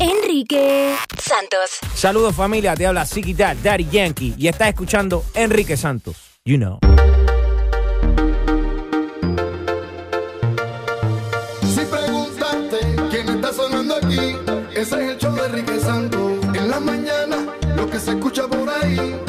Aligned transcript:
Enrique 0.00 0.94
Santos. 1.20 1.78
Saludos 1.92 2.36
familia, 2.36 2.76
te 2.76 2.86
habla 2.86 3.04
Dad, 3.36 3.56
Daddy 3.62 3.88
Yankee 3.90 4.34
y 4.38 4.46
estás 4.46 4.68
escuchando 4.68 5.24
Enrique 5.34 5.76
Santos. 5.76 6.16
You 6.44 6.56
know. 6.56 6.78
Si 11.62 11.80
preguntaste 11.80 12.78
quién 13.10 13.28
está 13.28 13.52
sonando 13.52 13.96
aquí, 13.96 14.36
ese 14.72 14.80
es 14.80 14.92
el 14.92 15.18
show 15.18 15.34
de 15.34 15.46
Enrique 15.46 15.80
Santos. 15.80 16.32
En 16.54 16.70
la 16.70 16.78
mañana, 16.78 17.54
lo 17.74 17.90
que 17.90 17.98
se 17.98 18.12
escucha 18.12 18.46
por 18.46 18.68
ahí, 18.68 19.20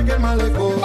seque 0.00 0.12
el 0.12 0.20
malecón. 0.20 0.80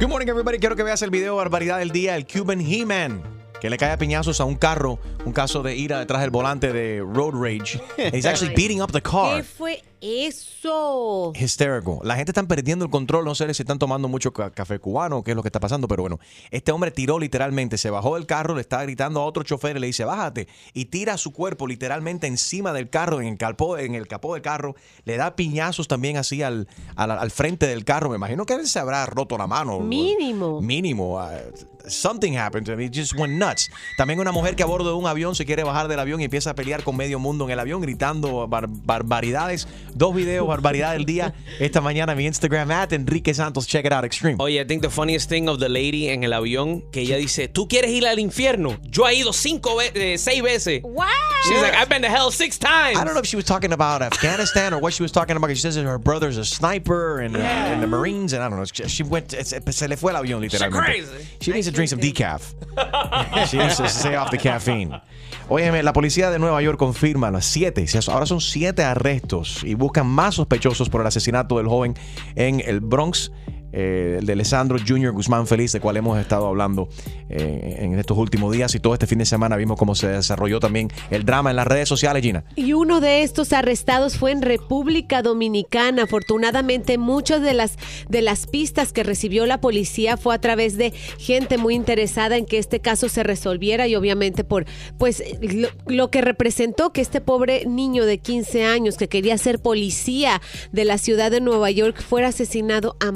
Good 0.00 0.08
morning, 0.08 0.28
everybody. 0.28 0.58
Quiero 0.58 0.76
que 0.76 0.82
veas 0.82 1.02
el 1.02 1.10
video 1.10 1.36
Barbaridad 1.36 1.78
del 1.78 1.90
Día, 1.90 2.16
el 2.16 2.26
Cuban 2.26 2.60
He-Man, 2.60 3.22
que 3.60 3.70
le 3.70 3.76
cae 3.76 3.92
a 3.92 3.98
piñazos 3.98 4.40
a 4.40 4.44
un 4.44 4.56
carro, 4.56 4.98
un 5.24 5.32
caso 5.32 5.62
de 5.62 5.76
ira 5.76 5.98
detrás 5.98 6.20
del 6.22 6.30
volante 6.30 6.72
de 6.72 7.00
Road 7.00 7.34
Rage. 7.34 7.80
He's 8.12 8.26
actually 8.26 8.54
beating 8.54 8.80
up 8.80 8.90
the 8.92 9.00
¿Qué 9.02 9.10
car. 9.10 9.44
fue 9.44 9.82
eso? 10.00 10.59
Hysterical. 11.34 11.98
La 12.02 12.16
gente 12.16 12.30
está 12.32 12.42
perdiendo 12.42 12.84
el 12.84 12.90
control. 12.90 13.24
No 13.24 13.34
sé 13.34 13.52
si 13.54 13.62
están 13.62 13.78
tomando 13.78 14.08
mucho 14.08 14.32
ca- 14.32 14.50
café 14.50 14.78
cubano 14.78 15.18
o 15.18 15.22
qué 15.24 15.32
es 15.32 15.36
lo 15.36 15.42
que 15.42 15.48
está 15.48 15.60
pasando, 15.60 15.88
pero 15.88 16.02
bueno, 16.02 16.18
este 16.50 16.72
hombre 16.72 16.90
tiró 16.90 17.18
literalmente, 17.18 17.78
se 17.78 17.90
bajó 17.90 18.14
del 18.16 18.26
carro, 18.26 18.54
le 18.54 18.60
está 18.60 18.82
gritando 18.82 19.20
a 19.20 19.24
otro 19.24 19.42
chofer 19.42 19.76
y 19.76 19.80
le 19.80 19.86
dice, 19.86 20.04
bájate, 20.04 20.48
y 20.74 20.86
tira 20.86 21.16
su 21.16 21.32
cuerpo 21.32 21.66
literalmente 21.66 22.26
encima 22.26 22.72
del 22.72 22.90
carro, 22.90 23.20
en 23.20 23.28
el 23.28 23.38
capó, 23.38 23.78
en 23.78 23.94
el 23.94 24.06
capó 24.08 24.34
del 24.34 24.42
carro, 24.42 24.74
le 25.04 25.16
da 25.16 25.34
piñazos 25.36 25.88
también 25.88 26.16
así 26.16 26.42
al, 26.42 26.68
al, 26.96 27.10
al 27.12 27.30
frente 27.30 27.66
del 27.66 27.84
carro. 27.84 28.10
Me 28.10 28.16
imagino 28.16 28.44
que 28.46 28.54
él 28.54 28.66
se 28.66 28.78
habrá 28.78 29.06
roto 29.06 29.38
la 29.38 29.46
mano. 29.46 29.80
Mínimo. 29.80 30.60
Mínimo. 30.60 31.18
uh, 31.18 31.30
something 31.88 32.36
happened 32.36 32.66
to. 32.66 32.78
He 32.78 32.90
just 32.92 33.14
went 33.18 33.38
nuts. 33.38 33.70
También 33.96 34.20
una 34.20 34.32
mujer 34.32 34.54
que 34.56 34.62
a 34.62 34.66
bordo 34.66 34.90
de 34.90 34.96
un 34.96 35.06
avión 35.06 35.34
se 35.34 35.46
quiere 35.46 35.64
bajar 35.64 35.88
del 35.88 35.98
avión 35.98 36.20
y 36.20 36.24
empieza 36.24 36.50
a 36.50 36.54
pelear 36.54 36.82
con 36.84 36.96
medio 36.96 37.18
mundo 37.18 37.44
en 37.46 37.50
el 37.52 37.58
avión 37.58 37.80
gritando 37.80 38.46
bar- 38.46 38.68
barbaridades. 38.68 39.66
Dos 39.94 40.14
videos, 40.14 40.46
barbaridad 40.50 40.92
del 40.92 41.06
día. 41.06 41.34
Esta 41.58 41.80
mañana 41.80 42.12
en 42.12 42.18
mi 42.18 42.26
Instagram, 42.26 42.70
at 42.70 42.92
Enrique 42.92 43.32
Santos. 43.32 43.66
Check 43.66 43.86
it 43.86 43.92
out, 43.92 44.04
Extreme. 44.04 44.36
Oye, 44.38 44.60
I 44.60 44.66
think 44.66 44.82
the 44.82 44.90
funniest 44.90 45.28
thing 45.28 45.48
of 45.48 45.58
the 45.58 45.68
lady 45.68 46.08
en 46.08 46.24
el 46.24 46.32
avión, 46.32 46.82
que 46.92 47.00
ella 47.00 47.16
dice, 47.16 47.48
¿tú 47.48 47.68
quieres 47.68 47.90
ir 47.90 48.06
al 48.06 48.18
infierno? 48.18 48.78
Yo 48.82 49.08
he 49.08 49.14
ido 49.14 49.32
cinco 49.32 49.76
veces, 49.76 50.20
seis 50.20 50.42
veces. 50.42 50.82
Wow. 50.82 51.06
She's 51.44 51.62
like, 51.62 51.74
I've 51.74 51.88
been 51.88 52.02
to 52.02 52.08
hell 52.08 52.30
six 52.30 52.58
times. 52.58 52.98
I 52.98 53.04
don't 53.04 53.14
know 53.14 53.20
if 53.20 53.26
she 53.26 53.36
was 53.36 53.46
talking 53.46 53.72
about 53.72 54.02
Afghanistan 54.02 54.74
or 54.74 54.78
what 54.78 54.92
she 54.92 55.02
was 55.02 55.12
talking 55.12 55.36
about. 55.36 55.48
She 55.50 55.56
says 55.56 55.76
that 55.76 55.84
her 55.84 55.98
brother's 55.98 56.36
a 56.36 56.44
sniper 56.44 57.20
and 57.20 57.34
uh, 57.34 57.80
the 57.80 57.86
Marines, 57.86 58.34
and 58.34 58.42
I 58.42 58.48
don't 58.48 58.58
know. 58.58 58.64
She, 58.66 58.86
she 58.88 59.02
went. 59.02 59.30
Se, 59.30 59.88
le 59.88 59.96
fue 59.96 60.12
el 60.12 60.16
avión 60.22 60.40
literalmente. 60.40 60.84
crazy. 60.84 61.26
She 61.40 61.52
needs 61.52 61.66
to 61.66 61.72
drink 61.72 61.88
some 61.88 62.00
decaf. 62.00 62.54
she 63.48 63.56
needs 63.56 63.76
to 63.78 63.88
stay 63.88 64.16
off 64.16 64.30
the 64.30 64.38
caffeine. 64.38 65.00
Óyeme, 65.48 65.82
la 65.82 65.92
policía 65.92 66.30
de 66.30 66.38
Nueva 66.38 66.62
York 66.62 66.78
confirma 66.78 67.30
las 67.30 67.44
siete, 67.44 67.84
ahora 68.06 68.24
son 68.26 68.40
siete 68.40 68.84
arrestos 68.84 69.64
y 69.64 69.74
buscan 69.74 70.06
más 70.06 70.38
sospechosos 70.40 70.88
por 70.88 71.00
el 71.00 71.06
asesinato 71.06 71.58
del 71.58 71.68
joven 71.68 71.94
en 72.34 72.60
el 72.64 72.80
Bronx. 72.80 73.30
Eh, 73.72 74.16
el 74.18 74.26
de 74.26 74.32
Alessandro 74.32 74.78
Jr. 74.86 75.12
Guzmán 75.12 75.46
Feliz, 75.46 75.72
de 75.72 75.80
cual 75.80 75.96
hemos 75.96 76.18
estado 76.18 76.46
hablando 76.46 76.88
eh, 77.28 77.78
en 77.80 77.98
estos 77.98 78.16
últimos 78.18 78.52
días 78.52 78.74
y 78.74 78.80
todo 78.80 78.94
este 78.94 79.06
fin 79.06 79.18
de 79.18 79.26
semana 79.26 79.56
vimos 79.56 79.78
cómo 79.78 79.94
se 79.94 80.08
desarrolló 80.08 80.60
también 80.60 80.88
el 81.10 81.24
drama 81.24 81.50
en 81.50 81.56
las 81.56 81.66
redes 81.66 81.88
sociales, 81.88 82.22
Gina. 82.22 82.44
Y 82.56 82.72
uno 82.72 83.00
de 83.00 83.22
estos 83.22 83.52
arrestados 83.52 84.16
fue 84.16 84.32
en 84.32 84.42
República 84.42 85.22
Dominicana. 85.22 86.04
Afortunadamente, 86.04 86.98
muchas 86.98 87.42
de 87.42 87.54
las 87.54 87.76
de 88.08 88.22
las 88.22 88.46
pistas 88.46 88.92
que 88.92 89.02
recibió 89.02 89.46
la 89.46 89.60
policía 89.60 90.16
fue 90.16 90.34
a 90.34 90.40
través 90.40 90.76
de 90.76 90.92
gente 91.18 91.58
muy 91.58 91.74
interesada 91.74 92.36
en 92.36 92.46
que 92.46 92.58
este 92.58 92.80
caso 92.80 93.08
se 93.08 93.22
resolviera 93.22 93.86
y 93.86 93.94
obviamente 93.94 94.44
por 94.44 94.66
pues 94.98 95.22
lo, 95.40 95.68
lo 95.86 96.10
que 96.10 96.20
representó 96.20 96.92
que 96.92 97.00
este 97.00 97.20
pobre 97.20 97.64
niño 97.66 98.04
de 98.04 98.18
15 98.18 98.64
años 98.64 98.96
que 98.96 99.08
quería 99.08 99.38
ser 99.38 99.60
policía 99.60 100.40
de 100.72 100.84
la 100.84 100.98
ciudad 100.98 101.30
de 101.30 101.40
Nueva 101.40 101.70
York 101.70 102.02
fuera 102.02 102.28
asesinado 102.28 102.96
a 103.00 103.12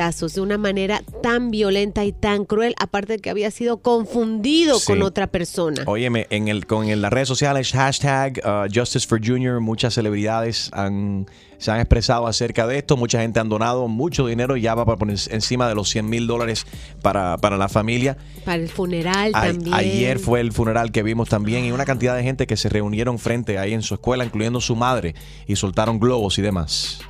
de 0.00 0.40
una 0.40 0.56
manera 0.56 1.02
tan 1.22 1.50
violenta 1.50 2.04
y 2.06 2.12
tan 2.12 2.44
cruel, 2.46 2.74
aparte 2.78 3.14
de 3.14 3.18
que 3.18 3.28
había 3.28 3.50
sido 3.50 3.78
confundido 3.78 4.78
Sí. 4.78 4.86
con 4.86 5.02
otra 5.02 5.26
persona. 5.26 5.82
Óyeme, 5.86 6.26
en, 6.30 6.48
el, 6.48 6.66
con, 6.66 6.88
en 6.88 7.02
las 7.02 7.12
redes 7.12 7.28
sociales, 7.28 7.72
hashtag 7.72 8.40
uh, 8.44 8.72
Justice 8.72 9.06
for 9.06 9.20
Junior, 9.24 9.60
muchas 9.60 9.92
celebridades 9.94 10.70
han, 10.72 11.26
se 11.58 11.70
han 11.70 11.80
expresado 11.80 12.26
acerca 12.26 12.66
de 12.66 12.78
esto. 12.78 12.96
Mucha 12.96 13.20
gente 13.20 13.40
han 13.40 13.48
donado 13.50 13.88
mucho 13.88 14.26
dinero, 14.26 14.56
ya 14.56 14.74
va 14.74 14.86
para 14.86 14.96
poner 14.96 15.18
encima 15.30 15.68
de 15.68 15.74
los 15.74 15.90
100 15.90 16.08
mil 16.08 16.26
dólares 16.26 16.64
para, 17.02 17.36
para 17.36 17.58
la 17.58 17.68
familia. 17.68 18.16
Para 18.46 18.56
el 18.62 18.68
funeral 18.70 19.32
A- 19.34 19.42
también. 19.48 19.74
ayer 19.74 20.18
fue 20.18 20.40
el 20.40 20.52
funeral 20.52 20.92
que 20.92 21.02
vimos 21.02 21.28
también 21.28 21.64
y 21.66 21.72
una 21.72 21.84
cantidad 21.84 22.16
de 22.16 22.22
gente 22.22 22.46
que 22.46 22.56
se 22.56 22.68
reunieron 22.70 23.18
frente 23.18 23.58
ahí 23.58 23.74
en 23.74 23.82
su 23.82 23.94
escuela, 23.94 24.24
incluyendo 24.24 24.60
su 24.62 24.76
madre, 24.76 25.14
y 25.46 25.56
soltaron 25.56 26.00
globos 26.00 26.38
y 26.38 26.42
demás. 26.42 27.00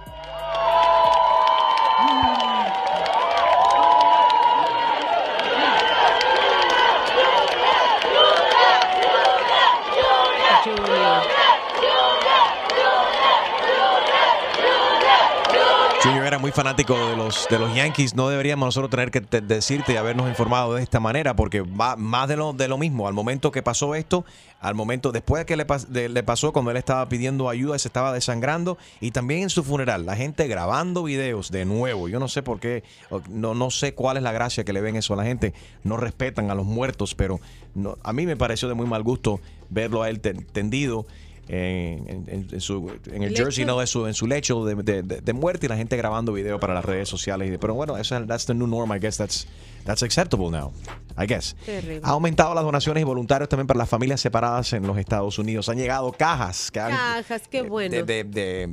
Junior 16.03 16.25
era 16.25 16.39
muy 16.39 16.51
fanático 16.51 16.95
de 17.09 17.15
los, 17.15 17.47
de 17.51 17.59
los 17.59 17.75
Yankees. 17.75 18.15
No 18.15 18.31
deberíamos 18.31 18.67
nosotros 18.69 18.89
tener 18.91 19.11
que 19.11 19.21
te- 19.21 19.43
decirte 19.43 19.93
y 19.93 19.97
habernos 19.97 20.31
informado 20.31 20.75
de 20.75 20.83
esta 20.83 20.99
manera, 20.99 21.37
porque 21.37 21.61
va 21.61 21.95
más 21.97 22.27
de 22.27 22.37
lo, 22.39 22.55
de 22.55 22.69
lo 22.69 22.79
mismo. 22.79 23.07
Al 23.07 23.13
momento 23.13 23.51
que 23.51 23.63
pasó 23.63 23.95
esto, 23.95 24.25
al 24.61 24.75
momento 24.75 25.13
después 25.13 25.41
de 25.43 25.47
que 25.47 25.57
le, 25.59 26.23
pasó, 26.23 26.53
cuando 26.55 26.71
él 26.71 26.79
estaba 26.79 27.07
pidiendo 27.11 27.51
ayuda, 27.51 27.79
se 27.79 27.89
estaba 27.89 28.15
desangrando, 28.15 28.79
y 29.03 29.11
también 29.11 29.43
en 29.43 29.51
su 29.51 29.63
funeral, 29.63 30.07
la 30.07 30.17
gente 30.17 30.49
grabando 30.49 31.03
videos 31.03 31.51
de 31.51 31.67
nuevo. 31.67 32.09
Yo 32.09 32.19
no 32.19 32.29
sé 32.29 32.43
por 32.43 32.61
qué, 32.61 32.83
no, 33.29 33.53
no 33.55 33.71
sé 33.71 33.93
cuál 33.95 34.17
es 34.17 34.23
la 34.23 34.33
gracia 34.33 34.65
que 34.65 34.73
le 34.73 34.81
ven 34.81 34.97
eso 34.97 35.13
a 35.13 35.17
la 35.19 35.25
gente. 35.25 35.53
No 35.85 35.99
respetan 35.99 36.51
a 36.51 36.55
los 36.55 36.65
muertos, 36.65 37.15
pero 37.15 37.41
no, 37.75 37.99
a 38.03 38.15
mí 38.15 38.25
me 38.25 38.39
pareció 38.39 38.69
de 38.69 38.75
muy 38.75 38.87
mal 38.87 39.03
gusto 39.03 39.39
verlo 39.69 40.03
a 40.03 40.09
él 40.09 40.21
ten- 40.21 40.47
tendido. 40.47 41.05
En, 41.53 42.07
en- 42.29 42.47
en 42.53 42.61
su, 42.61 42.93
en 43.07 43.25
el 43.25 43.31
Lecho. 43.31 43.43
jersey, 43.43 43.65
¿no? 43.65 43.81
de 43.81 43.87
su, 43.89 44.07
en 44.07 44.15
su 44.15 44.29
lecho 44.29 44.65
de, 44.65 44.77
de- 44.77 45.03
de- 45.03 45.21
de 45.21 45.33
muerte 45.33 45.67
y 45.67 45.69
la 45.69 45.77
gente 45.77 45.97
grabando 45.97 46.33
video 46.33 46.61
para 46.61 46.75
las 46.75 46.85
redes 46.85 47.09
sociales. 47.09 47.59
Pero 47.61 47.75
bueno, 47.75 47.97
esa, 47.97 48.25
that's 48.25 48.47
the 48.47 48.55
new 48.55 48.69
norm. 48.69 48.93
I 48.95 49.01
guess 49.01 49.17
that's, 49.17 49.49
that's 49.85 50.05
acceptable 50.05 50.49
now. 50.51 50.73
I 51.19 51.27
guess. 51.27 51.57
Terrible. 51.67 52.01
Ha 52.05 52.11
aumentado 52.11 52.55
las 52.55 52.63
donaciones 52.63 53.01
y 53.01 53.05
voluntarios 53.05 53.49
también 53.49 53.67
para 53.67 53.79
las 53.79 53.89
familias 53.89 54.21
separadas 54.21 54.73
en 54.75 54.87
los 54.87 54.97
Estados 54.97 55.39
Unidos. 55.41 55.69
Han 55.69 55.77
llegado 55.79 56.13
cajas 56.13 56.71
que 56.71 56.79
han, 56.79 56.93
Cajas, 56.93 57.43
qué 57.49 57.63
bueno. 57.63 57.97
de, 58.05 58.23
de, 58.25 58.69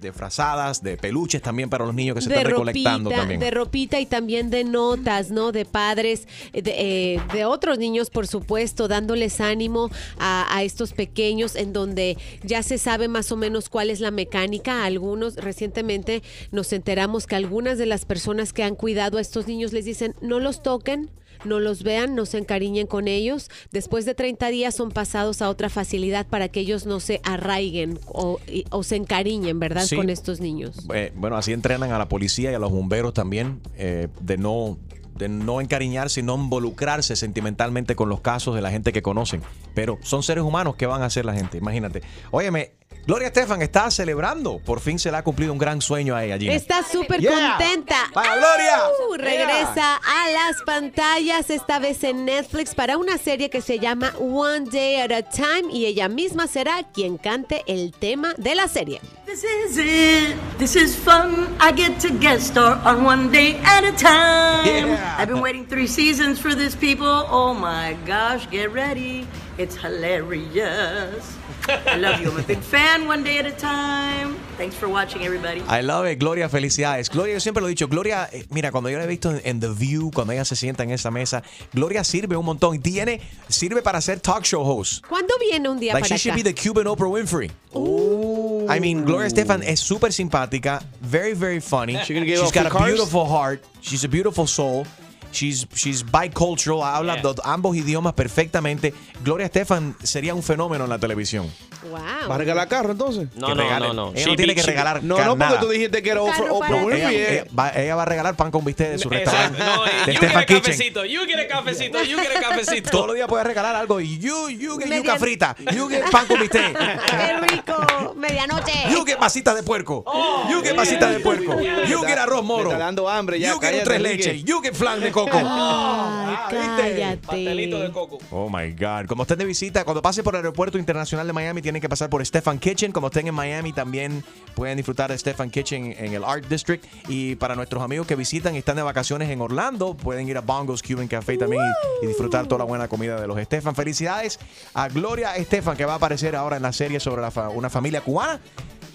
de, 0.00 0.12
frazadas, 0.12 0.82
de 0.82 0.96
peluches 0.96 1.42
también 1.42 1.68
para 1.70 1.84
los 1.84 1.94
niños 1.94 2.14
que 2.14 2.22
se 2.22 2.28
de 2.28 2.36
están 2.36 2.50
recolectando 2.50 3.10
también. 3.10 3.40
de 3.40 3.50
ropita 3.50 4.00
y 4.00 4.06
también 4.06 4.50
de 4.50 4.64
notas, 4.64 5.30
¿no? 5.30 5.52
De 5.52 5.64
padres, 5.64 6.26
eh, 6.52 6.62
de, 6.62 6.74
eh, 7.14 7.20
de 7.32 7.44
otros 7.44 7.78
niños, 7.78 8.10
por 8.10 8.26
supuesto, 8.26 8.88
dándoles 8.88 9.40
ánimo 9.40 9.90
a, 10.18 10.56
a 10.56 10.62
estos 10.62 10.92
pequeños 10.92 11.56
en 11.56 11.72
donde 11.72 12.16
ya 12.42 12.62
se 12.62 12.78
sabe 12.78 13.08
más 13.08 13.32
o 13.32 13.36
menos 13.36 13.68
cuál 13.68 13.90
es 13.90 14.00
la 14.00 14.10
mecánica. 14.10 14.84
Algunos, 14.84 15.36
recientemente 15.36 16.22
nos 16.52 16.72
enteramos 16.72 17.26
que 17.26 17.36
algunas 17.36 17.78
de 17.78 17.86
las 17.86 18.04
personas 18.04 18.52
que 18.52 18.62
han 18.62 18.76
cuidado 18.76 19.18
a 19.18 19.20
estos 19.20 19.46
niños 19.46 19.72
les 19.72 19.84
dicen, 19.84 20.14
no 20.20 20.40
los 20.40 20.62
toquen. 20.62 21.10
No 21.44 21.60
los 21.60 21.82
vean, 21.82 22.14
no 22.14 22.26
se 22.26 22.38
encariñen 22.38 22.86
con 22.86 23.08
ellos. 23.08 23.50
Después 23.72 24.04
de 24.04 24.14
30 24.14 24.48
días 24.48 24.74
son 24.74 24.90
pasados 24.90 25.42
a 25.42 25.48
otra 25.50 25.68
facilidad 25.68 26.26
para 26.26 26.48
que 26.48 26.60
ellos 26.60 26.86
no 26.86 27.00
se 27.00 27.20
arraiguen 27.24 27.98
o, 28.06 28.38
y- 28.46 28.64
o 28.70 28.82
se 28.82 28.96
encariñen, 28.96 29.58
¿verdad? 29.60 29.84
Sí. 29.84 29.96
Con 29.96 30.10
estos 30.10 30.40
niños. 30.40 30.76
Eh, 30.94 31.12
bueno, 31.16 31.36
así 31.36 31.52
entrenan 31.52 31.92
a 31.92 31.98
la 31.98 32.08
policía 32.08 32.50
y 32.50 32.54
a 32.54 32.58
los 32.58 32.70
bomberos 32.70 33.12
también 33.14 33.60
eh, 33.76 34.08
de 34.20 34.38
no 34.38 34.78
de 35.16 35.28
no 35.28 35.60
encariñarse 35.60 36.20
y 36.20 36.22
no 36.22 36.36
involucrarse 36.36 37.16
sentimentalmente 37.16 37.96
con 37.96 38.08
los 38.08 38.20
casos 38.20 38.54
de 38.54 38.62
la 38.62 38.70
gente 38.70 38.92
que 38.92 39.02
conocen. 39.02 39.42
Pero 39.74 39.98
son 40.02 40.22
seres 40.22 40.44
humanos 40.44 40.76
que 40.76 40.86
van 40.86 41.02
a 41.02 41.06
hacer 41.06 41.24
la 41.24 41.34
gente, 41.34 41.58
imagínate. 41.58 42.02
Óyeme, 42.30 42.70
Gloria 43.06 43.28
Estefan 43.28 43.62
está 43.62 43.90
celebrando. 43.90 44.58
Por 44.58 44.80
fin 44.80 44.98
se 44.98 45.10
le 45.10 45.16
ha 45.16 45.22
cumplido 45.24 45.50
un 45.54 45.58
gran 45.58 45.80
sueño 45.80 46.14
a 46.14 46.24
ella, 46.24 46.36
Gina. 46.36 46.52
Está 46.52 46.82
súper 46.82 47.22
Yeah. 47.22 47.56
contenta. 47.56 47.96
¡Para 48.12 48.36
Gloria! 48.36 48.76
¡Au! 48.76 49.14
Regresa 49.16 49.96
a 49.96 50.30
las 50.30 50.60
pantallas, 50.66 51.48
esta 51.48 51.78
vez 51.78 52.04
en 52.04 52.26
Netflix, 52.26 52.74
para 52.74 52.98
una 52.98 53.16
serie 53.16 53.48
que 53.48 53.62
se 53.62 53.78
llama 53.78 54.12
One 54.18 54.66
Day 54.70 54.96
at 55.00 55.10
a 55.10 55.22
Time 55.22 55.72
y 55.72 55.86
ella 55.86 56.08
misma 56.10 56.46
será 56.48 56.82
quien 56.92 57.16
cante 57.16 57.62
el 57.66 57.92
tema 57.92 58.34
de 58.36 58.54
la 58.54 58.68
serie. 58.68 59.00
This 59.24 59.42
is 59.42 59.78
it. 59.78 60.36
This 60.58 60.76
is 60.76 60.94
fun. 60.94 61.48
I 61.60 61.72
get 61.72 61.98
to 62.00 62.10
guest 62.20 62.48
star 62.48 62.78
on 62.84 63.06
one 63.06 63.30
day 63.30 63.58
at 63.64 63.84
a 63.84 63.92
time. 63.92 64.66
Yeah. 64.66 65.16
I've 65.18 65.28
been 65.28 65.40
waiting 65.40 65.66
three 65.66 65.86
seasons 65.86 66.38
for 66.38 66.54
this, 66.54 66.76
people. 66.76 67.24
Oh 67.30 67.54
my 67.54 67.96
gosh, 68.06 68.46
get 68.50 68.70
ready. 68.70 69.26
It's 69.56 69.76
hilarious. 69.76 71.37
I 71.68 71.96
love 72.00 72.20
you. 72.20 72.30
I'm 72.30 72.38
a 72.38 72.42
big 72.42 72.60
fan. 72.60 73.06
One 73.06 73.22
day 73.22 73.38
at 73.38 73.46
a 73.46 73.52
time. 73.52 74.36
Thanks 74.56 74.74
for 74.74 74.88
watching, 74.88 75.22
everybody. 75.24 75.62
I 75.68 75.82
love 75.82 76.06
it, 76.06 76.18
Gloria, 76.18 76.48
felicidades. 76.48 77.10
Gloria, 77.10 77.34
yo 77.34 77.40
siempre 77.40 77.60
lo 77.60 77.68
he 77.68 77.70
dicho, 77.70 77.86
Gloria, 77.88 78.28
eh, 78.32 78.44
mira, 78.50 78.72
cuando 78.72 78.90
yo 78.90 78.98
la 78.98 79.04
he 79.04 79.06
visto 79.06 79.30
en, 79.30 79.40
en 79.44 79.60
The 79.60 79.68
View, 79.68 80.10
cuando 80.12 80.32
ella 80.32 80.44
se 80.44 80.56
sienta 80.56 80.82
en 80.82 80.90
esa 80.90 81.10
mesa, 81.10 81.42
Gloria 81.72 82.02
sirve 82.02 82.36
un 82.36 82.44
montón 82.44 82.74
y 82.74 82.78
tiene, 82.78 83.20
sirve 83.48 83.82
para 83.82 84.00
ser 84.00 84.20
talk 84.20 84.44
show 84.44 84.62
host. 84.62 85.04
¿Cuándo 85.06 85.34
viene 85.38 85.68
un 85.68 85.78
día 85.78 85.92
Like 85.92 86.08
para 86.08 86.16
she 86.16 86.30
should 86.30 86.36
be 86.36 86.42
the 86.42 86.54
Cuban 86.54 86.86
Oprah 86.86 87.08
Winfrey. 87.08 87.50
I 87.74 88.80
mean, 88.80 89.04
Gloria 89.04 89.26
Estefan 89.26 89.62
es 89.62 89.80
súper 89.80 90.12
simpática, 90.12 90.82
very, 91.00 91.34
very 91.34 91.60
funny. 91.60 91.96
She's 92.04 92.52
got 92.52 92.66
a 92.66 92.70
cars? 92.70 92.86
beautiful 92.86 93.26
heart. 93.26 93.62
She's 93.80 94.04
a 94.04 94.08
beautiful 94.08 94.46
soul. 94.46 94.84
She's, 95.32 95.66
she's 95.74 96.04
bicultural, 96.04 96.82
habla 96.82 97.16
Yeah. 97.20 97.34
ambos 97.44 97.76
idiomas 97.76 98.12
perfectamente. 98.14 98.94
Gloria 99.24 99.46
Estefan 99.46 99.96
sería 100.02 100.34
un 100.34 100.42
fenómeno 100.42 100.84
en 100.84 100.90
la 100.90 100.98
televisión. 100.98 101.50
Wow. 101.90 102.28
¿Va 102.28 102.34
a 102.34 102.38
regalar 102.38 102.68
carro 102.68 102.92
entonces? 102.92 103.28
No, 103.36 103.54
no, 103.54 103.78
no, 103.78 103.92
no. 103.92 104.12
Ella 104.14 104.26
no 104.26 104.36
tiene 104.36 104.54
que 104.54 104.62
regalar 104.62 105.02
No, 105.04 105.16
no, 105.24 105.36
porque 105.38 105.56
tú 105.60 105.68
dijiste 105.68 106.02
que 106.02 106.10
era 106.10 106.22
Oprah, 106.22 106.58
para- 106.58 106.74
Winfrey. 106.76 107.02
Ella, 107.16 107.30
ella 107.32 107.44
va, 107.56 107.68
ella 107.70 107.94
va 107.96 108.02
a 108.02 108.06
regalar 108.06 108.36
pan 108.36 108.50
con 108.50 108.64
bistec 108.64 108.90
de 108.90 108.98
su 108.98 109.08
restaurante. 109.08 109.58
No, 109.58 109.84
de 109.84 110.12
you 110.12 110.18
Stefan 110.18 110.28
get 110.28 110.36
a 110.36 110.46
Kitchen. 110.46 110.62
cafecito, 110.62 111.04
you 111.04 111.20
get 111.26 111.38
a 111.40 111.48
cafecito, 111.48 112.02
you 112.04 112.16
get 112.18 112.36
a 112.36 112.40
cafecito. 112.40 112.90
Todos 112.90 113.06
los 113.08 113.16
días 113.16 113.28
puedes 113.28 113.46
regalar 113.46 113.76
algo 113.76 114.00
y 114.00 114.18
you, 114.18 114.48
you 114.50 114.78
get 114.78 114.88
yuca 114.92 115.18
frita, 115.18 115.56
you 115.74 115.88
get 115.88 116.10
pan 116.10 116.26
con 116.26 116.40
bistec, 116.40 116.76
¡Qué 116.76 117.40
rico! 117.54 118.14
Medianoche. 118.16 118.90
you 118.90 119.04
get 119.04 119.18
masita 119.18 119.54
de 119.54 119.62
puerco, 119.62 120.04
you 120.50 120.62
get 120.62 120.74
masita 120.74 121.08
de 121.10 121.20
puerco, 121.20 121.60
you 121.60 122.00
get 122.06 122.18
arroz 122.18 122.44
moro, 122.44 122.64
Me 122.70 122.74
está 122.74 122.84
dando 122.84 123.08
hambre 123.08 123.38
ya, 123.38 123.52
you 123.52 123.60
get 123.60 123.84
tres 123.84 124.00
leches, 124.00 124.44
you 124.44 124.60
get 124.62 124.74
flan 124.74 125.00
de 125.00 125.12
coco. 125.24 125.38
Ay, 125.42 126.36
cállate. 126.50 127.16
Pastelito 127.26 127.80
de 127.80 127.90
coco. 127.92 128.18
Oh 128.30 128.48
my 128.48 128.72
God. 128.72 129.06
Como 129.06 129.22
estén 129.22 129.38
de 129.38 129.44
visita, 129.44 129.84
cuando 129.84 130.02
pase 130.02 130.22
por 130.22 130.34
el 130.34 130.38
aeropuerto 130.38 130.78
internacional 130.78 131.26
de 131.26 131.32
Miami, 131.32 131.62
tienen 131.62 131.80
que 131.82 131.88
pasar 131.88 132.08
por 132.10 132.24
Stefan 132.24 132.58
Kitchen. 132.58 132.92
Como 132.92 133.08
estén 133.08 133.26
en 133.28 133.34
Miami, 133.34 133.72
también 133.72 134.24
pueden 134.54 134.76
disfrutar 134.76 135.10
de 135.10 135.18
Stefan 135.18 135.50
Kitchen 135.50 135.94
en 135.98 136.12
el 136.14 136.24
Art 136.24 136.46
District. 136.46 136.84
Y 137.08 137.36
para 137.36 137.54
nuestros 137.54 137.82
amigos 137.82 138.06
que 138.06 138.16
visitan 138.16 138.54
y 138.54 138.58
están 138.58 138.76
de 138.76 138.82
vacaciones 138.82 139.28
en 139.30 139.40
Orlando, 139.40 139.94
pueden 139.94 140.28
ir 140.28 140.36
a 140.36 140.40
Bongos 140.40 140.82
Cuban 140.82 141.08
Café 141.08 141.36
también 141.36 141.62
y, 142.02 142.04
y 142.04 142.08
disfrutar 142.08 142.46
toda 142.46 142.60
la 142.60 142.64
buena 142.64 142.88
comida 142.88 143.20
de 143.20 143.26
los 143.26 143.38
Stefan. 143.40 143.74
Felicidades 143.74 144.38
a 144.74 144.88
Gloria 144.88 145.36
Estefan, 145.36 145.76
que 145.76 145.84
va 145.84 145.94
a 145.94 145.96
aparecer 145.96 146.36
ahora 146.36 146.56
en 146.56 146.62
la 146.62 146.72
serie 146.72 147.00
sobre 147.00 147.22
la 147.22 147.30
fa- 147.30 147.48
una 147.48 147.70
familia 147.70 148.00
cubana. 148.00 148.40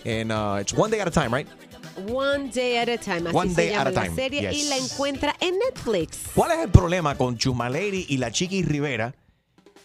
En 0.06 0.32
uh, 0.32 0.60
It's 0.60 0.74
One 0.78 0.92
Day 0.92 1.00
at 1.00 1.08
a 1.08 1.12
Time, 1.12 1.30
right? 1.38 1.48
One 2.12 2.50
Day 2.50 2.78
at 2.78 2.90
a 2.90 2.98
Time. 2.98 3.30
Así 3.30 3.38
One 3.38 3.50
se 3.50 3.56
Day 3.56 3.70
llama 3.72 3.82
at 3.82 3.88
a 3.88 3.92
la 3.92 4.04
Time, 4.04 4.16
serie 4.16 4.54
y 4.54 4.64
la 4.70 4.78
encuentra 4.78 5.36
en 5.40 5.58
Netflix. 5.60 6.20
¿Cuál 6.34 6.52
es 6.52 6.60
el 6.60 6.70
problema 6.70 7.16
con 7.16 7.38
Chusma 7.38 7.70
Lady 7.70 8.06
y 8.10 8.18
la 8.18 8.32
Chiqui 8.32 8.64
Rivera 8.64 9.14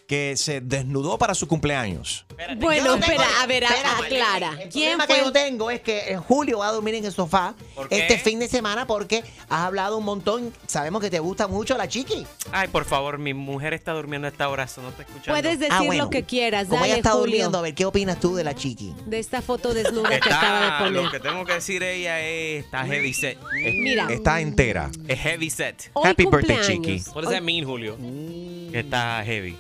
que 0.08 0.38
se 0.38 0.62
desnudó 0.62 1.18
para 1.18 1.34
su 1.34 1.46
cumpleaños? 1.46 2.24
Bueno, 2.56 2.94
espera, 2.94 3.26
a 3.42 3.46
ver, 3.46 3.64
aclara. 3.66 4.52
El 4.58 4.68
¿Quién 4.70 4.96
problema 4.96 5.06
fue? 5.06 5.16
que 5.16 5.20
yo 5.24 5.32
tengo 5.32 5.70
es 5.70 5.80
que 5.82 6.12
en 6.12 6.20
julio 6.22 6.60
va 6.60 6.68
a 6.68 6.72
dormir 6.72 6.94
en 6.94 7.04
el 7.04 7.12
sofá 7.12 7.54
este 7.90 8.16
fin 8.18 8.38
de 8.38 8.48
semana 8.48 8.86
porque 8.86 9.22
has 9.50 9.60
hablado 9.66 9.98
un 9.98 10.04
montón. 10.04 10.54
Sabemos 10.66 11.02
que 11.02 11.10
te 11.10 11.18
gusta 11.18 11.46
mucho 11.46 11.76
la 11.76 11.86
chiqui. 11.88 12.26
Ay, 12.52 12.68
por 12.68 12.86
favor, 12.86 13.18
mi 13.18 13.34
mujer 13.34 13.74
está 13.74 13.92
durmiendo 13.92 14.26
a 14.26 14.30
esta 14.30 14.48
hora, 14.48 14.64
eso 14.64 14.80
no 14.80 14.88
está 14.88 15.02
escuchando. 15.02 15.32
Puedes 15.32 15.58
decir 15.58 15.74
Ah, 15.74 15.82
bueno. 15.84 16.04
lo 16.04 16.10
que 16.10 16.22
quieras. 16.24 16.68
Como 16.68 16.76
Dale, 16.80 16.88
ella 16.88 16.96
está 16.96 17.10
Julio, 17.10 17.24
durmiendo, 17.26 17.58
a 17.58 17.60
ver, 17.60 17.74
¿qué 17.74 17.84
opinas 17.84 18.18
tú 18.18 18.34
de 18.34 18.44
la 18.44 18.54
chiqui? 18.54 18.94
de 19.04 19.18
esta 19.18 19.42
foto 19.42 19.74
desnuda 19.74 20.08
que 20.20 20.32
acaba 20.32 20.60
de 20.60 20.66
Está, 20.68 20.88
lo 20.90 21.02
poner. 21.02 21.10
que 21.12 21.20
tengo 21.28 21.44
que 21.44 21.52
decir 21.52 21.82
ella 21.82 22.18
es, 22.22 22.64
está 22.64 22.86
heavy 22.86 23.12
set. 23.12 23.38
Mira, 23.52 24.06
Está 24.10 24.40
entera. 24.40 24.90
Es 25.06 25.18
heavy 25.20 25.50
set. 25.50 25.90
hoy 25.92 26.08
Happy 26.08 26.24
birthday. 26.24 26.60
Chiqui. 26.62 27.02
What 27.14 27.24
does 27.24 27.30
that 27.32 27.42
mean, 27.42 27.64
Julio? 27.66 27.96
Que 28.72 28.78
está 28.80 29.22
heavy. 29.22 29.54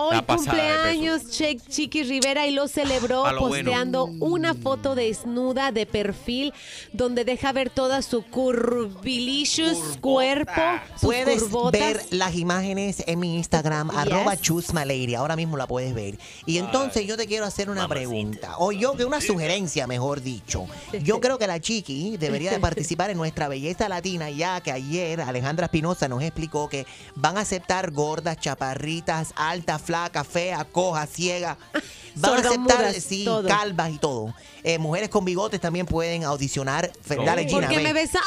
Hoy 0.00 0.16
de 0.16 0.22
cumpleaños 0.22 1.28
Che- 1.28 1.58
Chiqui 1.58 2.04
Rivera 2.04 2.46
y 2.46 2.52
lo 2.52 2.68
celebró 2.68 3.22
bueno. 3.22 3.40
posteando 3.40 4.04
una 4.04 4.54
foto 4.54 4.94
desnuda 4.94 5.72
de 5.72 5.86
perfil 5.86 6.54
donde 6.92 7.24
deja 7.24 7.52
ver 7.52 7.68
toda 7.68 8.00
su 8.02 8.22
curvilicious 8.22 9.98
cuerpo, 10.00 10.52
sus 10.92 11.00
Puedes 11.00 11.50
ver 11.72 12.00
las 12.10 12.36
imágenes 12.36 13.02
en 13.08 13.18
mi 13.18 13.34
Instagram, 13.36 13.90
arroba 13.90 14.36
chusmalady. 14.36 15.16
Ahora 15.16 15.34
mismo 15.34 15.56
la 15.56 15.66
puedes 15.66 15.92
ver. 15.94 16.16
Y 16.46 16.58
entonces 16.58 17.04
yo 17.04 17.16
te 17.16 17.26
quiero 17.26 17.44
hacer 17.44 17.68
una 17.68 17.88
pregunta. 17.88 18.54
O 18.58 18.70
yo, 18.70 18.94
que 18.94 19.04
una 19.04 19.20
sugerencia, 19.20 19.88
mejor 19.88 20.22
dicho. 20.22 20.66
Yo 21.02 21.20
creo 21.20 21.38
que 21.38 21.48
la 21.48 21.58
chiqui 21.58 22.16
debería 22.18 22.52
de 22.52 22.60
participar 22.60 23.10
en 23.10 23.16
nuestra 23.16 23.48
belleza 23.48 23.88
latina, 23.88 24.30
ya 24.30 24.60
que 24.60 24.70
ayer 24.70 25.20
Alejandra 25.20 25.66
Espinosa 25.66 26.06
nos 26.06 26.22
explicó 26.22 26.68
que 26.68 26.86
van 27.16 27.36
a 27.36 27.40
aceptar 27.40 27.90
gordas, 27.90 28.38
chaparritas, 28.38 29.32
altas, 29.34 29.87
flacas, 29.88 30.26
feas, 30.26 30.62
cojas, 30.70 31.08
ciegas. 31.10 31.56
Van 32.14 32.34
a 32.34 32.48
aceptar, 32.48 32.92
sí, 32.94 33.24
todo. 33.24 33.48
calvas 33.48 33.90
y 33.90 33.98
todo. 33.98 34.34
Eh, 34.62 34.76
mujeres 34.78 35.08
con 35.08 35.24
bigotes 35.24 35.60
también 35.60 35.86
pueden 35.86 36.24
audicionar. 36.24 36.90
Dale, 37.08 37.44
¿Por 37.44 37.62
Gina, 37.62 37.68
qué 37.68 37.76
ven. 37.76 37.84
me 37.84 37.92
besa? 37.94 38.20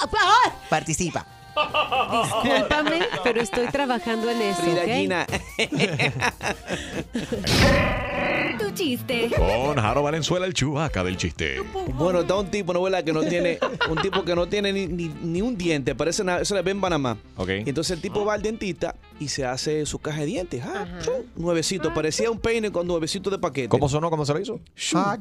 Participa. 0.69 1.25
Discúlpame, 2.43 2.99
pero 3.23 3.41
estoy 3.41 3.67
trabajando 3.67 4.29
en 4.29 4.41
eso, 4.41 4.61
Frida 4.61 4.81
¿ok? 4.83 4.89
Gina. 4.89 5.27
Tu 8.59 8.71
chiste. 8.71 9.31
Con 9.35 9.75
Jaro 9.77 10.03
Valenzuela, 10.03 10.45
el 10.45 10.53
chubaca 10.53 11.03
del 11.03 11.17
chiste. 11.17 11.57
Bueno, 11.95 12.21
está 12.21 12.35
un 12.35 12.47
tipo, 12.49 12.73
¿no 12.73 12.81
verdad? 12.81 13.03
Que 13.03 13.13
no 13.13 13.21
tiene, 13.23 13.59
un 13.89 13.97
tipo 14.01 14.23
que 14.23 14.35
no 14.35 14.47
tiene 14.47 14.71
ni, 14.73 14.87
ni- 14.87 15.11
ni 15.21 15.41
un 15.41 15.57
diente, 15.57 15.95
parece 15.95 16.23
nada, 16.23 16.41
eso 16.41 16.55
le 16.55 16.61
ve 16.61 16.71
en 16.71 16.81
Panamá. 16.81 17.17
Ok. 17.37 17.49
Y 17.65 17.69
entonces 17.69 17.91
el 17.95 18.01
tipo 18.01 18.23
va 18.25 18.33
al 18.35 18.41
dentista 18.41 18.95
y 19.19 19.27
se 19.29 19.45
hace 19.45 19.85
su 19.85 19.99
caja 19.99 20.19
de 20.21 20.25
dientes. 20.27 20.63
Ah, 20.63 20.85
chum, 21.03 21.13
nuevecito, 21.35 21.93
parecía 21.93 22.29
un 22.29 22.39
peine 22.39 22.71
con 22.71 22.85
nuevecito 22.87 23.29
de 23.29 23.39
paquete. 23.39 23.69
¿Cómo 23.69 23.89
sonó? 23.89 24.09
¿Cómo 24.09 24.25
se 24.25 24.33
lo 24.33 24.39
hizo? 24.39 24.59
Ah, 24.93 25.17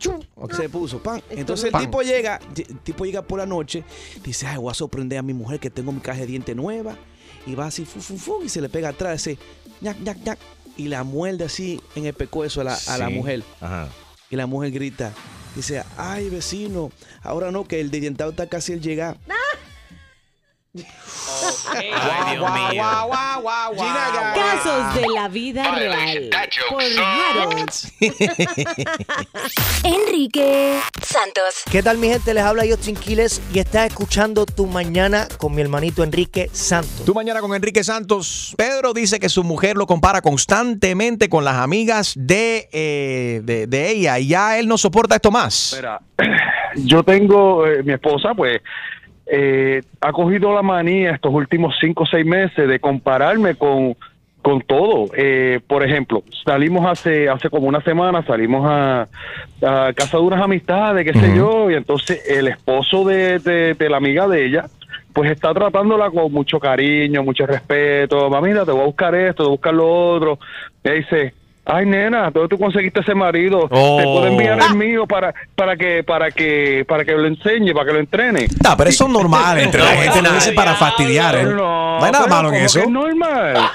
chum. 0.48 0.56
Se 0.56 0.68
puso, 0.68 1.02
pan. 1.02 1.22
Entonces 1.30 1.66
el 1.66 1.72
Pan. 1.72 1.82
tipo 1.82 2.02
llega, 2.02 2.40
el 2.56 2.78
tipo 2.80 3.04
llega 3.04 3.22
por 3.22 3.38
la 3.38 3.46
noche, 3.46 3.84
dice, 4.24 4.46
ay, 4.46 4.56
voy 4.58 4.70
a 4.70 4.74
sorprender 4.74 5.18
a 5.18 5.22
mi 5.22 5.34
mujer 5.34 5.60
que 5.60 5.70
tengo 5.70 5.92
mi 5.92 6.00
caja 6.00 6.20
de 6.20 6.26
dientes 6.26 6.56
nueva. 6.56 6.96
Y 7.46 7.54
va 7.54 7.66
así, 7.66 7.84
fu, 7.84 8.00
fu, 8.00 8.16
fu, 8.18 8.42
y 8.44 8.48
se 8.48 8.60
le 8.60 8.68
pega 8.68 8.90
atrás, 8.90 9.26
ese, 9.26 9.38
ñac, 9.80 9.98
ñac, 10.00 10.18
ñac, 10.18 10.38
y 10.76 10.88
la 10.88 11.04
muerde 11.04 11.44
así 11.44 11.80
en 11.94 12.04
el 12.06 12.14
pecueso 12.14 12.60
a 12.60 12.64
la, 12.64 12.78
a 12.86 12.98
la 12.98 13.08
mujer. 13.08 13.42
Ajá. 13.60 13.88
Y 14.30 14.36
la 14.36 14.46
mujer 14.46 14.70
grita, 14.70 15.12
dice, 15.56 15.82
ay 15.96 16.28
vecino, 16.28 16.92
ahora 17.22 17.50
no, 17.50 17.66
que 17.66 17.80
el 17.80 17.90
dientado 17.90 18.30
está 18.30 18.46
casi 18.48 18.74
al 18.74 18.80
llegar. 18.80 19.16
Ay, 20.72 22.36
Dios 22.36 22.52
mío. 22.52 22.84
Casos 24.34 24.94
de 24.94 25.08
la 25.12 25.26
vida 25.28 25.74
real. 25.74 26.30
Por 26.68 26.82
Harold. 26.82 27.70
Enrique 29.84 30.78
Santos. 31.02 31.64
¿Qué 31.72 31.82
tal 31.82 31.98
mi 31.98 32.08
gente? 32.08 32.34
Les 32.34 32.44
habla 32.44 32.62
Justin 32.68 32.94
Quiles 32.94 33.42
y 33.52 33.58
estás 33.58 33.88
escuchando 33.88 34.46
Tu 34.46 34.66
Mañana 34.66 35.26
con 35.38 35.56
mi 35.56 35.60
hermanito 35.60 36.04
Enrique 36.04 36.48
Santos. 36.52 37.04
Tu 37.04 37.14
mañana 37.14 37.40
con 37.40 37.52
Enrique 37.52 37.82
Santos. 37.82 38.54
Pedro 38.56 38.92
dice 38.92 39.18
que 39.18 39.28
su 39.28 39.42
mujer 39.42 39.76
lo 39.76 39.88
compara 39.88 40.22
constantemente 40.22 41.28
con 41.28 41.44
las 41.44 41.56
amigas 41.56 42.14
de, 42.16 42.68
eh, 42.70 43.40
de, 43.42 43.66
de 43.66 43.90
ella 43.90 44.20
y 44.20 44.28
ya 44.28 44.56
él 44.56 44.68
no 44.68 44.78
soporta 44.78 45.16
esto 45.16 45.32
más. 45.32 45.74
Mira, 45.76 46.00
yo 46.76 47.02
tengo, 47.02 47.66
eh, 47.66 47.82
mi 47.82 47.92
esposa, 47.92 48.34
pues, 48.36 48.60
eh, 49.30 49.82
ha 50.00 50.12
cogido 50.12 50.52
la 50.54 50.62
manía 50.62 51.12
estos 51.12 51.32
últimos 51.32 51.76
cinco 51.80 52.02
o 52.02 52.06
seis 52.06 52.26
meses 52.26 52.68
de 52.68 52.80
compararme 52.80 53.54
con, 53.54 53.96
con 54.42 54.60
todo. 54.62 55.06
Eh, 55.16 55.60
por 55.66 55.84
ejemplo, 55.84 56.22
salimos 56.44 56.86
hace, 56.86 57.28
hace 57.28 57.48
como 57.48 57.66
una 57.68 57.80
semana, 57.82 58.24
salimos 58.24 58.66
a, 58.68 59.02
a 59.62 59.92
casa 59.92 60.18
de 60.18 60.22
unas 60.22 60.42
amistades, 60.42 61.04
qué 61.04 61.18
sé 61.18 61.36
yo, 61.36 61.70
y 61.70 61.74
entonces 61.74 62.22
el 62.28 62.48
esposo 62.48 63.04
de, 63.04 63.38
de, 63.38 63.74
de 63.74 63.88
la 63.88 63.98
amiga 63.98 64.26
de 64.26 64.46
ella, 64.46 64.64
pues 65.12 65.30
está 65.30 65.52
tratándola 65.52 66.08
con 66.10 66.32
mucho 66.32 66.60
cariño, 66.60 67.24
mucho 67.24 67.44
respeto. 67.46 68.30
Mamita, 68.30 68.64
te 68.64 68.70
voy 68.72 68.82
a 68.82 68.86
buscar 68.86 69.14
esto, 69.14 69.42
te 69.42 69.42
voy 69.42 69.48
a 69.48 69.58
buscar 69.58 69.74
lo 69.74 69.88
otro. 69.88 70.38
Me 70.84 70.92
dice, 70.92 71.34
ay 71.72 71.86
nena, 71.86 72.30
¿dónde 72.30 72.48
tú 72.48 72.58
conseguiste 72.58 73.00
ese 73.00 73.14
marido? 73.14 73.60
Te 73.68 73.74
Oh. 73.76 74.00
puedo 74.02 74.26
enviar 74.26 74.58
el 74.70 74.76
mío 74.76 75.06
para, 75.06 75.32
para 75.54 75.76
que, 75.76 76.02
para 76.04 76.30
que, 76.30 76.84
para 76.88 77.04
que 77.04 77.12
lo 77.12 77.26
enseñe, 77.26 77.72
para 77.72 77.86
que 77.86 77.92
lo 77.92 77.98
entrene. 78.00 78.46
No, 78.64 78.76
pero 78.76 78.90
eso 78.90 79.04
es 79.06 79.10
normal 79.10 79.58
entre 79.60 79.80
la 79.82 79.90
gente, 79.92 80.22
lo 80.22 80.32
dice 80.32 80.52
para 80.52 80.74
fastidiar. 80.74 81.36
¿eh? 81.36 81.44
No, 81.44 81.98
No 81.98 82.04
hay 82.04 82.12
nada 82.12 82.24
pero 82.24 82.36
malo 82.36 82.48
en 82.48 82.54
¿cómo 82.54 82.66
eso. 82.66 82.80
es 82.80 82.88
normal. 82.88 83.54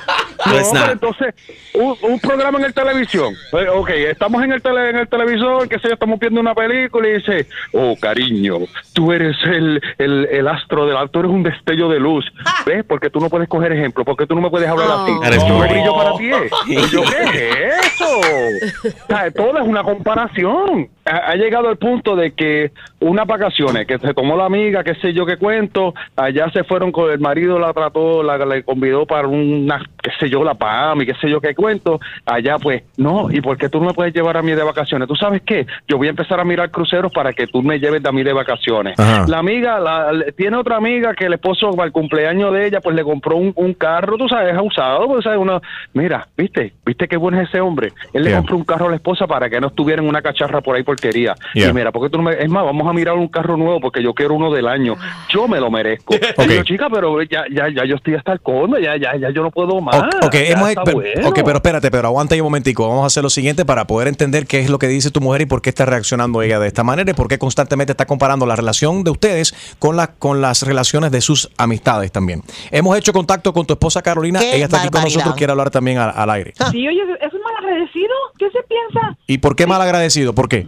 No, 0.46 0.52
pero 0.52 0.74
not. 0.74 0.90
entonces, 0.92 1.34
un, 1.74 1.96
un 2.02 2.20
programa 2.20 2.60
en 2.60 2.66
el 2.66 2.74
televisión. 2.74 3.34
Eh, 3.54 3.68
Ok, 3.74 3.90
estamos 3.92 4.44
en 4.44 4.52
el, 4.52 4.62
tele, 4.62 4.90
en 4.90 4.98
el 4.98 5.08
televisor, 5.08 5.68
que 5.70 5.80
sé 5.80 5.88
yo, 5.88 5.94
estamos 5.94 6.20
viendo 6.20 6.42
una 6.42 6.54
película 6.54 7.08
y 7.08 7.14
dice, 7.14 7.48
oh, 7.72 7.96
cariño, 8.00 8.58
tú 8.94 9.14
eres 9.14 9.36
el, 9.46 9.82
el, 9.98 10.26
el 10.30 10.48
astro 10.50 10.86
del 10.86 10.98
tú 11.10 11.20
eres 11.20 11.32
un 11.32 11.42
destello 11.42 11.88
de 11.88 12.00
luz. 12.02 12.26
¿Ves? 12.66 12.84
Porque 12.88 13.10
tú 13.10 13.22
no 13.22 13.30
puedes 13.30 13.48
coger 13.48 13.72
ejemplo, 13.72 14.04
porque 14.04 14.28
tú 14.28 14.36
no 14.36 14.42
me 14.42 14.50
puedes 14.50 14.68
hablar 14.70 14.90
así. 14.92 15.12
Eres 15.24 15.42
Yo 15.48 15.50
no 15.50 15.60
brillo 15.68 15.96
para 15.96 16.14
ti. 16.18 16.26
¿eh? 16.32 16.50
Y 16.68 16.76
yo, 16.90 17.02
¿qué 17.32 17.50
es 17.50 17.85
eso? 17.88 18.10
O 18.20 19.08
sea, 19.08 19.32
todo 19.32 19.58
es 19.58 19.68
una 19.68 19.84
comparación. 19.84 20.88
Ha, 21.06 21.32
ha 21.32 21.36
llegado 21.36 21.70
el 21.70 21.78
punto 21.78 22.16
de 22.16 22.32
que 22.34 22.72
unas 23.00 23.28
vacaciones, 23.28 23.86
que 23.86 24.00
se 24.00 24.14
tomó 24.14 24.36
la 24.36 24.46
amiga, 24.46 24.84
qué 24.84 24.96
sé 24.96 25.14
yo 25.14 25.26
qué 25.26 25.38
cuento, 25.38 25.94
allá 26.16 26.50
se 26.52 26.64
fueron 26.64 26.92
con 26.92 27.12
el 27.12 27.20
marido, 27.20 27.60
la 27.60 27.74
trató, 27.74 28.24
la, 28.24 28.38
le 28.44 28.64
convidó 28.64 29.06
para 29.06 29.28
una, 29.28 29.80
qué 30.02 30.10
sé 30.20 30.30
yo, 30.30 30.44
la 30.44 30.56
PAM 30.56 31.02
y 31.02 31.06
qué 31.06 31.14
sé 31.22 31.30
yo 31.30 31.40
qué 31.40 31.54
cuento, 31.54 32.00
allá 32.26 32.58
pues, 32.58 32.84
no, 32.98 33.28
¿y 33.32 33.42
por 33.42 33.58
qué 33.58 33.70
tú 33.70 33.80
no 33.80 33.88
me 33.88 33.94
puedes 33.94 34.14
llevar 34.16 34.38
a 34.38 34.42
mí 34.42 34.54
de 34.54 34.64
vacaciones? 34.64 35.08
¿Tú 35.08 35.16
sabes 35.16 35.42
qué? 35.46 35.68
Yo 35.88 35.98
voy 35.98 36.08
a 36.08 36.10
empezar 36.12 36.40
a 36.40 36.44
mirar 36.44 36.72
cruceros 36.72 37.12
para 37.12 37.34
que 37.34 37.46
tú 37.46 37.62
me 37.62 37.80
lleves 37.80 38.04
a 38.04 38.12
mí 38.12 38.24
de 38.24 38.34
vacaciones. 38.34 39.00
Ajá. 39.00 39.26
La 39.28 39.38
amiga, 39.40 39.80
la- 39.80 40.26
tiene 40.36 40.58
otra 40.58 40.78
amiga 40.78 41.14
que 41.14 41.26
el 41.26 41.34
esposo, 41.34 41.70
para 41.72 41.86
el 41.86 41.92
cumpleaños 41.92 42.52
de 42.54 42.66
ella, 42.68 42.82
pues 42.82 42.96
le 42.96 43.04
compró 43.04 43.36
un, 43.38 43.52
un 43.56 43.74
carro, 43.76 44.18
tú 44.18 44.28
sabes, 44.28 44.56
usado, 44.60 45.06
pues, 45.08 45.24
¿sabes? 45.24 45.38
Uno, 45.40 45.62
mira, 45.94 46.28
¿viste? 46.36 46.74
¿Viste 46.84 47.08
qué 47.08 47.18
bueno 47.18 47.40
es 47.42 47.50
ese 47.50 47.62
hombre? 47.66 47.94
Él 48.14 48.24
le 48.24 48.30
Yeah. 48.30 48.40
compró 48.40 48.58
un 48.58 48.64
carro 48.64 48.88
a 48.88 48.90
la 48.90 48.96
esposa 48.96 49.28
para 49.28 49.50
que 49.50 49.60
no 49.62 49.68
estuviera 49.68 50.02
en 50.02 50.08
una 50.10 50.22
cacharra 50.22 50.62
por 50.62 50.76
ahí 50.76 50.84
porquería. 50.84 51.36
Yeah. 51.54 51.70
Y 51.70 51.74
mira, 51.74 51.92
¿por 51.92 52.04
qué 52.04 52.10
tú 52.10 52.18
no 52.18 52.24
me... 52.24 52.34
Es 52.42 52.50
más, 52.50 52.64
vamos 52.66 52.88
a 52.88 52.94
mirar 52.94 53.16
un 53.16 53.28
carro 53.28 53.56
nuevo 53.58 53.80
porque 53.80 54.02
yo 54.04 54.14
quiero 54.14 54.34
uno 54.36 54.52
del 54.52 54.68
año. 54.68 54.96
Yo 55.30 55.48
me 55.48 55.60
lo 55.60 55.70
merezco. 55.72 56.16
Ok. 56.16 56.46
Y 56.46 56.56
yo, 56.56 56.64
chica, 56.64 56.88
pero 56.92 57.22
ya, 57.24 57.44
ya, 57.52 57.70
ya 57.70 57.86
yo 57.86 57.96
estoy 57.96 58.16
hasta 58.16 58.32
el 58.34 58.40
cono, 58.42 58.78
ya, 58.80 58.96
ya, 58.98 59.16
ya 59.18 59.30
yo 59.32 59.42
no 59.44 59.52
puedo 59.52 59.82
más. 59.82 59.96
Ok, 60.24 60.34
hemos- 60.36 60.74
pero, 60.84 60.98
bueno. 60.98 61.30
ok, 61.30 61.40
pero 61.44 61.56
espérate, 61.58 61.90
pero 61.92 62.08
aguanta 62.08 62.36
ahí 62.36 62.42
un 62.42 62.46
momentico. 62.46 62.88
Vamos 62.88 63.04
a 63.04 63.08
hacer 63.08 63.24
lo 63.24 63.30
siguiente 63.30 63.66
para 63.66 63.86
poder 63.88 64.08
entender 64.08 64.46
qué 64.48 64.60
es 64.60 64.70
lo 64.70 64.78
que 64.80 64.88
dice 64.88 65.12
tu 65.12 65.22
mujer 65.22 65.42
y 65.42 65.46
por 65.46 65.62
qué 65.62 65.70
está 65.70 65.86
reaccionando 65.86 66.42
ella 66.42 66.60
de 66.60 66.68
esta 66.68 66.84
manera 66.84 67.10
y 67.10 67.14
por 67.14 67.28
qué 67.28 67.38
constantemente 67.40 67.92
está 67.94 68.06
comparando 68.06 68.46
la 68.46 68.56
relación 68.56 69.04
de 69.04 69.12
ustedes 69.12 69.56
con, 69.80 69.96
la, 69.98 70.08
con 70.08 70.42
las 70.42 70.62
relaciones 70.64 71.12
de 71.12 71.22
sus 71.22 71.50
amistades 71.58 72.12
también. 72.12 72.42
Hemos 72.72 72.98
hecho 72.98 73.12
contacto 73.14 73.54
con 73.54 73.66
tu 73.66 73.74
esposa 73.74 74.02
Carolina. 74.02 74.40
Qué 74.40 74.56
Ella 74.56 74.66
está 74.66 74.80
aquí 74.82 74.90
con 74.90 75.02
nosotros, 75.04 75.36
quiere 75.36 75.52
hablar 75.52 75.70
también 75.72 75.98
al, 75.98 76.12
al 76.16 76.30
aire. 76.30 76.54
Sí, 76.72 76.88
oye, 76.88 77.02
es 77.22 77.34
un 77.34 77.40
mal 77.56 77.66
agradecido. 77.66 78.14
¿Qué 78.38 78.50
se 78.52 78.64
piensa? 78.64 79.18
¿Y 79.28 79.38
por 79.40 79.56
qué 79.56 79.68
mal 79.68 79.82
agradecido? 79.82 80.34
¿Por 80.34 80.50
qué? 80.50 80.68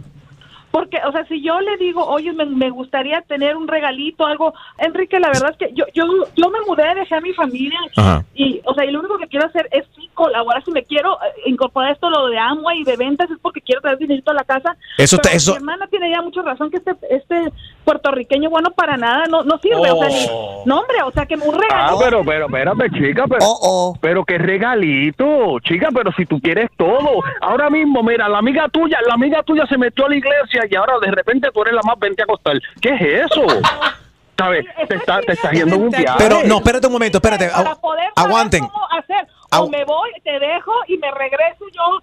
Porque, 0.70 0.98
o 1.08 1.12
sea, 1.12 1.24
si 1.26 1.42
yo 1.42 1.58
le 1.60 1.78
digo, 1.78 2.04
oye, 2.06 2.30
me, 2.34 2.44
me 2.44 2.68
gustaría 2.68 3.22
tener 3.22 3.56
un 3.56 3.66
regalito, 3.66 4.26
algo, 4.26 4.52
Enrique, 4.76 5.18
la 5.18 5.28
verdad 5.28 5.50
es 5.52 5.56
que 5.56 5.74
yo, 5.74 5.86
yo, 5.94 6.04
yo 6.36 6.50
me 6.50 6.60
mudé, 6.66 6.94
dejé 6.94 7.14
a 7.14 7.20
mi 7.22 7.32
familia 7.32 7.78
Ajá. 7.96 8.22
y, 8.34 8.60
o 8.66 8.74
sea, 8.74 8.84
y 8.84 8.90
lo 8.92 9.00
único 9.00 9.16
que 9.16 9.28
quiero 9.28 9.46
hacer 9.46 9.66
es 9.72 9.86
sí 9.96 10.10
colaborar. 10.12 10.62
Si 10.64 10.70
me 10.70 10.84
quiero 10.84 11.14
eh, 11.22 11.40
incorporar 11.46 11.92
esto, 11.92 12.10
lo 12.10 12.28
de 12.28 12.38
Amway 12.38 12.80
y 12.80 12.84
de 12.84 12.96
ventas, 12.98 13.30
es 13.30 13.38
porque 13.40 13.62
quiero 13.62 13.80
traer 13.80 13.96
dinerito 13.96 14.30
a 14.30 14.34
la 14.34 14.44
casa. 14.44 14.76
Eso 14.98 15.16
Pero 15.22 15.34
eso- 15.36 15.52
Mi 15.52 15.56
hermana 15.56 15.86
tiene 15.86 16.10
ya 16.10 16.20
mucha 16.20 16.42
razón 16.42 16.70
que 16.70 16.76
este, 16.76 16.94
este 17.10 17.52
puertorriqueño, 17.88 18.50
bueno, 18.50 18.70
para 18.72 18.98
nada, 18.98 19.24
no, 19.30 19.42
no 19.44 19.58
sirve. 19.58 19.90
O 19.90 19.98
sea, 19.98 20.08
ni- 20.08 20.26
Oh. 20.30 20.62
no, 20.66 20.80
hombre, 20.80 21.02
o 21.04 21.10
sea, 21.12 21.24
que 21.24 21.36
un 21.36 21.54
Ah, 21.54 21.58
regalo. 21.58 21.98
pero, 21.98 22.22
pero, 22.24 22.46
espérate, 22.46 22.90
chica, 22.98 23.24
pero, 23.26 23.94
pero 24.00 24.24
qué 24.24 24.36
regalito, 24.36 25.58
chica, 25.60 25.88
pero 25.94 26.12
si 26.12 26.26
tú 26.26 26.38
quieres 26.40 26.70
todo. 26.76 27.22
Ahora 27.40 27.70
mismo, 27.70 28.02
mira, 28.02 28.28
la 28.28 28.38
amiga 28.38 28.68
tuya, 28.68 28.98
la 29.06 29.14
amiga 29.14 29.42
tuya 29.42 29.66
se 29.66 29.78
metió 29.78 30.04
a 30.06 30.10
la 30.10 30.16
iglesia 30.16 30.62
y 30.70 30.74
ahora 30.76 30.94
de 31.00 31.10
repente 31.10 31.48
tú 31.52 31.62
eres 31.62 31.74
la 31.74 31.80
más 31.84 31.98
vente 31.98 32.22
a 32.22 32.24
acostar. 32.24 32.58
¿Qué 32.80 32.90
es 32.90 33.00
eso? 33.30 33.46
¿Sabes? 34.36 34.66
Te 34.88 34.94
está, 34.96 35.20
te 35.22 35.32
estás 35.32 35.50
yendo 35.52 35.74
en 35.76 35.82
un 35.82 35.90
viaje. 35.90 36.16
Pero 36.18 36.36
no, 36.44 36.58
espérate 36.58 36.86
un 36.86 36.92
momento, 36.92 37.18
espérate. 37.18 37.48
para 37.48 37.74
poder 37.74 38.10
saber 38.14 38.30
Aguanten. 38.30 38.60
cómo 38.68 38.84
hacer. 38.90 39.26
O 39.58 39.68
me 39.68 39.84
voy, 39.84 40.10
te 40.22 40.38
dejo 40.38 40.72
y 40.86 40.98
me 40.98 41.10
regreso 41.10 41.64
yo 41.72 41.98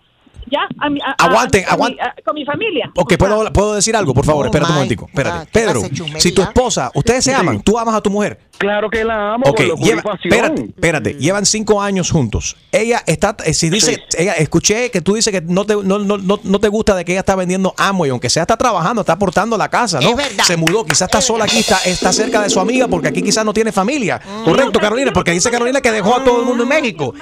ya 0.52 0.68
a 0.80 0.90
mi, 0.90 1.00
a- 1.02 1.16
Aguanten, 1.18 1.64
a 1.68 1.72
aguanten. 1.74 2.06
con 2.24 2.36
mi 2.36 2.46
familia. 2.46 2.92
Ok, 2.96 3.16
¿puedo, 3.18 3.52
¿puedo 3.54 3.74
decir 3.76 3.96
algo? 3.96 4.14
Por 4.14 4.26
favor, 4.26 4.46
espérate 4.46 4.72
un 4.72 4.76
momentico. 4.76 5.06
Espérate. 5.08 5.48
Pedro, 5.52 5.82
si 6.18 6.32
tu 6.32 6.42
esposa, 6.42 6.92
ustedes 6.94 7.24
se 7.24 7.34
aman, 7.34 7.62
tú 7.62 7.78
amas 7.80 7.96
a 7.96 8.02
tu 8.02 8.10
mujer. 8.10 8.40
Claro 8.58 8.90
que 8.90 9.04
la 9.04 9.34
amo. 9.34 9.44
Ok, 9.48 9.62
con 9.70 9.80
lleva- 9.82 10.04
espérate, 10.24 10.62
espérate, 10.64 11.14
llevan 11.16 11.46
cinco 11.46 11.82
años 11.82 12.10
juntos. 12.12 12.56
Ella 12.72 13.04
está, 13.06 13.36
eh, 13.46 13.54
si 13.54 13.70
dice, 13.70 14.02
ella, 14.18 14.34
escuché 14.34 14.92
que 14.92 15.02
tú 15.02 15.16
dices 15.16 15.32
que 15.34 15.42
no 15.42 15.66
te, 15.66 15.76
no, 15.76 16.00
no, 16.00 16.18
no, 16.18 16.40
no 16.42 16.60
te 16.60 16.68
gusta 16.70 16.96
de 16.96 17.04
que 17.04 17.12
ella 17.12 17.20
está 17.20 17.36
vendiendo 17.36 17.74
amo 17.78 18.06
y 18.06 18.10
aunque 18.10 18.30
sea 18.30 18.44
está 18.44 18.56
trabajando, 18.56 19.02
está 19.02 19.14
aportando 19.14 19.56
a 19.56 19.60
la 19.60 19.70
casa, 19.70 20.00
¿no? 20.00 20.10
Se 20.46 20.56
mudó, 20.56 20.86
quizás 20.86 21.04
está 21.08 21.20
sola 21.22 21.44
aquí, 21.46 21.58
está, 21.60 21.78
está 21.86 22.14
cerca 22.14 22.42
de 22.42 22.50
su 22.50 22.60
amiga 22.60 22.88
porque 22.88 23.10
aquí 23.10 23.22
quizás 23.22 23.44
no 23.44 23.54
tiene 23.54 23.72
familia. 23.74 24.22
Correcto, 24.46 24.80
Carolina, 24.80 25.12
porque 25.14 25.32
dice 25.32 25.52
Carolina 25.52 25.82
que 25.82 25.92
dejó 25.92 26.16
a 26.16 26.24
todo 26.24 26.40
el 26.40 26.46
mundo 26.46 26.64
en 26.64 26.70
México. 26.70 27.14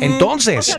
Entonces, 0.00 0.78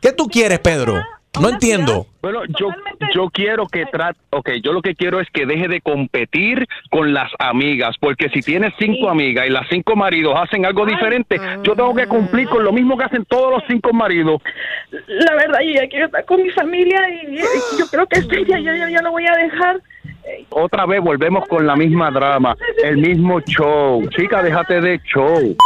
¿qué 0.00 0.12
tú 0.12 0.28
quieres, 0.28 0.60
Pedro? 0.60 1.02
No 1.40 1.48
entiendo. 1.48 2.06
Bueno, 2.22 2.42
yo, 2.58 2.68
yo 3.14 3.30
quiero 3.30 3.66
que 3.66 3.86
trate, 3.86 4.18
ok, 4.30 4.50
yo 4.62 4.72
lo 4.72 4.82
que 4.82 4.94
quiero 4.94 5.20
es 5.20 5.28
que 5.30 5.46
deje 5.46 5.68
de 5.68 5.80
competir 5.80 6.66
con 6.90 7.14
las 7.14 7.30
amigas, 7.38 7.96
porque 7.98 8.28
si 8.28 8.42
tienes 8.42 8.74
cinco 8.78 9.08
amigas 9.08 9.46
y 9.46 9.50
las 9.50 9.66
cinco 9.70 9.96
maridos 9.96 10.34
hacen 10.36 10.66
algo 10.66 10.84
diferente, 10.84 11.40
yo 11.62 11.74
tengo 11.74 11.94
que 11.94 12.06
cumplir 12.06 12.48
con 12.48 12.62
lo 12.62 12.72
mismo 12.72 12.96
que 12.98 13.04
hacen 13.04 13.24
todos 13.24 13.52
los 13.52 13.62
cinco 13.68 13.92
maridos. 13.92 14.42
La 15.08 15.34
verdad, 15.34 15.60
yo 15.60 15.72
ya 15.74 15.88
quiero 15.88 16.06
estar 16.06 16.24
con 16.26 16.42
mi 16.42 16.50
familia 16.50 17.08
y, 17.08 17.36
y 17.36 17.78
yo 17.78 17.86
creo 17.90 18.06
que 18.06 18.18
este 18.18 18.44
día 18.44 18.60
ya, 18.60 18.76
ya, 18.76 18.90
ya 18.90 19.02
lo 19.02 19.12
voy 19.12 19.26
a 19.26 19.36
dejar. 19.36 19.80
Otra 20.50 20.84
vez 20.86 21.00
volvemos 21.00 21.48
con 21.48 21.66
la 21.66 21.74
misma 21.74 22.10
drama, 22.10 22.54
el 22.84 22.98
mismo 22.98 23.40
show. 23.40 24.06
Chica, 24.10 24.42
déjate 24.42 24.80
de 24.80 25.00
show. 25.04 25.56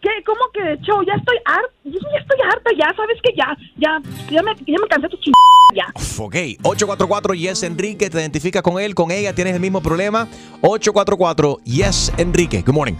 ¿Qué? 0.00 0.10
¿Cómo 0.26 0.40
que 0.52 0.62
de 0.64 0.80
show? 0.80 1.00
Ya 1.04 1.14
estoy 1.14 1.36
harta, 1.44 1.72
yo 1.84 1.98
ya 2.12 2.20
estoy 2.20 2.38
harta, 2.50 2.70
ya, 2.78 2.94
¿sabes 2.96 3.18
que 3.22 3.32
Ya, 3.36 3.56
ya, 3.76 4.00
ya 4.30 4.42
me, 4.42 4.52
ya 4.66 4.78
me 4.80 4.88
cansé 4.88 5.08
tu 5.08 5.16
ching... 5.18 5.32
Ya. 5.74 5.86
Ok, 6.18 6.34
844 6.64 7.32
Yes 7.34 7.62
Enrique, 7.62 8.10
te 8.10 8.18
identificas 8.18 8.62
con 8.62 8.78
él, 8.78 8.94
con 8.94 9.10
ella, 9.10 9.34
tienes 9.34 9.54
el 9.54 9.60
mismo 9.60 9.80
problema. 9.80 10.28
844 10.60 11.60
Yes 11.64 12.12
Enrique. 12.18 12.60
Good 12.60 12.74
morning. 12.74 12.94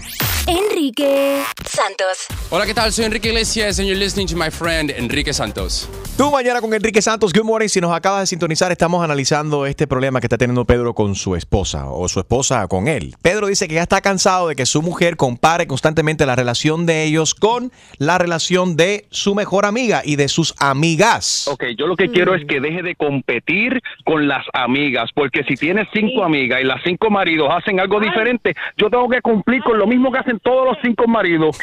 Enrique 0.47 1.43
Santos. 1.69 2.27
Hola, 2.51 2.65
¿qué 2.65 2.73
tal? 2.73 2.93
Soy 2.93 3.05
Enrique 3.05 3.29
Iglesias 3.29 3.79
and 3.79 3.87
you're 3.87 3.99
listening 3.99 4.27
to 4.27 4.37
my 4.37 4.51
friend 4.51 4.91
Enrique 4.91 5.35
Santos. 5.35 5.89
Tú 6.17 6.31
mañana 6.31 6.61
con 6.61 6.73
Enrique 6.75 7.01
Santos, 7.01 7.33
good 7.33 7.45
morning. 7.45 7.69
Si 7.69 7.81
nos 7.81 7.93
acabas 7.93 8.23
de 8.23 8.27
sintonizar, 8.27 8.73
estamos 8.73 9.05
analizando 9.05 9.67
este 9.67 9.87
problema 9.87 10.21
que 10.21 10.27
está 10.27 10.39
teniendo 10.39 10.65
Pedro 10.65 10.95
con 10.95 11.15
su 11.15 11.37
esposa 11.37 11.89
o 11.91 12.09
su 12.09 12.21
esposa 12.21 12.67
con 12.69 12.89
él. 12.89 13.15
Pedro 13.23 13.47
dice 13.47 13.69
que 13.69 13.75
ya 13.75 13.83
está 13.83 14.01
cansado 14.01 14.49
de 14.49 14.57
que 14.57 14.67
su 14.67 14.83
mujer 14.83 15.17
compare 15.17 15.67
constantemente 15.67 16.27
la 16.27 16.37
relación 16.37 16.87
de 16.87 17.05
ellos 17.05 17.35
con 17.35 17.71
la 17.99 18.19
relación 18.19 18.72
de 18.77 19.05
su 19.11 19.35
mejor 19.35 19.67
amiga 19.67 20.03
y 20.05 20.17
de 20.17 20.29
sus 20.29 20.55
amigas. 20.61 21.49
Ok, 21.49 21.65
yo 21.77 21.87
lo 21.87 21.97
que 21.97 22.09
quiero 22.09 22.35
es 22.35 22.45
que 22.47 22.61
deje 22.61 22.83
de 22.83 22.95
competir 22.95 23.81
con 24.05 24.29
las 24.29 24.45
amigas, 24.53 25.11
porque 25.15 25.45
si 25.45 25.55
tienes 25.55 25.89
cinco 25.93 26.25
amigas 26.25 26.61
y 26.61 26.65
las 26.65 26.83
cinco 26.83 27.11
maridos 27.11 27.49
hacen 27.51 27.81
algo 27.81 28.01
diferente, 28.01 28.55
yo 28.77 28.91
tengo 28.91 29.09
que 29.09 29.21
cumplir 29.21 29.63
con 29.63 29.79
lo 29.79 29.87
mismo 29.87 30.11
que 30.13 30.19
hacen 30.19 30.39
todos 30.41 30.67
los 30.67 30.79
cinco 30.83 31.07
maridos. 31.07 31.59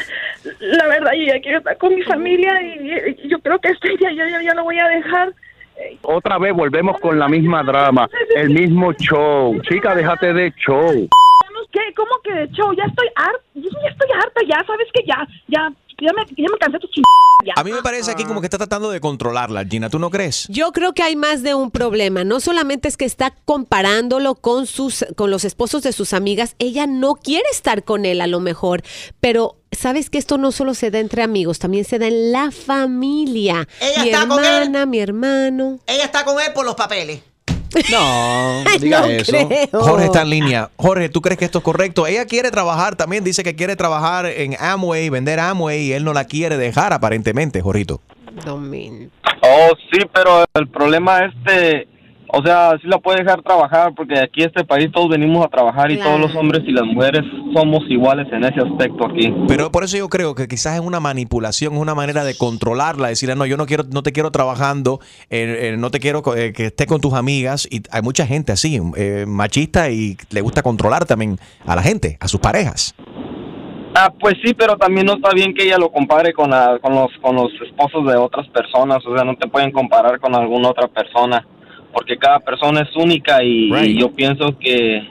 La 0.60 0.86
verdad, 0.86 1.12
yo 1.12 1.24
ya 1.24 1.40
quiero 1.40 1.58
estar 1.58 1.76
con 1.78 1.94
mi 1.94 2.02
familia 2.02 2.60
y, 2.62 3.24
y 3.24 3.28
yo 3.28 3.38
creo 3.40 3.58
que 3.58 3.68
este 3.68 3.96
día 3.96 4.10
ya, 4.12 4.28
ya, 4.28 4.42
ya 4.42 4.54
lo 4.54 4.64
voy 4.64 4.78
a 4.78 4.88
dejar. 4.88 5.32
Otra 6.02 6.38
vez 6.38 6.52
volvemos 6.54 7.00
con 7.00 7.18
la 7.18 7.28
misma 7.28 7.62
drama, 7.62 8.08
el 8.36 8.50
mismo 8.50 8.92
show. 8.92 9.60
Chica, 9.62 9.94
déjate 9.94 10.32
de 10.32 10.52
show. 10.56 11.08
¿Qué? 11.72 11.94
¿Cómo 11.94 12.10
que 12.24 12.32
de 12.32 12.48
show? 12.50 12.72
Ya 12.74 12.84
estoy 12.84 13.06
harta, 13.14 13.42
yo 13.54 13.68
ya 13.82 13.90
estoy 13.90 14.08
harta, 14.12 14.40
ya, 14.48 14.64
¿sabes 14.66 14.88
que 14.92 15.04
Ya, 15.06 15.26
ya, 15.46 15.72
me, 16.04 16.24
me 16.48 16.58
cansé 16.58 16.78
de 16.78 16.80
tu. 16.80 16.88
Ya. 17.44 17.54
A 17.56 17.64
mí 17.64 17.72
me 17.72 17.80
parece 17.82 18.10
aquí 18.10 18.24
como 18.24 18.40
que 18.40 18.46
está 18.46 18.58
tratando 18.58 18.90
de 18.90 19.00
controlarla, 19.00 19.64
Gina. 19.64 19.88
¿Tú 19.88 19.98
no 19.98 20.10
crees? 20.10 20.46
Yo 20.48 20.72
creo 20.72 20.92
que 20.92 21.02
hay 21.02 21.16
más 21.16 21.42
de 21.42 21.54
un 21.54 21.70
problema. 21.70 22.22
No 22.22 22.38
solamente 22.38 22.86
es 22.86 22.98
que 22.98 23.06
está 23.06 23.32
comparándolo 23.46 24.34
con 24.34 24.66
sus, 24.66 25.06
con 25.16 25.30
los 25.30 25.44
esposos 25.46 25.82
de 25.82 25.92
sus 25.92 26.12
amigas. 26.12 26.54
Ella 26.58 26.86
no 26.86 27.14
quiere 27.14 27.48
estar 27.50 27.82
con 27.84 28.04
él 28.04 28.20
a 28.20 28.26
lo 28.26 28.40
mejor, 28.40 28.82
pero 29.20 29.56
sabes 29.72 30.10
que 30.10 30.18
esto 30.18 30.36
no 30.36 30.52
solo 30.52 30.74
se 30.74 30.90
da 30.90 30.98
entre 30.98 31.22
amigos, 31.22 31.58
también 31.58 31.84
se 31.86 31.98
da 31.98 32.08
en 32.08 32.32
la 32.32 32.50
familia. 32.50 33.66
Ella 33.80 34.02
mi 34.02 34.10
está 34.10 34.28
con 34.28 34.38
él. 34.44 34.44
hermana, 34.44 34.86
mi 34.86 35.00
hermano. 35.00 35.78
Ella 35.86 36.04
está 36.04 36.24
con 36.26 36.38
él 36.40 36.52
por 36.52 36.66
los 36.66 36.74
papeles. 36.74 37.22
No, 37.90 38.64
diga 38.80 39.00
No 39.00 39.06
eso. 39.06 39.32
creo. 39.32 39.82
Jorge 39.82 40.04
está 40.06 40.22
en 40.22 40.30
línea. 40.30 40.70
Jorge, 40.76 41.08
¿tú 41.08 41.20
crees 41.20 41.38
que 41.38 41.44
esto 41.44 41.58
es 41.58 41.64
correcto? 41.64 42.06
Ella 42.06 42.24
quiere 42.26 42.50
trabajar 42.50 42.96
también, 42.96 43.24
dice 43.24 43.42
que 43.42 43.54
quiere 43.56 43.76
trabajar 43.76 44.26
en 44.26 44.56
Amway, 44.58 45.08
vender 45.08 45.40
Amway, 45.40 45.80
y 45.86 45.92
él 45.92 46.04
no 46.04 46.12
la 46.12 46.24
quiere 46.24 46.56
dejar 46.56 46.92
aparentemente, 46.92 47.60
Jorrito. 47.60 48.00
Oh, 49.42 49.70
sí, 49.92 50.00
pero 50.12 50.44
el 50.54 50.68
problema 50.68 51.24
este, 51.24 51.88
o 52.32 52.42
sea, 52.44 52.72
sí 52.80 52.86
la 52.88 52.98
puede 52.98 53.22
dejar 53.22 53.42
trabajar 53.42 53.92
porque 53.96 54.18
aquí 54.18 54.42
en 54.42 54.48
este 54.48 54.64
país 54.64 54.90
todos 54.92 55.08
venimos 55.08 55.44
a 55.44 55.48
trabajar 55.48 55.90
y 55.90 55.98
todos 55.98 56.18
los 56.20 56.34
hombres 56.36 56.62
y 56.66 56.72
las 56.72 56.84
mujeres 56.84 57.22
somos 57.54 57.80
iguales 57.88 58.26
en 58.32 58.44
ese 58.44 58.60
aspecto 58.60 59.06
aquí. 59.06 59.34
Pero 59.48 59.70
por 59.72 59.84
eso 59.84 59.96
yo 59.96 60.08
creo 60.08 60.34
que 60.34 60.46
quizás 60.48 60.74
es 60.74 60.80
una 60.80 61.00
manipulación, 61.00 61.74
es 61.74 61.80
una 61.80 61.94
manera 61.94 62.24
de 62.24 62.36
controlarla, 62.36 63.08
decirle, 63.08 63.34
no, 63.36 63.46
yo 63.46 63.56
no 63.56 63.66
quiero, 63.66 63.84
no 63.92 64.02
te 64.02 64.12
quiero 64.12 64.30
trabajando, 64.30 65.00
eh, 65.30 65.70
eh, 65.72 65.76
no 65.78 65.90
te 65.90 65.98
quiero 66.00 66.22
eh, 66.36 66.52
que 66.52 66.66
estés 66.66 66.86
con 66.86 67.00
tus 67.00 67.14
amigas. 67.14 67.66
Y 67.70 67.82
hay 67.90 68.02
mucha 68.02 68.26
gente 68.26 68.52
así, 68.52 68.80
eh, 68.96 69.24
machista 69.26 69.90
y 69.90 70.16
le 70.30 70.40
gusta 70.40 70.62
controlar 70.62 71.04
también 71.06 71.36
a 71.66 71.74
la 71.74 71.82
gente, 71.82 72.16
a 72.20 72.28
sus 72.28 72.40
parejas. 72.40 72.94
Ah, 73.94 74.12
pues 74.20 74.34
sí, 74.44 74.54
pero 74.54 74.76
también 74.76 75.04
no 75.06 75.14
está 75.14 75.30
bien 75.34 75.52
que 75.52 75.64
ella 75.64 75.76
lo 75.76 75.90
compare 75.90 76.32
con, 76.32 76.50
la- 76.50 76.78
con, 76.80 76.94
los, 76.94 77.08
con 77.20 77.34
los 77.34 77.50
esposos 77.66 78.06
de 78.06 78.16
otras 78.16 78.46
personas. 78.50 78.98
O 79.04 79.14
sea, 79.16 79.24
no 79.24 79.34
te 79.36 79.48
pueden 79.48 79.72
comparar 79.72 80.20
con 80.20 80.32
alguna 80.36 80.68
otra 80.70 80.86
persona. 80.86 81.44
Porque 81.92 82.16
cada 82.16 82.40
persona 82.40 82.82
es 82.82 82.94
única 82.96 83.42
y, 83.42 83.72
y 83.72 83.98
yo 84.00 84.12
pienso 84.12 84.56
que 84.58 85.02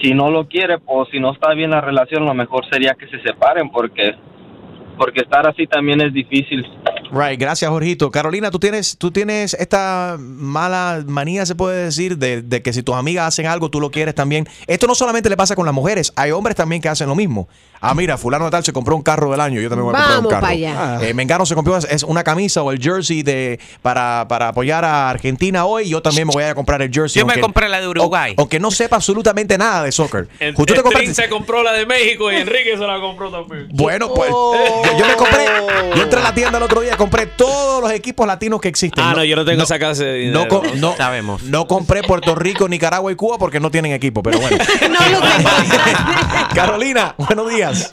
si 0.00 0.14
no 0.14 0.30
lo 0.30 0.48
quiere, 0.48 0.78
pues 0.78 1.08
si 1.10 1.20
no 1.20 1.32
está 1.32 1.54
bien 1.54 1.70
la 1.70 1.80
relación, 1.80 2.24
lo 2.24 2.34
mejor 2.34 2.64
sería 2.70 2.94
que 2.94 3.06
se 3.08 3.20
separen 3.22 3.70
porque, 3.70 4.14
porque 4.96 5.20
estar 5.20 5.46
así 5.46 5.66
también 5.66 6.00
es 6.00 6.12
difícil. 6.12 6.66
Right, 7.10 7.38
gracias 7.38 7.70
Jorgito. 7.70 8.10
Carolina, 8.10 8.50
tú 8.50 8.58
tienes, 8.58 8.96
tú 8.96 9.10
tienes 9.10 9.52
esta 9.54 10.16
mala 10.18 11.02
manía, 11.06 11.44
se 11.44 11.54
puede 11.54 11.84
decir, 11.84 12.16
de, 12.16 12.40
de 12.42 12.62
que 12.62 12.72
si 12.72 12.82
tus 12.82 12.94
amigas 12.94 13.28
hacen 13.28 13.46
algo, 13.46 13.68
tú 13.70 13.80
lo 13.80 13.90
quieres 13.90 14.14
también. 14.14 14.48
Esto 14.66 14.86
no 14.86 14.94
solamente 14.94 15.28
le 15.28 15.36
pasa 15.36 15.54
con 15.54 15.66
las 15.66 15.74
mujeres, 15.74 16.12
hay 16.16 16.30
hombres 16.30 16.56
también 16.56 16.80
que 16.80 16.88
hacen 16.88 17.08
lo 17.08 17.14
mismo. 17.14 17.48
Ah, 17.82 17.94
mira, 17.94 18.16
fulano 18.16 18.44
de 18.46 18.50
tal 18.52 18.64
se 18.64 18.72
compró 18.72 18.94
un 18.96 19.02
carro 19.02 19.30
del 19.30 19.40
año, 19.40 19.60
yo 19.60 19.68
también 19.68 19.90
voy 19.90 19.94
a 19.94 19.98
comprar 19.98 20.18
un 20.18 20.24
Vamos 20.24 20.32
carro. 20.32 20.46
pa' 20.46 20.52
allá. 20.98 21.06
Eh, 21.08 21.12
Mengano 21.14 21.44
se 21.44 21.54
compró 21.54 21.76
es 21.76 22.02
una 22.04 22.22
camisa 22.24 22.62
o 22.62 22.70
el 22.72 22.80
jersey 22.80 23.22
de 23.22 23.58
para, 23.82 24.26
para 24.28 24.48
apoyar 24.48 24.84
a 24.84 25.10
Argentina 25.10 25.64
hoy, 25.66 25.88
yo 25.90 26.00
también 26.00 26.26
me 26.28 26.32
voy 26.32 26.44
a 26.44 26.54
comprar 26.54 26.80
el 26.80 26.90
jersey. 26.92 27.20
Yo 27.20 27.26
me 27.26 27.38
compré 27.40 27.68
la 27.68 27.80
de 27.80 27.88
Uruguay. 27.88 28.34
Aunque 28.38 28.58
no 28.60 28.70
sepa 28.70 28.96
absolutamente 28.96 29.58
nada 29.58 29.82
de 29.82 29.92
soccer. 29.92 30.28
El, 30.38 30.54
Tú 30.54 30.64
te 30.64 30.74
el 30.74 30.80
compraste- 30.82 30.98
Trin 31.02 31.14
se 31.14 31.28
compró 31.28 31.62
la 31.62 31.72
de 31.72 31.84
México 31.84 32.30
y 32.32 32.36
Enrique 32.36 32.72
se 32.78 32.86
la 32.86 33.00
compró 33.00 33.30
también. 33.30 33.68
Bueno, 33.72 34.14
pues 34.14 34.30
yo, 34.84 34.98
yo 34.98 35.06
me 35.06 35.14
compré, 35.16 35.44
yo 35.96 36.02
entré 36.02 36.20
a 36.20 36.22
la 36.22 36.34
tienda 36.34 36.58
el 36.58 36.64
otro 36.64 36.80
día, 36.80 36.96
compré 36.96 37.26
todos 37.26 37.82
los 37.82 37.90
equipos 37.92 38.26
latinos 38.26 38.60
que 38.60 38.68
existen. 38.68 39.04
Ah, 39.04 39.14
no, 39.16 39.24
yo 39.24 39.36
no 39.36 39.44
tengo 39.44 39.62
esa 39.62 39.78
clase 39.78 40.04
de 40.04 40.14
dinero. 40.14 40.40
No, 40.42 40.48
co- 40.48 40.62
no, 40.76 40.94
no 41.44 41.66
compré 41.66 42.02
Puerto 42.02 42.34
Rico, 42.34 42.68
Nicaragua 42.68 43.10
y 43.12 43.14
Cuba 43.16 43.38
porque 43.38 43.60
no 43.60 43.70
tienen 43.70 43.92
equipo, 43.92 44.22
pero 44.22 44.38
bueno. 44.38 44.56
Carolina, 46.54 47.14
buenos 47.18 47.48
días. 47.50 47.90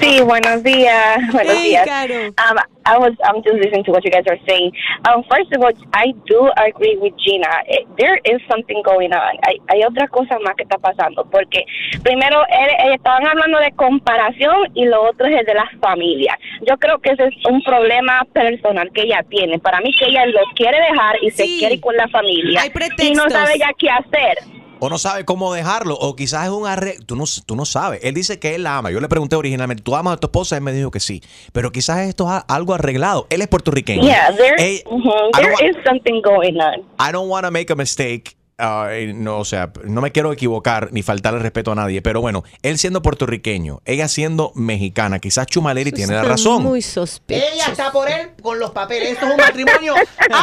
Sí, 0.00 0.20
buenos 0.20 0.62
días. 0.62 1.18
Buenos 1.32 1.54
Hey, 1.56 1.68
días. 1.68 1.86
Caro. 1.86 2.14
Um, 2.28 2.58
I 2.88 2.96
was 2.98 3.12
I'm 3.28 3.42
just 3.42 3.56
listening 3.62 3.84
to 3.84 3.92
what 3.92 4.02
you 4.04 4.10
guys 4.10 4.24
are 4.26 4.40
saying. 4.48 4.72
Um, 5.08 5.22
first 5.30 5.52
of 5.54 5.62
all, 5.62 5.72
I 5.92 6.06
do 6.26 6.40
agree 6.66 6.96
with 6.96 7.14
Gina. 7.18 7.48
Eh, 7.68 7.84
There 7.98 8.18
is 8.24 8.40
something 8.48 8.80
going 8.82 9.12
on. 9.12 9.34
Hay, 9.46 9.56
hay 9.68 9.84
otra 9.84 10.08
cosa 10.08 10.38
más 10.40 10.54
que 10.56 10.62
está 10.64 10.78
pasando 10.78 11.24
porque 11.30 11.64
primero 12.02 12.40
él- 12.48 12.76
eh, 12.90 12.94
estaban 12.94 13.26
hablando 13.26 13.58
de 13.60 13.72
comparación 13.72 14.70
y 14.74 14.86
lo 14.86 15.02
otro 15.10 15.26
es 15.26 15.40
el 15.40 15.46
de 15.46 15.54
las 15.54 15.70
familias. 15.80 16.36
Yo 16.66 16.76
creo 16.78 16.98
que 16.98 17.10
ese 17.10 17.24
es 17.26 17.34
un 17.48 17.60
problema 17.62 18.22
personal 18.32 18.90
que 18.94 19.02
ella 19.02 19.22
tiene. 19.28 19.58
Para 19.58 19.80
mí 19.80 19.92
que 19.98 20.06
ella 20.06 20.24
lo 20.26 20.40
quiere 20.54 20.78
dejar 20.80 21.16
y 21.22 21.30
se 21.30 21.44
quiere 21.44 21.74
ir 21.74 21.80
con 21.80 21.96
la 21.96 22.08
familia 22.08 22.62
Hay 22.62 22.70
y 22.98 23.12
no 23.12 23.28
sabe 23.28 23.58
ya 23.58 23.70
qué 23.78 23.88
hacer. 23.90 24.38
O 24.80 24.88
no 24.88 24.98
sabe 24.98 25.24
cómo 25.24 25.52
dejarlo, 25.52 25.94
o 25.96 26.14
quizás 26.16 26.44
es 26.44 26.50
un 26.50 26.66
arreglo. 26.66 27.04
Tú 27.04 27.16
no, 27.16 27.24
tú 27.44 27.56
no 27.56 27.64
sabes. 27.64 28.00
Él 28.02 28.14
dice 28.14 28.38
que 28.38 28.54
él 28.54 28.62
la 28.62 28.78
ama. 28.78 28.90
Yo 28.90 29.00
le 29.00 29.08
pregunté 29.08 29.36
originalmente, 29.36 29.82
¿tú 29.82 29.94
amas 29.96 30.14
a 30.14 30.16
tu 30.18 30.28
esposa? 30.28 30.56
Él 30.56 30.62
me 30.62 30.72
dijo 30.72 30.90
que 30.90 31.00
sí. 31.00 31.22
Pero 31.52 31.72
quizás 31.72 32.00
esto 32.08 32.32
es 32.34 32.42
algo 32.48 32.74
arreglado. 32.74 33.26
Él 33.30 33.42
es 33.42 33.48
puertorriqueño. 33.48 34.02
Yeah, 34.02 34.34
there, 34.36 34.82
mhm, 34.90 35.04
wa- 35.06 35.66
is 35.66 35.76
something 35.84 36.22
going 36.22 36.56
on. 36.60 36.84
I 36.98 37.12
don't 37.12 37.28
want 37.28 37.44
to 37.44 37.50
make 37.50 37.72
a 37.72 37.76
mistake. 37.76 38.37
Uh, 38.58 39.14
no, 39.14 39.38
o 39.38 39.44
sea, 39.44 39.70
no 39.84 40.00
me 40.00 40.12
quiero 40.12 40.32
equivocar 40.32 40.92
ni 40.92 41.02
faltarle 41.02 41.40
respeto 41.40 41.72
a 41.72 41.74
nadie, 41.74 42.02
pero 42.02 42.20
bueno, 42.20 42.44
él 42.62 42.78
siendo 42.78 43.02
puertorriqueño, 43.02 43.80
ella 43.84 44.08
siendo 44.08 44.52
mexicana, 44.54 45.18
quizás 45.18 45.46
Chumaleri 45.46 45.92
tiene 45.92 46.14
la 46.14 46.22
razón. 46.22 46.62
Muy 46.62 46.82
sospechoso. 46.82 47.52
Ella 47.52 47.66
está 47.66 47.92
por 47.92 48.08
él 48.08 48.30
con 48.42 48.58
los 48.58 48.70
papeles. 48.70 49.12
Esto 49.12 49.26
es 49.26 49.32
un 49.32 49.38
matrimonio 49.38 49.94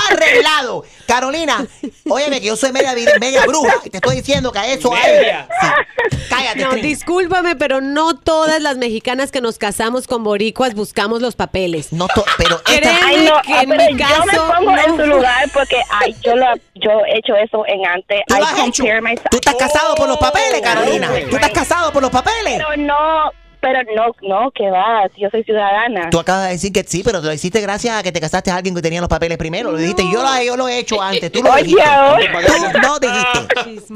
arreglado. 0.10 0.84
Carolina, 1.07 1.65
óyeme 2.10 2.41
que 2.41 2.48
yo 2.48 2.55
soy 2.55 2.72
media, 2.72 2.93
media 3.19 3.45
bruja 3.45 3.75
y 3.84 3.89
te 3.89 3.98
estoy 3.98 4.17
diciendo 4.17 4.51
que 4.51 4.60
a 4.60 4.67
eso 4.67 4.93
hay. 4.93 5.25
Sí. 5.62 6.17
Cállate, 6.29 6.63
No, 6.63 6.74
discúlpame, 6.74 7.55
pero 7.55 7.81
no 7.81 8.15
todas 8.15 8.62
las 8.62 8.77
mexicanas 8.77 9.31
que 9.31 9.41
nos 9.41 9.57
casamos 9.57 10.07
con 10.07 10.24
boricuas 10.24 10.74
buscamos 10.74 11.22
los 11.22 11.36
papeles. 11.36 11.91
No, 11.93 12.07
pero 12.38 12.62
Créeme 12.63 13.00
Ay, 13.03 13.25
no, 13.25 13.41
que 13.41 13.53
ah, 13.53 13.63
en 13.63 13.69
mi 13.69 13.91
yo 13.91 13.98
caso 13.98 14.25
me 14.25 14.55
pongo 14.55 14.77
en 14.77 14.98
su 14.98 15.05
lugar 15.05 15.50
porque 15.53 15.77
ay, 15.89 16.15
yo, 16.24 16.36
lo, 16.36 16.45
yo 16.75 16.91
he 17.07 17.17
hecho 17.19 17.36
eso 17.36 17.65
en 17.67 17.86
antes. 17.86 18.04
¿Tú 18.07 18.35
I 18.35 18.39
lo 18.39 18.45
has 18.45 18.59
hecho? 18.67 18.83
compare 18.83 19.01
myself. 19.01 19.29
¿Tú 19.31 19.38
estás 19.38 19.55
casado 19.55 19.95
por 19.95 20.07
los 20.07 20.17
papeles, 20.17 20.62
Carolina? 20.62 21.09
Oh, 21.12 21.29
¿Tú 21.29 21.35
estás 21.35 21.51
casado 21.51 21.91
por 21.91 22.01
los 22.01 22.12
papeles? 22.12 22.57
Pero 22.57 22.77
no, 22.77 23.31
pero 23.65 23.79
no, 23.95 24.15
no, 24.22 24.51
que 24.51 24.69
va, 24.69 25.10
yo 25.17 25.27
soy 25.31 25.43
ciudadana. 25.43 26.12
Tú 26.12 26.19
acabas 26.19 26.45
de 26.45 26.51
decir 26.51 26.72
que 26.72 26.84
sí, 26.84 27.01
pero 27.03 27.19
te 27.19 27.25
lo 27.25 27.34
hiciste 27.34 27.62
gracias 27.62 27.98
a 27.98 28.03
que 28.03 28.12
te 28.12 28.22
casaste 28.22 28.51
a 28.51 28.57
alguien 28.57 28.75
que 28.75 28.81
tenía 28.84 29.01
los 29.01 29.10
papeles 29.10 29.39
primero. 29.39 29.72
Lo 29.72 29.77
dijiste, 29.79 30.03
yo 30.13 30.22
lo, 30.22 30.43
yo 30.43 30.55
lo 30.55 30.67
he 30.67 30.77
hecho 30.77 31.01
antes. 31.01 31.31
Tú 31.31 31.41
lo 31.41 31.51
Oye, 31.51 31.63
dijiste. 31.63 31.81
ahora. 31.84 32.72
Tú 32.72 32.79
no 32.79 33.00
dijiste. 33.00 33.95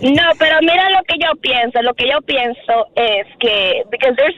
No, 0.00 0.22
pero 0.38 0.58
mira 0.60 0.90
lo 0.90 1.02
que 1.08 1.14
yo 1.18 1.34
pienso. 1.40 1.82
Lo 1.82 1.92
que 1.94 2.08
yo 2.08 2.20
pienso 2.22 2.86
es 2.94 3.26
que, 3.40 3.82
because 3.90 4.14
there's, 4.16 4.36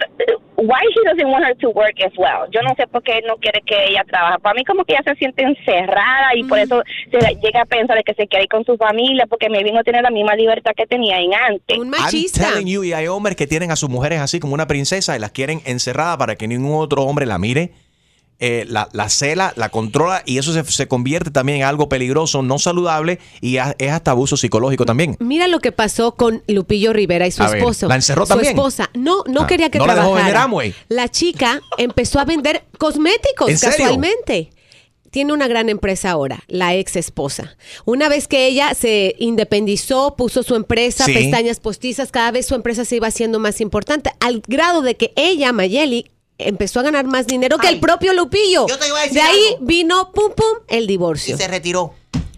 why 0.57 0.81
he 0.95 1.03
doesn't 1.05 1.29
want 1.29 1.45
her 1.45 1.55
to 1.57 1.71
work 1.71 1.97
as 2.05 2.13
well. 2.17 2.49
Yo 2.51 2.61
no 2.63 2.75
sé 2.77 2.87
por 2.87 3.03
qué 3.03 3.19
él 3.19 3.25
no 3.27 3.37
quiere 3.37 3.61
que 3.67 3.77
ella 3.89 4.05
trabaje. 4.09 4.39
Para 4.41 4.55
mí 4.55 4.65
como 4.65 4.85
que 4.85 4.95
ella 4.95 5.03
se 5.05 5.15
siente 5.17 5.43
encerrada 5.43 6.35
y 6.35 6.45
por 6.45 6.59
eso 6.59 6.83
se 7.11 7.19
llega 7.43 7.63
a 7.63 7.67
pensar 7.67 7.97
de 7.97 8.05
que 8.05 8.15
se 8.15 8.27
quiere 8.27 8.45
ir 8.45 8.49
con 8.49 8.65
su 8.65 8.77
familia 8.77 9.27
porque 9.27 9.49
maybe 9.49 9.73
no 9.73 9.83
tiene 9.83 10.03
la 10.03 10.11
misma 10.11 10.35
libertad 10.35 10.73
que 10.77 10.87
tenía 10.87 11.19
en 11.19 11.35
antes. 11.35 11.79
Un 11.79 11.93
I'm 11.95 12.33
telling 12.33 12.67
you, 12.67 12.85
y 12.85 12.93
hay 12.93 13.07
hombres 13.07 13.37
que 13.37 13.47
tienen 13.47 13.71
a 13.71 13.77
sus 13.77 13.89
mujeres 13.89 14.21
así 14.21 14.30
como 14.39 14.55
una 14.55 14.69
princesa 14.69 15.17
y 15.17 15.19
las 15.19 15.33
quieren 15.33 15.63
encerrada 15.65 16.17
para 16.19 16.37
que 16.37 16.47
ningún 16.47 16.81
otro 16.81 17.03
hombre 17.03 17.27
la 17.27 17.39
mire. 17.39 17.73
eh, 18.43 18.65
la, 18.69 18.89
la 18.93 19.11
cela, 19.11 19.53
la 19.57 19.69
controla 19.69 20.23
y 20.25 20.39
eso 20.39 20.55
se, 20.55 20.65
se 20.65 20.89
convierte 20.89 21.31
también 21.31 21.59
en 21.59 21.65
algo 21.65 21.91
peligroso, 21.91 22.41
no 22.41 22.59
saludable 22.59 23.19
y 23.43 23.59
a- 23.59 23.75
es 23.79 23.91
hasta 23.91 24.13
abuso 24.13 24.39
psicológico 24.39 24.87
también. 24.87 25.15
Mira 25.21 25.47
lo 25.47 25.61
que 25.61 25.73
pasó 25.73 26.15
con 26.15 26.43
Lupillo 26.49 26.95
Rivera 26.95 27.27
y 27.27 27.33
su 27.33 27.43
A 27.43 27.49
ver, 27.51 27.59
esposo. 27.59 27.87
¿la 27.87 27.97
encerró 27.97 28.25
su 28.25 28.31
también? 28.31 28.55
esposa. 28.57 28.89
No, 28.95 29.25
no 29.27 29.43
Ah, 29.43 29.47
quería 29.47 29.69
que 29.71 29.79
¿no 29.79 29.85
la 29.87 29.95
dejó 29.95 30.15
trabajara. 30.15 30.47
vender? 30.47 30.75
La 30.89 31.11
chica 31.11 31.61
empezó 31.77 32.19
a 32.19 32.25
vender 32.25 32.65
cosméticos 32.79 33.51
¿En 33.51 33.59
serio? 33.59 33.89
Tiene 35.11 35.33
una 35.33 35.49
gran 35.49 35.69
empresa 35.69 36.11
ahora, 36.13 36.45
la 36.47 36.75
ex 36.75 36.95
esposa. 36.97 37.57
Una 37.85 38.09
vez 38.09 38.29
que 38.29 38.47
ella 38.47 38.75
se 38.75 39.17
independizó, 39.19 40.15
puso 40.17 40.43
su 40.43 40.55
empresa, 40.55 41.05
Sí. 41.05 41.13
pestañas 41.15 41.59
postizas, 41.61 42.13
cada 42.13 42.31
vez 42.31 42.47
su 42.47 42.55
empresa 42.55 42.85
se 42.85 42.97
iba 42.97 43.09
haciendo 43.09 43.39
más 43.41 43.61
importante, 43.61 44.13
al 44.21 44.43
grado 44.47 44.83
de 44.83 44.97
que 44.97 45.13
ella, 45.17 45.53
Mayeli, 45.53 46.11
empezó 46.39 46.81
a 46.81 46.85
ganar 46.85 47.07
más 47.07 47.27
dinero 47.27 47.59
que 47.59 47.69
el 47.69 47.81
propio 47.81 48.13
Lupillo. 48.15 48.67
Yo 48.69 48.79
te 48.79 48.87
iba 48.87 48.99
a 48.99 49.03
decir 49.03 49.15
de 49.17 49.21
ahí 49.21 49.45
algo. 49.55 49.67
vino, 49.67 50.13
pum, 50.13 50.33
pum, 50.35 50.65
el 50.69 50.87
divorcio. 50.87 51.35
Y 51.35 51.39
se 51.39 51.49
retiró. 51.49 51.95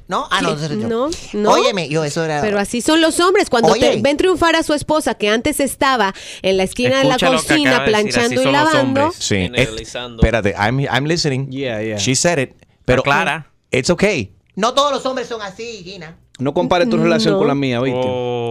¿No? 0.08 0.26
Ah, 0.30 0.42
no, 0.42 0.58
se 0.58 0.68
retiró. 0.68 0.88
No, 0.88 1.10
no. 1.34 1.50
Óyeme, 1.52 1.88
yo 1.88 2.04
eso 2.04 2.22
era... 2.24 2.40
Pero 2.42 2.58
así 2.58 2.82
son 2.82 3.00
los 3.00 3.18
hombres. 3.20 3.48
Cuando 3.48 3.72
te 3.74 4.00
ven 4.02 4.16
triunfar 4.18 4.56
a 4.56 4.62
su 4.62 4.74
esposa, 4.74 5.14
que 5.14 5.28
antes 5.28 5.58
estaba 5.60 6.12
en 6.42 6.56
la 6.58 6.64
esquina 6.64 6.98
de 6.98 7.04
la 7.04 7.16
cocina 7.18 7.76
acaba 7.76 7.86
de 7.98 8.04
decir, 8.04 8.12
planchando 8.12 8.42
y 8.42 8.52
lavando. 8.52 9.12
Sí, 9.16 9.48
es- 9.54 9.94
espérate, 9.94 10.54
I'm, 10.58 10.80
I'm 10.80 11.04
listening. 11.06 11.48
She 11.96 12.14
said 12.14 12.38
it. 12.38 12.50
Pero 12.84 13.02
clara. 13.02 13.50
It's 13.70 13.90
okay. 13.90 14.34
No 14.54 14.74
todos 14.74 14.92
los 14.92 15.04
hombres 15.06 15.28
son 15.28 15.40
así, 15.42 15.82
Gina. 15.84 16.16
No 16.38 16.52
compare 16.54 16.86
tu 16.86 16.96
relación 16.96 17.34
No. 17.34 17.38
con 17.38 17.48
la 17.48 17.54
mía, 17.54 17.80
¿viste? 17.80 18.00
Oh. 18.04 18.50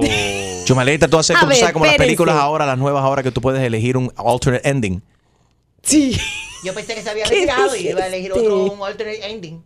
Chumaleta, 0.66 1.08
tú 1.08 1.18
haces 1.18 1.36
A 1.36 1.40
como, 1.40 1.50
tú 1.50 1.54
ver, 1.54 1.60
sabes, 1.60 1.74
como 1.74 1.86
las 1.86 1.94
espérense. 1.94 2.08
películas 2.08 2.36
ahora, 2.36 2.66
las 2.66 2.78
nuevas 2.78 3.04
ahora, 3.04 3.24
que 3.24 3.32
tú 3.32 3.42
puedes 3.42 3.62
elegir 3.62 3.98
un 3.98 4.12
alternate 4.16 4.68
ending. 4.70 5.02
Sí. 5.84 6.18
Yo 6.64 6.74
pensé 6.74 6.94
que 6.96 7.02
se 7.02 7.10
había 7.10 7.24
¿Qué 7.30 7.32
retirado 7.36 7.76
y 7.76 7.88
iba 7.90 8.02
a 8.04 8.08
elegir 8.08 8.32
otro 8.34 8.66
un 8.66 8.82
alternate 8.84 9.30
ending. 9.32 9.64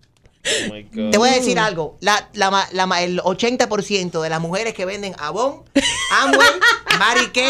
Te 1.12 1.18
voy 1.18 1.30
a 1.30 1.34
decir 1.34 1.58
algo. 1.60 1.98
La, 2.02 2.30
la, 2.34 2.52
ma- 2.52 2.68
la 2.72 2.86
ma- 2.86 3.02
el 3.02 3.20
80% 3.20 4.22
de 4.22 4.30
las 4.30 4.40
mujeres 4.40 4.74
que 4.74 4.86
venden 4.86 5.16
Avon, 5.18 5.64
Amway, 6.22 6.48
Mary 7.00 7.28
Kay, 7.34 7.46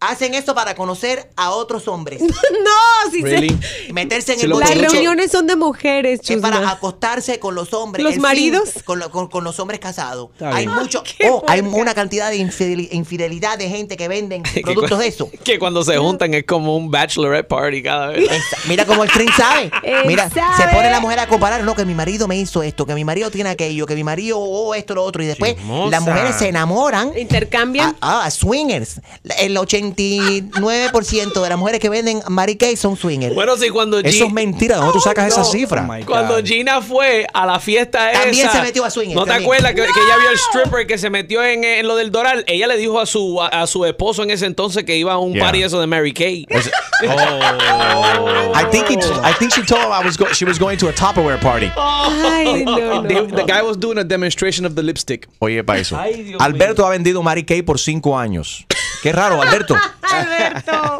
hacen 0.00 0.34
esto 0.34 0.54
para 0.54 0.74
conocer 0.76 1.28
a 1.36 1.50
otros 1.50 1.88
hombres. 1.88 2.20
no, 2.22 3.10
si 3.10 3.22
Really? 3.22 3.58
Meterse 3.92 4.34
en 4.34 4.38
Se 4.40 4.44
el 4.46 4.52
Las 4.52 4.76
reuniones 4.78 5.30
son 5.32 5.46
de 5.46 5.56
mujeres, 5.56 6.20
Es 6.20 6.26
Chusma. 6.26 6.50
para 6.50 6.70
acostarse 6.70 7.38
con 7.40 7.54
los 7.54 7.72
hombres. 7.74 8.04
¿Los 8.04 8.10
El 8.12 8.14
fin, 8.16 8.22
maridos? 8.22 8.70
con, 8.84 8.98
lo- 9.00 9.10
con- 9.10 9.28
con 9.28 9.42
los 9.44 9.58
hombres 9.58 9.80
casados. 9.80 10.30
Hay 10.40 10.66
bien. 10.66 10.78
mucho. 10.78 11.02
Oh, 11.28 11.42
hay 11.48 11.60
una 11.60 11.94
cantidad 11.94 12.30
de 12.30 12.36
infidel- 12.36 12.88
infidelidad 12.92 13.58
de 13.58 13.68
gente 13.68 13.96
que 13.96 14.06
venden 14.08 14.42
productos 14.62 14.98
de 15.00 15.08
eso. 15.08 15.30
Que 15.44 15.58
cuando 15.58 15.82
se 15.82 15.96
juntan 15.96 16.32
es 16.34 16.44
como 16.44 16.76
un 16.76 16.90
bachelorette 16.90 17.48
party 17.48 17.82
cada 17.82 18.08
vez. 18.08 18.28
Mira 18.68 18.84
cómo 18.84 19.02
el 19.04 19.10
tren 19.10 19.28
sabe. 19.36 19.70
Mira, 20.06 20.28
sabe. 20.30 20.62
se 20.70 20.76
pone 20.76 20.90
la 20.90 21.00
mujer 21.00 21.18
a 21.20 21.26
comparar, 21.26 21.62
no, 21.64 21.74
que 21.74 21.84
mi 21.84 21.94
marido 21.94 22.28
me 22.28 22.36
hizo 22.36 22.62
esto, 22.62 22.84
que 22.86 22.94
mi 22.94 23.04
marido 23.04 23.30
tiene 23.30 23.50
aquello, 23.50 23.86
que 23.86 23.94
mi 23.94 24.04
marido 24.04 24.38
oh, 24.38 24.74
esto, 24.74 24.94
lo 24.94 25.02
otro. 25.04 25.22
Y 25.22 25.26
después 25.26 25.56
Chismosa. 25.56 25.90
las 25.90 26.02
mujeres 26.02 26.36
se 26.36 26.48
enamoran. 26.48 27.12
Intercambian. 27.18 27.96
Ah, 28.00 28.22
ah, 28.24 28.30
swingers. 28.30 29.00
El 29.38 29.56
89% 29.94 31.42
de 31.42 31.48
las 31.48 31.58
mujeres 31.58 31.80
que 31.80 31.88
venden 31.88 32.20
Mary 32.28 32.56
Kay 32.56 32.76
son 32.76 32.96
swingers. 32.96 33.34
Bueno, 33.34 33.56
sí, 33.56 33.68
cuando 33.70 33.98
Eso 34.00 34.24
Gi- 34.24 34.28
es 34.28 34.32
mentira. 34.32 34.76
¿Dónde 34.76 34.92
tú 34.92 35.00
sacas 35.00 35.28
esa 35.28 35.44
cifra? 35.44 35.88
Cuando 36.06 36.42
Gina 36.42 36.80
fue 36.82 37.26
a 37.32 37.46
la 37.46 37.58
fiesta 37.60 38.10
También 38.12 38.46
esa. 38.46 38.56
se 38.56 38.62
metió 38.62 38.84
a 38.84 38.90
swinger, 38.90 39.16
¿No 39.16 39.24
te 39.24 39.30
también. 39.30 39.46
acuerdas 39.50 39.70
que, 39.74 39.82
que 39.82 40.00
ella 40.00 40.16
vio 40.20 40.30
el 40.30 40.36
stripper 40.38 40.86
que 40.86 40.98
se 40.98 41.10
metió 41.10 41.42
en, 41.44 41.64
en 41.64 41.86
lo 41.86 41.96
del 41.96 42.10
Doral? 42.10 42.44
Ella 42.46 42.66
le 42.66 42.76
dijo 42.76 43.00
a 43.00 43.06
su, 43.06 43.40
a, 43.42 43.48
a 43.48 43.66
su 43.66 43.84
esposo 43.84 44.22
en 44.22 44.30
ese 44.30 44.46
entonces 44.46 44.84
que 44.84 44.96
iba 44.96 45.12
a 45.12 45.18
un 45.18 45.28
Yeah. 45.34 45.44
party 45.44 45.62
eso 45.62 45.80
de 45.80 45.86
Mary 45.86 46.12
Kay. 46.12 46.46
I 46.50 48.64
think 48.70 48.90
it, 48.90 49.04
I 49.22 49.32
think 49.38 49.52
she 49.52 49.62
told 49.62 49.82
him 49.82 49.92
I 49.92 50.04
was 50.04 50.16
go, 50.16 50.26
she 50.32 50.44
was 50.44 50.58
going 50.58 50.78
to 50.78 50.88
a 50.88 50.92
Tupperware 50.92 51.40
party. 51.40 51.70
Ay, 51.76 52.64
no, 52.64 53.02
no. 53.02 53.02
The, 53.08 53.26
the 53.36 53.44
guy 53.44 53.62
was 53.62 53.76
doing 53.78 53.98
a 53.98 54.04
demonstration 54.04 54.64
of 54.66 54.74
the 54.74 54.82
lipstick. 54.82 55.28
Oye, 55.40 55.62
para 55.62 55.80
eso. 55.80 55.96
Ay, 55.96 56.22
Dios 56.22 56.40
Alberto 56.40 56.84
ha 56.86 56.90
vendido 56.90 57.22
Mary 57.22 57.44
Kay 57.44 57.62
por 57.62 57.78
cinco 57.78 58.18
años. 58.18 58.64
Qué 59.02 59.12
raro, 59.12 59.40
Alberto. 59.40 59.74
Alberto. 60.02 60.98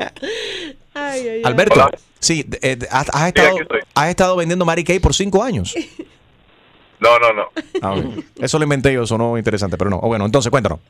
Ay, 0.94 1.20
ay, 1.20 1.28
ay. 1.28 1.42
Alberto, 1.44 1.90
sí, 2.18 2.44
eh, 2.62 2.78
has, 2.90 3.08
has 3.12 3.28
estado, 3.28 3.56
has 3.94 4.08
estado 4.08 4.36
vendiendo 4.36 4.64
Mary 4.64 4.84
Kay 4.84 4.98
por 4.98 5.14
cinco 5.14 5.42
años. 5.42 5.74
No, 7.00 7.18
no, 7.18 7.32
no. 7.32 7.48
Ah, 7.80 7.92
ok. 7.92 8.24
Eso 8.40 8.58
lo 8.58 8.64
inventé 8.64 8.92
yo, 8.92 9.06
sonó 9.06 9.38
interesante, 9.38 9.78
pero 9.78 9.90
no. 9.90 9.98
Oh, 9.98 10.08
bueno, 10.08 10.24
entonces 10.24 10.50
cuéntanos. 10.50 10.80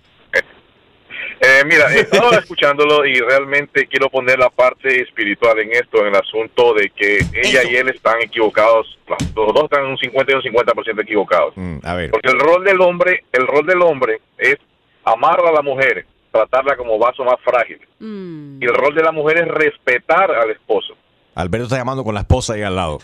Eh, 1.41 1.63
mira, 1.67 1.95
he 1.95 2.01
estado 2.01 2.33
escuchándolo 2.33 3.07
y 3.07 3.15
realmente 3.21 3.87
quiero 3.87 4.09
poner 4.11 4.39
la 4.39 4.51
parte 4.51 5.03
espiritual 5.03 5.59
en 5.61 5.71
esto, 5.73 6.01
en 6.01 6.09
el 6.09 6.17
asunto 6.17 6.75
de 6.75 6.91
que 6.91 7.19
ella 7.33 7.63
y 7.63 7.77
él 7.77 7.89
están 7.91 8.21
equivocados. 8.21 8.99
Los 9.37 9.55
dos 9.55 9.65
están 9.65 9.87
un 9.87 9.97
50 9.97 10.33
y 10.33 10.35
un 10.35 10.43
50% 10.43 11.03
equivocados. 11.03 11.53
Mm, 11.57 11.79
a 11.85 11.95
ver. 11.95 12.11
Porque 12.11 12.31
el 12.31 12.41
rol 12.41 12.65
del 12.65 12.81
hombre, 12.81 13.25
el 13.33 13.47
rol 13.47 13.67
del 13.67 13.83
hombre 13.83 14.21
es 14.37 14.57
amar 15.05 15.41
a 15.41 15.53
la 15.53 15.63
mujer, 15.63 16.07
tratarla 16.31 16.77
como 16.77 16.99
vaso 16.99 17.25
más 17.25 17.37
frágil. 17.45 17.79
Y 18.01 18.65
el 18.65 18.75
rol 18.75 18.95
de 18.95 19.03
la 19.03 19.13
mujer 19.13 19.39
es 19.39 19.49
respetar 19.49 20.31
al 20.31 20.51
esposo. 20.51 20.95
Alberto 21.35 21.65
está 21.67 21.77
llamando 21.77 22.03
con 22.03 22.15
la 22.15 22.21
esposa 22.21 22.55
ahí 22.55 22.63
al 22.63 22.75
lado. 22.75 22.99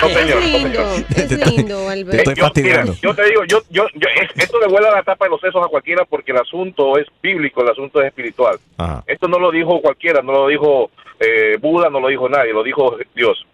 No, 0.00 0.08
señor, 0.08 0.36
no, 0.40 0.58
señor. 0.58 1.04
Es 1.16 1.46
lindo, 1.56 1.88
Alberto. 1.88 2.10
Te 2.12 2.16
estoy 2.18 2.34
fastidiando. 2.36 2.92
Mira, 2.92 3.02
yo 3.02 3.14
te 3.16 3.24
digo, 3.28 3.44
yo, 3.48 3.62
yo, 3.68 3.86
yo, 3.94 4.08
es- 4.22 4.44
esto 4.44 4.60
le 4.60 4.68
vuela 4.68 4.90
la 4.92 5.02
tapa 5.02 5.24
de 5.24 5.30
los 5.32 5.40
sesos 5.40 5.60
a 5.64 5.68
cualquiera 5.68 6.04
porque 6.04 6.30
el 6.30 6.38
asunto 6.38 6.96
es 6.96 7.06
bíblico, 7.20 7.62
el 7.62 7.70
asunto 7.70 8.00
es 8.00 8.06
espiritual. 8.06 8.58
Ajá. 8.76 9.02
Esto 9.08 9.26
no 9.26 9.40
lo 9.40 9.50
dijo 9.50 9.80
cualquiera, 9.80 10.22
no 10.22 10.32
lo 10.32 10.46
dijo 10.46 10.90
eh, 11.18 11.56
Buda, 11.60 11.90
no 11.90 11.98
lo 11.98 12.08
dijo 12.08 12.28
nadie, 12.28 12.52
lo 12.52 12.62
dijo 12.62 12.96
Dios. 13.14 13.44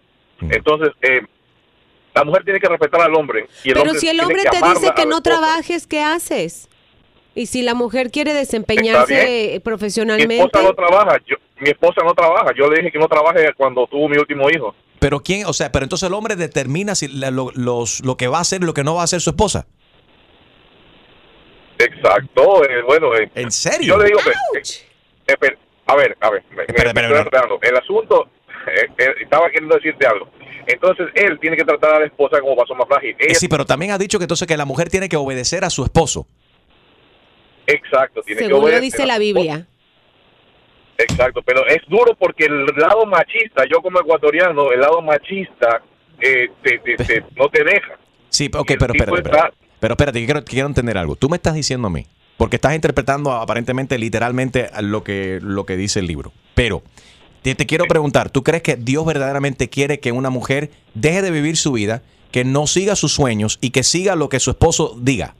Mm. 0.41 0.53
Entonces, 0.53 0.89
eh, 1.01 1.21
la 2.13 2.23
mujer 2.23 2.43
tiene 2.43 2.59
que 2.59 2.67
respetar 2.69 3.01
al 3.01 3.15
hombre. 3.15 3.47
Y 3.63 3.69
el 3.69 3.73
Pero 3.73 3.85
hombre 3.87 3.99
si 3.99 4.07
el 4.09 4.19
hombre 4.19 4.43
te 4.43 4.57
dice 4.69 4.93
que 4.95 5.05
no 5.07 5.21
trabajes, 5.21 5.87
¿qué 5.87 6.01
haces? 6.03 6.69
Y 7.35 7.47
si 7.47 7.61
la 7.63 7.73
mujer 7.73 8.11
quiere 8.11 8.33
desempeñarse 8.33 9.49
eh, 9.49 9.53
Mi 9.55 9.59
profesionalmente, 9.59 10.37
esposa 10.41 10.63
no 10.63 10.73
trabaja, 10.73 11.17
yo- 11.27 11.35
mi 11.59 11.69
esposa 11.69 12.01
no 12.05 12.13
trabaja. 12.13 12.51
Yo 12.57 12.69
le 12.69 12.77
dije 12.77 12.91
que 12.93 12.99
no 12.99 13.07
trabaje 13.07 13.53
cuando 13.57 13.85
tuvo 13.87 14.07
mi 14.07 14.17
último 14.17 14.49
hijo. 14.49 14.73
Pero 14.99 15.19
quién, 15.19 15.45
o 15.45 15.51
sea, 15.53 15.69
pero 15.71 15.83
entonces 15.83 16.07
el 16.07 16.13
hombre 16.13 16.35
determina 16.37 16.95
si 16.95 17.09
la- 17.09 17.31
lo, 17.31 17.51
los, 17.53 17.99
lo 18.05 18.15
que 18.15 18.27
va 18.29 18.37
a 18.37 18.41
hacer 18.41 18.61
y 18.63 18.65
lo 18.65 18.73
que 18.73 18.83
no 18.85 18.95
va 18.95 19.01
a 19.01 19.03
hacer 19.03 19.19
su 19.19 19.31
esposa. 19.31 19.67
Exacto, 21.77 22.63
eh, 22.63 22.81
bueno. 22.87 23.13
eh, 23.15 23.29
¿En 23.35 23.51
serio? 23.51 23.95
Yo 23.95 23.97
le 23.97 24.05
digo, 24.05 24.19
eh, 24.21 24.61
eh, 25.27 25.57
a 25.87 25.95
ver, 25.95 26.17
a 26.21 26.29
ver, 26.29 26.43
me, 26.51 26.55
me- 26.57 26.63
Espera, 26.63 26.93
me 26.93 27.01
espera, 27.01 27.07
estoy 27.07 27.17
espera. 27.19 27.19
enredando. 27.19 27.59
El 27.61 27.77
asunto, 27.77 28.29
eh, 28.67 28.87
eh, 28.97 29.13
estaba 29.21 29.47
queriendo 29.49 29.75
decirte 29.75 30.07
algo. 30.07 30.29
Entonces, 30.67 31.07
él 31.15 31.37
tiene 31.39 31.57
que 31.57 31.65
tratar 31.65 31.95
a 31.95 31.99
la 31.99 32.05
esposa 32.05 32.39
como 32.39 32.55
vaso 32.55 32.73
más 32.75 32.87
frágil. 32.87 33.09
Eh, 33.19 33.25
Ella, 33.29 33.35
sí, 33.35 33.47
pero 33.49 33.65
también 33.65 33.91
ha 33.91 33.97
dicho 33.97 34.17
que 34.17 34.23
entonces 34.23 34.47
que 34.47 34.55
la 34.57 34.65
mujer 34.65 34.89
tiene 34.89 35.09
que 35.09 35.17
obedecer 35.17 35.65
a 35.65 35.69
su 35.69 35.83
esposo. 35.83 36.27
Exacto, 37.67 38.21
tiene 38.21 38.39
que 38.39 38.45
según 38.47 38.59
lo 38.61 38.65
obedecer 38.65 38.81
dice 38.83 39.05
la 39.05 39.17
Biblia. 39.17 39.67
Exacto, 40.97 41.41
pero 41.45 41.65
es 41.67 41.81
duro 41.89 42.15
porque 42.17 42.45
el 42.45 42.65
lado 42.77 43.05
machista, 43.05 43.63
yo 43.69 43.81
como 43.81 43.99
ecuatoriano, 43.99 44.71
el 44.71 44.79
lado 44.79 45.01
machista 45.01 45.81
eh, 46.21 46.47
te- 46.63 46.79
te- 46.79 46.95
te- 47.03 47.25
no 47.35 47.49
te 47.49 47.63
deja. 47.65 47.99
Sí, 48.29 48.49
ok, 48.53 48.71
pero 48.79 48.93
espérate, 48.93 49.17
está-. 49.21 49.51
Pero 49.79 49.93
espérate, 49.93 50.19
que 50.19 50.25
quiero, 50.25 50.45
que 50.45 50.51
quiero 50.51 50.67
entender 50.67 50.97
algo. 50.97 51.17
Tú 51.17 51.27
me 51.27 51.35
estás 51.35 51.53
diciendo 51.53 51.87
a 51.87 51.91
mí, 51.91 52.05
porque 52.37 52.55
estás 52.55 52.75
interpretando 52.75 53.33
aparentemente 53.33 53.97
literalmente 53.97 54.69
lo 54.81 55.03
que, 55.03 55.39
lo 55.41 55.65
que 55.65 55.75
dice 55.75 55.99
el 55.99 56.07
libro. 56.07 56.31
Pero 56.53 56.81
te, 57.41 57.55
te 57.55 57.65
quiero 57.65 57.83
preguntar, 57.85 58.29
¿tú 58.29 58.41
crees 58.43 58.63
que 58.63 58.77
Dios 58.77 59.05
verdaderamente 59.05 59.69
quiere 59.69 59.99
que 59.99 60.13
una 60.13 60.29
mujer 60.29 60.71
deje 60.93 61.21
de 61.21 61.31
vivir 61.31 61.57
su 61.57 61.73
vida, 61.73 62.03
que 62.31 62.45
no 62.45 62.67
siga 62.67 62.95
sus 62.95 63.11
sueños 63.13 63.57
y 63.59 63.71
que 63.71 63.83
siga 63.83 64.15
lo 64.15 64.29
que 64.29 64.39
su 64.39 64.51
esposo 64.51 64.95
diga? 64.97 65.35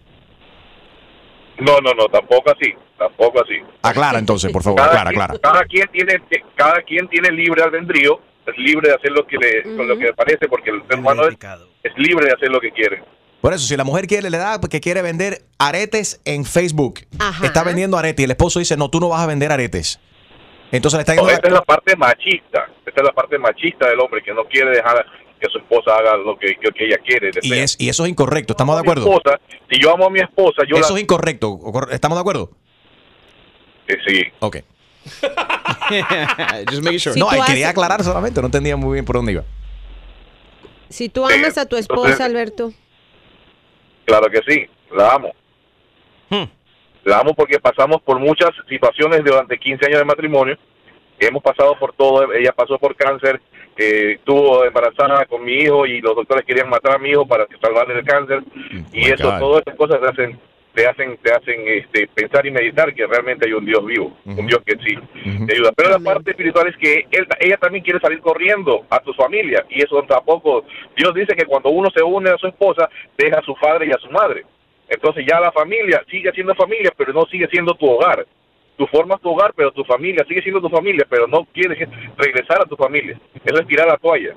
No, 1.60 1.80
no, 1.80 1.94
no, 1.94 2.06
tampoco 2.08 2.52
así, 2.52 2.74
tampoco 2.98 3.42
así. 3.44 3.56
Aclara 3.82 4.20
entonces, 4.20 4.52
por 4.52 4.62
favor, 4.64 4.78
Cada 4.80 4.90
aclara, 4.92 5.10
quien- 5.12 5.22
aclara. 5.22 5.40
Cada 5.42 5.66
quien 5.66 5.88
tiene, 5.90 6.22
cada 6.56 6.82
quien 6.82 7.08
tiene 7.08 7.32
libre 7.32 7.64
albedrío, 7.64 8.20
es 8.46 8.58
libre 8.58 8.90
de 8.90 8.96
hacer 8.96 9.12
lo 9.12 9.26
que 9.26 9.38
le, 9.38 9.64
con 9.76 9.88
lo 9.88 9.98
que 9.98 10.04
le 10.06 10.14
parece, 10.14 10.48
porque 10.48 10.70
el 10.72 10.82
ser 10.88 11.00
humano 11.00 11.24
es, 11.28 11.38
es 11.84 11.94
libre 11.98 12.26
de 12.28 12.34
hacer 12.34 12.50
lo 12.52 12.60
que 12.60 12.72
quiere. 12.72 13.04
Por 13.42 13.54
eso, 13.54 13.66
si 13.66 13.78
la 13.78 13.84
mujer 13.84 14.08
quiere, 14.08 14.30
le 14.30 14.38
da 14.38 14.60
que 14.60 14.82
quiere 14.82 15.02
vender 15.02 15.44
aretes 15.60 16.20
en 16.26 16.46
Facebook, 16.46 17.02
Ajá. 17.20 17.46
está 17.46 17.64
vendiendo 17.64 17.98
aretes 17.98 18.22
y 18.22 18.24
el 18.26 18.32
esposo 18.32 18.60
dice, 18.60 18.76
no, 18.76 18.90
tú 18.90 19.00
no 19.00 19.10
vas 19.10 19.22
a 19.22 19.28
vender 19.28 19.52
aretes. 19.52 20.00
Entonces 20.72 20.98
le 20.98 21.02
está 21.02 21.16
No, 21.16 21.30
esta 21.30 21.48
es 21.48 21.54
la 21.54 21.62
parte 21.62 21.96
machista, 21.96 22.68
esta 22.86 23.02
es 23.02 23.06
la 23.06 23.14
parte 23.14 23.38
machista 23.38 23.88
del 23.88 24.00
hombre 24.00 24.22
que 24.24 24.34
no 24.34 24.46
quiere 24.46 24.72
dejar 24.72 25.06
que 25.46 25.52
su 25.52 25.58
esposa 25.60 25.96
haga 25.98 26.18
lo 26.18 26.38
que, 26.38 26.56
que- 26.56 26.72
que 26.72 26.86
ella 26.86 26.98
quiere. 26.98 27.32
Y, 27.42 27.54
es, 27.54 27.76
y 27.80 27.90
eso 27.90 28.04
es 28.06 28.10
incorrecto, 28.12 28.54
¿estamos 28.54 28.76
de 28.76 28.82
acuerdo? 28.82 29.06
esposa, 29.10 29.40
si 29.70 29.80
yo 29.82 29.94
amo 29.94 30.06
a 30.08 30.10
mi 30.10 30.20
esposa, 30.20 30.64
yo 30.68 30.78
Eso 30.78 30.94
la... 30.94 30.98
es 31.00 31.04
incorrecto, 31.04 31.50
¿o 31.52 31.72
cor- 31.72 31.90
¿estamos 31.92 32.18
de 32.18 32.22
acuerdo? 32.22 32.52
Eh, 33.88 33.98
sí. 34.08 34.24
Ok. 34.40 34.58
Just 36.70 36.84
making 36.84 37.00
sure. 37.00 37.14
Si 37.14 37.20
no, 37.20 37.30
ay, 37.30 37.40
haces- 37.40 37.48
quería 37.48 37.70
aclarar 37.70 38.04
solamente, 38.04 38.40
no 38.42 38.48
entendía 38.48 38.76
muy 38.76 38.94
bien 38.94 39.06
por 39.06 39.16
dónde 39.18 39.34
iba. 39.34 39.44
Si 40.90 41.10
tú 41.10 41.26
amas 41.26 41.58
a 41.58 41.66
tu 41.68 41.76
esposa, 41.78 42.26
Alberto, 42.26 42.72
Claro 44.06 44.28
que 44.30 44.40
sí, 44.48 44.66
la 44.96 45.14
amo. 45.14 45.32
La 47.04 47.20
amo 47.20 47.34
porque 47.36 47.60
pasamos 47.60 48.02
por 48.04 48.20
muchas 48.20 48.50
situaciones 48.70 49.24
durante 49.24 49.58
15 49.60 49.86
años 49.86 50.00
de 50.00 50.06
matrimonio. 50.06 50.58
Hemos 51.20 51.42
pasado 51.42 51.78
por 51.80 51.94
todo. 51.94 52.34
Ella 52.34 52.52
pasó 52.52 52.78
por 52.78 52.96
cáncer, 52.96 53.42
eh, 53.78 54.14
estuvo 54.18 54.64
embarazada 54.66 55.26
con 55.26 55.44
mi 55.44 55.54
hijo 55.54 55.86
y 55.86 56.02
los 56.02 56.16
doctores 56.16 56.46
querían 56.46 56.70
matar 56.70 56.96
a 56.96 57.00
mi 57.00 57.10
hijo 57.10 57.26
para 57.26 57.48
salvarle 57.62 57.96
del 57.96 58.06
cáncer. 58.06 58.44
y 58.92 59.00
my 59.00 59.06
eso, 59.12 59.32
God. 59.32 59.40
todas 59.40 59.62
esas 59.66 59.76
cosas 59.76 60.02
te 60.02 60.08
hacen, 60.08 60.40
te 60.74 60.88
hacen, 60.88 61.18
te 61.18 61.32
hacen 61.32 61.68
este, 61.68 62.08
pensar 62.08 62.46
y 62.46 62.52
meditar 62.52 62.94
que 62.94 63.08
realmente 63.08 63.48
hay 63.48 63.54
un 63.54 63.66
Dios 63.66 63.86
vivo, 63.86 64.16
un 64.26 64.46
Dios 64.46 64.62
que 64.66 64.78
sí 64.84 64.98
te 65.46 65.54
ayuda. 65.54 65.72
Pero 65.76 65.90
la 65.90 66.00
parte 66.00 66.32
espiritual 66.32 66.68
es 66.68 66.78
que 66.78 67.08
él, 67.12 67.28
ella 67.40 67.58
también 67.58 67.84
quiere 67.84 68.00
salir 68.00 68.20
corriendo 68.20 68.86
a 68.90 69.02
su 69.04 69.14
familia 69.14 69.66
y 69.70 69.82
eso 69.82 70.04
tampoco. 70.04 70.66
Dios 70.96 71.14
dice 71.14 71.36
que 71.36 71.46
cuando 71.46 71.70
uno 71.70 71.90
se 71.96 72.04
une 72.04 72.30
a 72.30 72.38
su 72.38 72.48
esposa, 72.48 72.90
deja 73.18 73.40
a 73.40 73.44
su 73.44 73.56
padre 73.56 73.88
y 73.88 73.92
a 73.92 73.98
su 73.98 74.10
madre. 74.12 74.46
Entonces 74.88 75.26
ya 75.28 75.40
la 75.40 75.52
familia 75.52 76.04
sigue 76.10 76.32
siendo 76.34 76.54
familia, 76.56 76.92
pero 76.96 77.14
no 77.14 77.26
sigue 77.26 77.48
siendo 77.48 77.74
tu 77.74 77.88
hogar. 77.88 78.26
Tú 78.78 78.86
formas 78.88 79.22
tu 79.22 79.30
hogar, 79.30 79.54
pero 79.56 79.72
tu 79.72 79.84
familia 79.86 80.26
sigue 80.28 80.42
siendo 80.42 80.62
tu 80.62 80.70
familia, 80.70 81.06
pero 81.10 81.28
no 81.28 81.46
quieres 81.54 81.88
regresar 82.18 82.62
a 82.62 82.66
tu 82.66 82.76
familia. 82.76 83.20
Eso 83.44 83.60
es 83.60 83.68
tirar 83.68 83.88
la 83.88 83.98
toalla. 83.98 84.36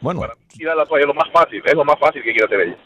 Bueno, 0.00 0.22
Tirar 0.48 0.76
la 0.76 0.84
toalla 0.84 1.02
es 1.02 1.08
lo 1.08 1.14
más 1.14 1.30
fácil, 1.30 1.62
es 1.64 1.74
lo 1.74 1.84
más 1.84 1.98
fácil 1.98 2.22
que 2.22 2.32
quiere 2.32 2.44
hacer 2.44 2.60
ella. 2.60 2.76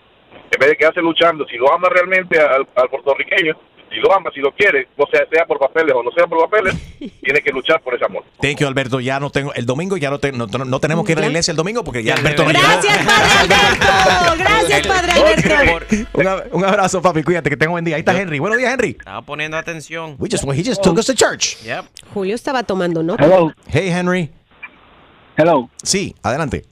En 0.52 0.60
vez 0.60 0.68
de 0.68 0.76
quedarse 0.76 1.00
luchando, 1.00 1.46
si 1.46 1.56
lo 1.56 1.72
ama 1.72 1.88
realmente 1.88 2.38
al, 2.38 2.68
al 2.74 2.88
puertorriqueño, 2.90 3.56
si 3.90 3.96
lo 4.00 4.14
ama, 4.14 4.30
si 4.34 4.40
lo 4.40 4.52
quiere, 4.52 4.88
o 4.96 5.06
sea, 5.10 5.20
sea 5.30 5.44
por 5.46 5.58
papeles 5.58 5.94
o 5.94 6.02
no 6.02 6.10
sea 6.12 6.26
por 6.26 6.38
papeles, 6.48 6.74
tiene 7.22 7.40
que 7.40 7.50
luchar 7.50 7.80
por 7.80 7.94
ese 7.94 8.04
amor. 8.04 8.24
Thank 8.40 8.58
you, 8.58 8.66
Alberto. 8.66 9.00
Ya 9.00 9.18
no 9.20 9.30
tengo, 9.30 9.52
el 9.54 9.64
domingo 9.66 9.96
ya 9.96 10.10
no, 10.10 10.18
te- 10.18 10.32
no, 10.32 10.46
no 10.46 10.80
tenemos 10.80 11.04
que 11.06 11.12
ir 11.12 11.18
a 11.18 11.20
la 11.22 11.26
iglesia 11.28 11.50
el 11.52 11.56
domingo 11.56 11.82
porque 11.84 12.02
ya 12.02 12.14
Alberto 12.14 12.44
no 12.44 12.50
Gracias, 12.50 12.98
Padre 13.06 13.32
Alberto. 13.40 14.36
Gracias, 14.38 14.86
Padre 14.86 15.12
Alberto. 15.12 15.94
un, 16.14 16.24
ab- 16.26 16.44
un 16.52 16.64
abrazo, 16.64 17.00
papi. 17.02 17.22
Cuídate, 17.22 17.48
que 17.50 17.56
tenga 17.56 17.70
buen 17.72 17.84
día. 17.84 17.96
Ahí 17.96 18.00
está 18.00 18.18
Henry. 18.20 18.38
Buenos 18.38 18.58
días, 18.58 18.72
Henry. 18.72 18.90
Estaba 18.98 19.22
poniendo 19.22 19.56
atención. 19.56 20.16
We 20.18 20.28
just, 20.30 20.44
he 20.44 20.62
just 20.64 20.82
took 20.82 20.98
us 20.98 21.06
to 21.06 21.14
church. 21.14 21.56
Yep. 21.64 21.84
Julio 22.12 22.34
estaba 22.34 22.62
tomando 22.64 23.02
nota. 23.02 23.24
Hello. 23.24 23.52
Hey, 23.68 23.88
Henry. 23.90 24.30
Hello. 25.36 25.68
Sí, 25.82 26.14
adelante. 26.22 26.64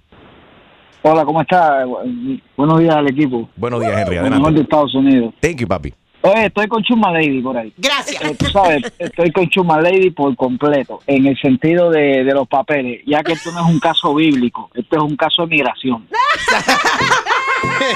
Hola, 1.03 1.25
¿cómo 1.25 1.43
está? 1.43 1.85
Bu- 1.85 2.41
Buenos 2.57 2.79
días 2.81 2.95
al 2.97 3.09
equipo. 3.09 3.49
Buenos 3.57 3.81
días, 3.81 3.93
Henry. 3.93 4.17
Lo 4.17 4.23
mejor 4.23 4.31
de 4.31 4.37
Adelante. 4.47 4.61
Estados 4.63 4.95
Unidos. 4.95 5.35
Thank 5.41 5.57
you, 5.59 5.69
papi. 5.69 5.93
Oye, 6.27 6.47
estoy 6.47 6.69
con 6.69 6.83
Chuma 6.83 7.13
Lady 7.13 7.43
por 7.43 7.57
ahí. 7.57 7.73
Gracias. 7.77 8.23
Eh, 8.23 8.35
tú 8.35 8.47
sabes, 8.47 8.83
estoy 8.99 9.31
con 9.31 9.49
Chuma 9.51 9.81
Lady 9.81 10.11
por 10.11 10.35
completo, 10.37 11.01
en 11.07 11.27
el 11.27 11.39
sentido 11.39 11.91
de, 11.91 12.25
de 12.25 12.33
los 12.33 12.49
papeles, 12.49 13.03
ya 13.07 13.23
que 13.23 13.33
esto 13.33 13.53
no 13.53 13.61
es 13.61 13.67
un 13.67 13.79
caso 13.79 14.15
bíblico, 14.15 14.71
esto 14.75 14.97
es 14.97 15.03
un 15.03 15.17
caso 15.17 15.43
de 15.43 15.49
migración. 15.49 16.07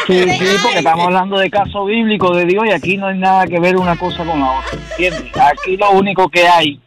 Sí, 0.06 0.22
sí, 0.22 0.46
porque 0.62 0.78
estamos 0.78 1.06
hablando 1.06 1.38
de 1.38 1.50
caso 1.50 1.84
bíblico 1.84 2.34
de 2.34 2.46
Dios 2.46 2.64
y 2.66 2.70
aquí 2.72 2.96
no 2.96 3.06
hay 3.06 3.18
nada 3.18 3.46
que 3.46 3.60
ver 3.60 3.76
una 3.76 3.96
cosa 3.96 4.24
con 4.24 4.40
la 4.40 4.58
otra, 4.58 4.78
¿entiendes? 4.90 5.36
Aquí 5.36 5.76
lo 5.76 5.90
único 5.92 6.28
que 6.28 6.48
hay 6.48 6.80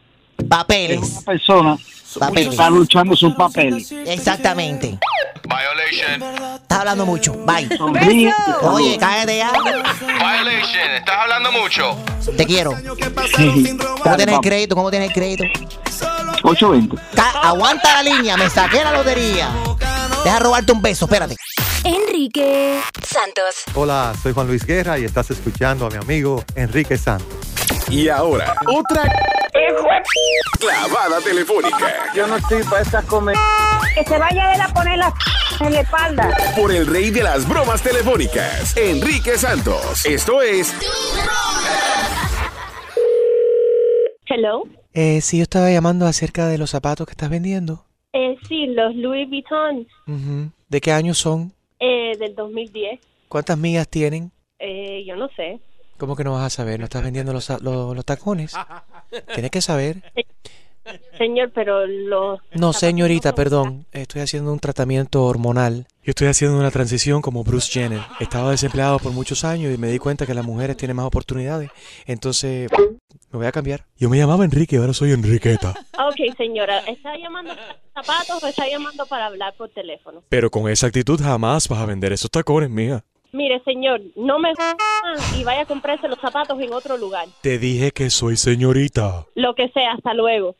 Papeles. 0.48 1.00
es 1.00 1.12
una 1.16 1.24
persona 1.24 1.78
que 2.34 2.42
está 2.42 2.70
luchando 2.70 3.16
sus 3.16 3.34
papeles. 3.34 3.92
Exactamente. 3.92 4.98
Estás 5.44 6.78
hablando 6.78 7.06
mucho. 7.06 7.32
Bye. 7.44 7.68
Oye, 8.62 8.96
cállate 8.98 9.36
ya. 9.38 9.50
Violation, 9.52 10.90
estás 10.96 11.16
hablando 11.16 11.52
mucho. 11.52 11.96
Te 12.36 12.46
quiero. 12.46 12.72
¿Cómo 14.02 14.16
tienes 14.16 14.34
el 14.34 14.40
crédito? 14.40 14.74
¿Cómo 14.74 14.90
tienes 14.90 15.08
el 15.08 15.14
crédito? 15.14 15.44
820. 16.44 16.96
Ca- 17.14 17.30
aguanta 17.42 18.02
la 18.02 18.02
línea, 18.02 18.36
me 18.36 18.48
saqué 18.50 18.82
la 18.82 18.92
lotería. 18.92 19.50
Deja 20.24 20.38
robarte 20.38 20.72
un 20.72 20.82
beso, 20.82 21.04
espérate. 21.06 21.36
Enrique 21.84 22.80
Santos. 23.04 23.54
Hola, 23.74 24.12
soy 24.22 24.32
Juan 24.32 24.46
Luis 24.46 24.64
Guerra 24.64 24.98
y 24.98 25.04
estás 25.04 25.30
escuchando 25.30 25.86
a 25.86 25.90
mi 25.90 25.96
amigo 25.96 26.44
Enrique 26.54 26.96
Santos. 26.96 27.28
Y 27.92 28.08
ahora, 28.08 28.54
otra 28.74 29.02
clavada 30.58 31.20
telefónica 31.20 32.10
Yo 32.14 32.26
no 32.26 32.36
estoy 32.36 32.62
para 32.64 32.80
estas 32.82 33.04
comer. 33.04 33.36
Que 33.94 34.02
se 34.04 34.18
vaya 34.18 34.54
él 34.54 34.60
a 34.62 34.68
poner 34.68 34.98
la 34.98 35.14
en 35.60 35.72
la 35.74 35.80
espalda. 35.80 36.30
por 36.56 36.72
el 36.72 36.86
rey 36.86 37.10
de 37.10 37.22
las 37.22 37.46
bromas 37.48 37.82
telefónicas, 37.82 38.74
Enrique 38.76 39.36
Santos. 39.36 40.04
Esto 40.06 40.40
es 40.42 40.74
Hello. 44.26 44.64
Eh, 44.94 45.20
sí, 45.20 45.36
yo 45.38 45.42
estaba 45.42 45.70
llamando 45.70 46.06
acerca 46.06 46.46
de 46.48 46.56
los 46.58 46.70
zapatos 46.70 47.06
que 47.06 47.12
estás 47.12 47.28
vendiendo. 47.30 47.84
Eh, 48.14 48.36
sí, 48.48 48.66
los 48.68 48.94
Louis 48.96 49.28
Vuitton. 49.28 49.86
¿De 50.68 50.80
qué 50.80 50.92
año 50.92 51.12
son? 51.14 51.52
eh, 51.78 52.16
del 52.18 52.34
2010. 52.34 53.00
¿Cuántas 53.28 53.58
millas 53.58 53.88
tienen? 53.88 54.30
Eh, 54.58 55.04
yo 55.06 55.16
no 55.16 55.28
sé. 55.36 55.60
¿Cómo 56.02 56.16
que 56.16 56.24
no 56.24 56.32
vas 56.32 56.42
a 56.42 56.50
saber? 56.50 56.80
¿No 56.80 56.86
estás 56.86 57.04
vendiendo 57.04 57.32
los, 57.32 57.48
los, 57.62 57.94
los 57.94 58.04
tacones? 58.04 58.56
Tienes 59.34 59.52
que 59.52 59.60
saber. 59.60 60.02
Señor, 61.16 61.52
pero 61.54 61.86
los... 61.86 62.40
No, 62.54 62.72
señorita, 62.72 63.36
perdón. 63.36 63.86
Estoy 63.92 64.22
haciendo 64.22 64.52
un 64.52 64.58
tratamiento 64.58 65.22
hormonal. 65.22 65.86
Yo 66.02 66.10
estoy 66.10 66.26
haciendo 66.26 66.58
una 66.58 66.72
transición 66.72 67.22
como 67.22 67.44
Bruce 67.44 67.70
Jenner. 67.70 68.00
Estaba 68.18 68.50
desempleado 68.50 68.98
por 68.98 69.12
muchos 69.12 69.44
años 69.44 69.72
y 69.72 69.78
me 69.78 69.92
di 69.92 70.00
cuenta 70.00 70.26
que 70.26 70.34
las 70.34 70.44
mujeres 70.44 70.76
tienen 70.76 70.96
más 70.96 71.06
oportunidades. 71.06 71.70
Entonces, 72.04 72.68
me 73.30 73.38
voy 73.38 73.46
a 73.46 73.52
cambiar. 73.52 73.86
Yo 73.96 74.10
me 74.10 74.18
llamaba 74.18 74.44
Enrique, 74.44 74.78
ahora 74.78 74.94
soy 74.94 75.12
Enriqueta. 75.12 75.72
Ok, 76.04 76.36
señora, 76.36 76.80
¿está 76.80 77.16
llamando 77.16 77.54
para 77.54 77.78
zapatos 77.94 78.42
o 78.42 78.46
está 78.48 78.68
llamando 78.68 79.06
para 79.06 79.26
hablar 79.26 79.54
por 79.56 79.68
teléfono? 79.68 80.24
Pero 80.28 80.50
con 80.50 80.68
esa 80.68 80.88
actitud 80.88 81.20
jamás 81.22 81.68
vas 81.68 81.78
a 81.78 81.86
vender 81.86 82.12
esos 82.12 82.28
tacones, 82.28 82.70
mía. 82.70 83.04
Mire, 83.34 83.62
señor, 83.64 84.02
no 84.14 84.38
me 84.38 84.52
y 85.38 85.42
vaya 85.42 85.62
a 85.62 85.64
comprarse 85.64 86.06
los 86.06 86.18
zapatos 86.18 86.60
en 86.60 86.70
otro 86.74 86.98
lugar. 86.98 87.28
Te 87.40 87.58
dije 87.58 87.90
que 87.90 88.10
soy 88.10 88.36
señorita. 88.36 89.26
Lo 89.34 89.54
que 89.54 89.70
sea, 89.70 89.92
hasta 89.92 90.12
luego. 90.12 90.54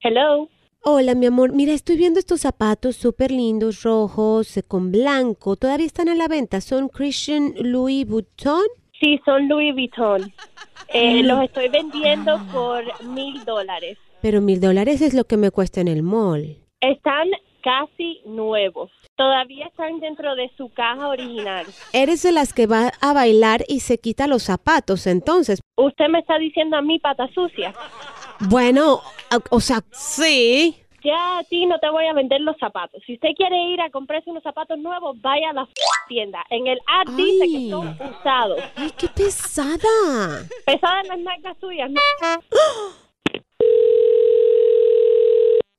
Hello. 0.00 0.48
Hola, 0.82 1.14
mi 1.14 1.26
amor. 1.26 1.52
Mira, 1.52 1.74
estoy 1.74 1.98
viendo 1.98 2.18
estos 2.18 2.40
zapatos 2.40 2.96
súper 2.96 3.30
lindos, 3.30 3.82
rojos, 3.82 4.56
eh, 4.56 4.62
con 4.62 4.90
blanco. 4.90 5.56
Todavía 5.56 5.84
están 5.84 6.08
a 6.08 6.14
la 6.14 6.26
venta. 6.26 6.62
¿Son 6.62 6.88
Christian 6.88 7.52
Louis 7.58 8.08
Vuitton? 8.08 8.64
Sí, 8.98 9.20
son 9.26 9.46
Louis 9.46 9.74
Vuitton. 9.74 10.32
Eh, 10.90 11.22
los 11.22 11.44
estoy 11.44 11.68
vendiendo 11.68 12.40
por 12.50 12.82
mil 13.04 13.44
dólares. 13.44 13.98
Pero 14.22 14.40
mil 14.40 14.58
dólares 14.58 15.02
es 15.02 15.12
lo 15.12 15.24
que 15.24 15.36
me 15.36 15.50
cuesta 15.50 15.82
en 15.82 15.88
el 15.88 16.02
mall. 16.02 16.56
Están 16.80 17.28
casi 17.62 18.22
nuevos. 18.24 18.90
Todavía 19.18 19.66
están 19.66 19.98
dentro 19.98 20.36
de 20.36 20.48
su 20.56 20.68
caja 20.72 21.08
original. 21.08 21.66
Eres 21.92 22.22
de 22.22 22.30
las 22.30 22.52
que 22.52 22.68
va 22.68 22.92
a 23.00 23.12
bailar 23.12 23.64
y 23.66 23.80
se 23.80 23.98
quita 23.98 24.28
los 24.28 24.44
zapatos, 24.44 25.08
entonces. 25.08 25.60
Usted 25.76 26.06
me 26.08 26.20
está 26.20 26.38
diciendo 26.38 26.76
a 26.76 26.82
mí 26.82 27.00
pata 27.00 27.28
sucia. 27.34 27.74
Bueno, 28.48 29.00
o- 29.50 29.60
sea, 29.60 29.80
sí. 29.90 30.76
Ya 31.02 31.38
a 31.38 31.42
ti 31.44 31.66
no 31.66 31.80
te 31.80 31.90
voy 31.90 32.06
a 32.06 32.12
vender 32.12 32.40
los 32.42 32.56
zapatos. 32.58 33.02
Si 33.06 33.14
usted 33.14 33.30
quiere 33.36 33.56
ir 33.72 33.80
a 33.80 33.90
comprarse 33.90 34.30
unos 34.30 34.44
zapatos 34.44 34.78
nuevos, 34.78 35.20
vaya 35.20 35.50
a 35.50 35.52
la 35.52 35.68
tienda. 36.06 36.44
En 36.50 36.68
el 36.68 36.78
ad 36.86 37.12
dice 37.16 37.44
que 37.46 37.70
son 37.70 37.88
usados. 38.20 38.60
¡Ay, 38.76 38.92
qué 38.96 39.08
pesada! 39.08 40.46
Pesadas 40.64 41.08
las 41.08 41.18
nalgas 41.18 41.56
suyas. 41.60 41.90
¿no? 41.90 42.00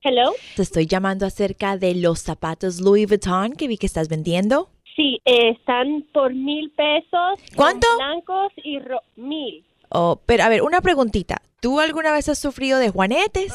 Hello. 0.02 0.32
Te 0.56 0.62
estoy 0.62 0.86
llamando 0.88 1.26
acerca 1.26 1.76
de 1.78 1.94
los 1.96 2.20
zapatos 2.22 2.80
Louis 2.80 3.08
Vuitton 3.08 3.52
que 3.54 3.68
vi 3.68 3.78
que 3.78 3.86
estás 3.86 4.08
vendiendo. 4.08 4.70
Sí, 4.96 5.20
eh, 5.26 5.50
están 5.52 6.06
por 6.14 6.34
mil 6.34 6.72
pesos. 6.72 7.40
¿Cuánto? 7.56 7.88
Blancos 7.98 8.52
y 8.64 8.80
ro- 8.80 9.02
mil. 9.18 9.66
Oh, 9.90 10.20
pero 10.26 10.44
a 10.44 10.50
ver, 10.50 10.62
una 10.62 10.82
preguntita. 10.82 11.42
¿Tú 11.62 11.82
alguna 11.82 12.14
vez 12.14 12.30
has 12.30 12.40
sufrido 12.40 12.80
de 12.80 12.90
juanetes? 12.90 13.54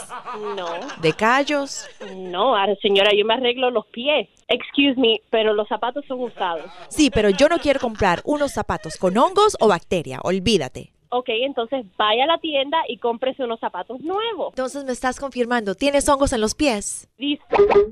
No. 0.57 0.67
¿De 1.01 1.15
callos? 1.15 1.87
No, 2.17 2.55
señora, 2.83 3.11
yo 3.17 3.25
me 3.25 3.35
arreglo 3.35 3.71
los 3.71 3.87
pies. 3.87 4.29
Excuse 4.49 5.01
me, 5.01 5.23
pero 5.31 5.55
los 5.55 5.67
zapatos 5.69 6.05
son 6.07 6.21
usados. 6.21 6.71
Sí, 6.89 7.09
pero 7.11 7.31
yo 7.31 7.49
no 7.49 7.59
quiero 7.59 7.81
comprar 7.81 8.21
unos 8.25 8.53
zapatos 8.53 8.97
con 8.99 9.17
hongos 9.17 9.57
o 9.61 9.69
bacteria. 9.69 10.19
Olvídate. 10.23 10.93
Ok, 11.11 11.29
entonces 11.29 11.85
vaya 11.97 12.25
a 12.25 12.27
la 12.27 12.39
tienda 12.39 12.79
y 12.89 12.99
cómprese 12.99 13.45
unos 13.45 13.61
zapatos 13.61 14.01
nuevos. 14.01 14.49
Entonces 14.51 14.85
me 14.85 14.93
estás 14.93 15.21
confirmando, 15.21 15.75
¿tienes 15.75 16.09
hongos 16.09 16.33
en 16.33 16.41
los 16.41 16.55
pies? 16.55 17.09
These 17.19 17.41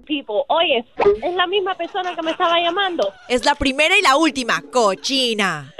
people, 0.07 0.43
oye, 0.49 0.85
es 1.23 1.35
la 1.35 1.47
misma 1.47 1.75
persona 1.75 2.15
que 2.17 2.23
me 2.23 2.33
estaba 2.33 2.59
llamando. 2.59 3.13
Es 3.29 3.45
la 3.45 3.55
primera 3.55 3.97
y 3.97 4.03
la 4.03 4.17
última, 4.17 4.63
cochina. 4.73 5.73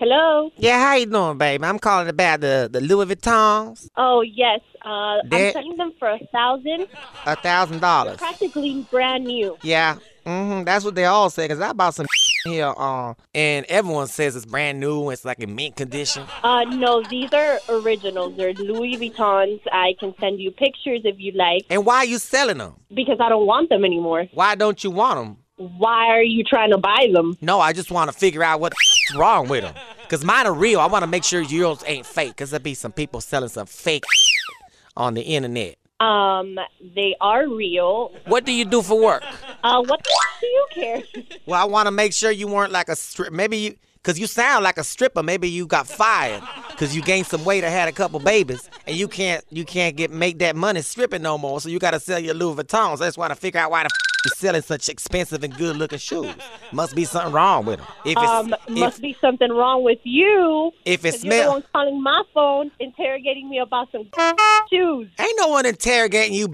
Hello. 0.00 0.52
Yeah, 0.56 0.78
how 0.78 0.94
you 0.94 1.06
doing, 1.06 1.38
baby? 1.38 1.64
I'm 1.64 1.80
calling 1.80 2.08
about 2.08 2.40
the, 2.40 2.68
the 2.70 2.80
Louis 2.80 3.04
Vuittons. 3.06 3.88
Oh 3.96 4.20
yes, 4.22 4.60
uh, 4.84 5.18
I'm 5.32 5.52
selling 5.52 5.76
them 5.76 5.92
for 5.98 6.08
a 6.08 6.20
thousand. 6.30 6.86
A 7.26 7.34
thousand 7.34 7.80
dollars. 7.80 8.18
Practically 8.18 8.86
brand 8.92 9.24
new. 9.24 9.56
Yeah, 9.62 9.96
hmm 10.24 10.62
that's 10.62 10.84
what 10.84 10.94
they 10.94 11.06
all 11.06 11.30
say. 11.30 11.48
Cause 11.48 11.60
I 11.60 11.72
bought 11.72 11.94
some 11.96 12.06
here, 12.48 12.66
um, 12.66 13.16
and 13.34 13.66
everyone 13.68 14.06
says 14.08 14.36
it's 14.36 14.46
brand 14.46 14.80
new. 14.80 15.10
It's 15.10 15.24
like 15.24 15.38
in 15.40 15.54
mint 15.54 15.76
condition. 15.76 16.24
Uh, 16.42 16.64
no, 16.64 17.02
these 17.02 17.32
are 17.32 17.58
originals. 17.68 18.36
They're 18.36 18.54
Louis 18.54 18.96
Vuittons. 18.96 19.60
I 19.72 19.94
can 20.00 20.14
send 20.18 20.40
you 20.40 20.50
pictures 20.50 21.02
if 21.04 21.16
you 21.18 21.32
like. 21.32 21.62
And 21.70 21.84
why 21.84 21.98
are 21.98 22.04
you 22.04 22.18
selling 22.18 22.58
them? 22.58 22.74
Because 22.94 23.18
I 23.20 23.28
don't 23.28 23.46
want 23.46 23.68
them 23.68 23.84
anymore. 23.84 24.26
Why 24.32 24.54
don't 24.54 24.82
you 24.82 24.90
want 24.90 25.18
them? 25.18 25.36
Why 25.56 26.06
are 26.08 26.22
you 26.22 26.44
trying 26.44 26.70
to 26.70 26.78
buy 26.78 27.08
them? 27.12 27.36
No, 27.40 27.58
I 27.60 27.72
just 27.72 27.90
want 27.90 28.12
to 28.12 28.16
figure 28.16 28.44
out 28.44 28.60
what's 28.60 28.76
wrong 29.16 29.48
with 29.48 29.64
them. 29.64 29.74
Cause 30.08 30.24
mine 30.24 30.46
are 30.46 30.54
real. 30.54 30.80
I 30.80 30.86
want 30.86 31.02
to 31.02 31.08
make 31.08 31.24
sure 31.24 31.40
yours 31.40 31.82
ain't 31.86 32.06
fake. 32.06 32.36
Cause 32.36 32.50
there 32.50 32.60
be 32.60 32.74
some 32.74 32.92
people 32.92 33.20
selling 33.20 33.48
some 33.48 33.66
fake 33.66 34.04
on 34.96 35.14
the 35.14 35.22
internet. 35.22 35.77
Um, 36.00 36.58
they 36.94 37.16
are 37.20 37.48
real. 37.48 38.12
What 38.26 38.44
do 38.44 38.52
you 38.52 38.64
do 38.64 38.82
for 38.82 39.00
work? 39.00 39.24
Uh, 39.64 39.82
what 39.82 40.02
the 40.04 40.14
do 40.40 40.46
you 40.46 40.66
care? 40.72 41.02
Well, 41.46 41.60
I 41.60 41.64
want 41.64 41.86
to 41.86 41.90
make 41.90 42.12
sure 42.12 42.30
you 42.30 42.46
weren't 42.46 42.72
like 42.72 42.88
a 42.88 42.94
strip. 42.96 43.32
Maybe 43.32 43.56
you, 43.56 43.76
cause 44.02 44.18
you 44.18 44.26
sound 44.26 44.64
like 44.64 44.76
a 44.76 44.84
stripper. 44.84 45.22
Maybe 45.22 45.48
you 45.48 45.66
got 45.66 45.88
fired 45.88 46.42
cause 46.76 46.94
you 46.94 47.02
gained 47.02 47.26
some 47.26 47.44
weight 47.44 47.64
or 47.64 47.70
had 47.70 47.88
a 47.88 47.92
couple 47.92 48.20
babies, 48.20 48.68
and 48.86 48.94
you 48.94 49.08
can't 49.08 49.44
you 49.50 49.64
can't 49.64 49.96
get 49.96 50.10
make 50.10 50.38
that 50.40 50.54
money 50.54 50.82
stripping 50.82 51.22
no 51.22 51.38
more. 51.38 51.60
So 51.60 51.68
you 51.70 51.78
got 51.78 51.92
to 51.92 52.00
sell 52.00 52.18
your 52.18 52.34
Louis 52.34 52.62
Vuittons. 52.62 52.98
That's 52.98 53.16
why 53.16 53.28
I 53.28 53.34
figure 53.34 53.60
out 53.60 53.70
why 53.70 53.84
the 53.84 53.90
you're 54.24 54.34
selling 54.36 54.62
such 54.62 54.88
expensive 54.88 55.44
and 55.44 55.56
good 55.56 55.76
looking 55.76 55.98
shoes. 55.98 56.34
Must 56.72 56.94
be 56.96 57.04
something 57.04 57.32
wrong 57.32 57.64
with 57.64 57.78
them. 57.78 57.86
If 58.04 58.16
it's 58.18 58.18
um, 58.18 58.54
if, 58.66 58.68
must 58.70 59.00
be 59.02 59.16
something 59.20 59.50
wrong 59.50 59.84
with 59.84 60.00
you. 60.02 60.72
if 60.84 61.04
it 61.04 61.12
'cause 61.12 61.24
you're 61.24 61.44
the 61.44 61.50
one 61.50 61.64
calling 61.72 62.02
my 62.02 62.22
phone, 62.34 62.70
interrogating 62.80 63.48
me 63.48 63.58
about 63.58 63.88
some 63.92 64.08
shoes. 64.72 65.08
ain't 65.20 65.34
no 65.38 65.48
one 65.48 65.66
interrogating 65.66 66.34
you. 66.34 66.52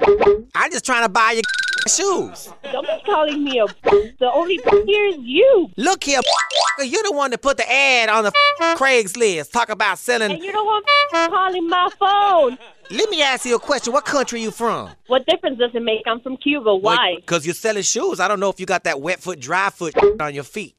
I'm 0.54 0.70
just 0.70 0.84
trying 0.84 1.04
to 1.04 1.08
buy 1.08 1.32
your 1.32 1.42
shoes. 1.88 2.52
Don't 2.70 2.86
be 2.86 3.02
calling 3.06 3.42
me 3.42 3.58
a. 3.58 3.66
The 4.18 4.30
only 4.32 4.60
here 4.86 5.06
is 5.08 5.16
you. 5.20 5.70
Look 5.78 6.04
here, 6.04 6.20
you're 6.80 7.02
the 7.02 7.12
one 7.12 7.30
that 7.30 7.40
put 7.40 7.56
the 7.56 7.70
ad 7.70 8.08
on 8.10 8.24
the 8.24 8.32
Craigslist. 8.76 9.50
Talk 9.52 9.70
about 9.70 9.98
selling. 9.98 10.32
And 10.32 10.42
you're 10.44 10.52
the 10.52 10.62
one 10.64 10.82
calling 11.30 11.68
my 11.68 11.88
phone. 11.98 12.58
Let 12.90 13.08
me 13.10 13.22
ask 13.22 13.46
you 13.46 13.56
a 13.56 13.58
question. 13.58 13.92
What 13.92 14.04
country 14.04 14.42
you 14.42 14.50
from? 14.50 14.90
What 15.06 15.26
difference 15.26 15.58
does 15.58 15.70
it 15.74 15.82
make? 15.82 16.02
I'm 16.06 16.20
from 16.20 16.36
Cuba. 16.36 16.74
Why? 16.74 17.14
Because 17.16 17.46
you're 17.46 17.54
selling 17.54 17.82
shoes. 17.82 18.20
I 18.20 18.28
don't 18.28 18.40
know 18.40 18.50
if 18.50 18.60
you 18.60 18.66
got 18.66 18.84
that 18.84 19.00
wet 19.00 19.20
foot, 19.20 19.40
dry 19.40 19.70
foot 19.70 19.94
on 20.20 20.34
your 20.34 20.44
feet. 20.44 20.76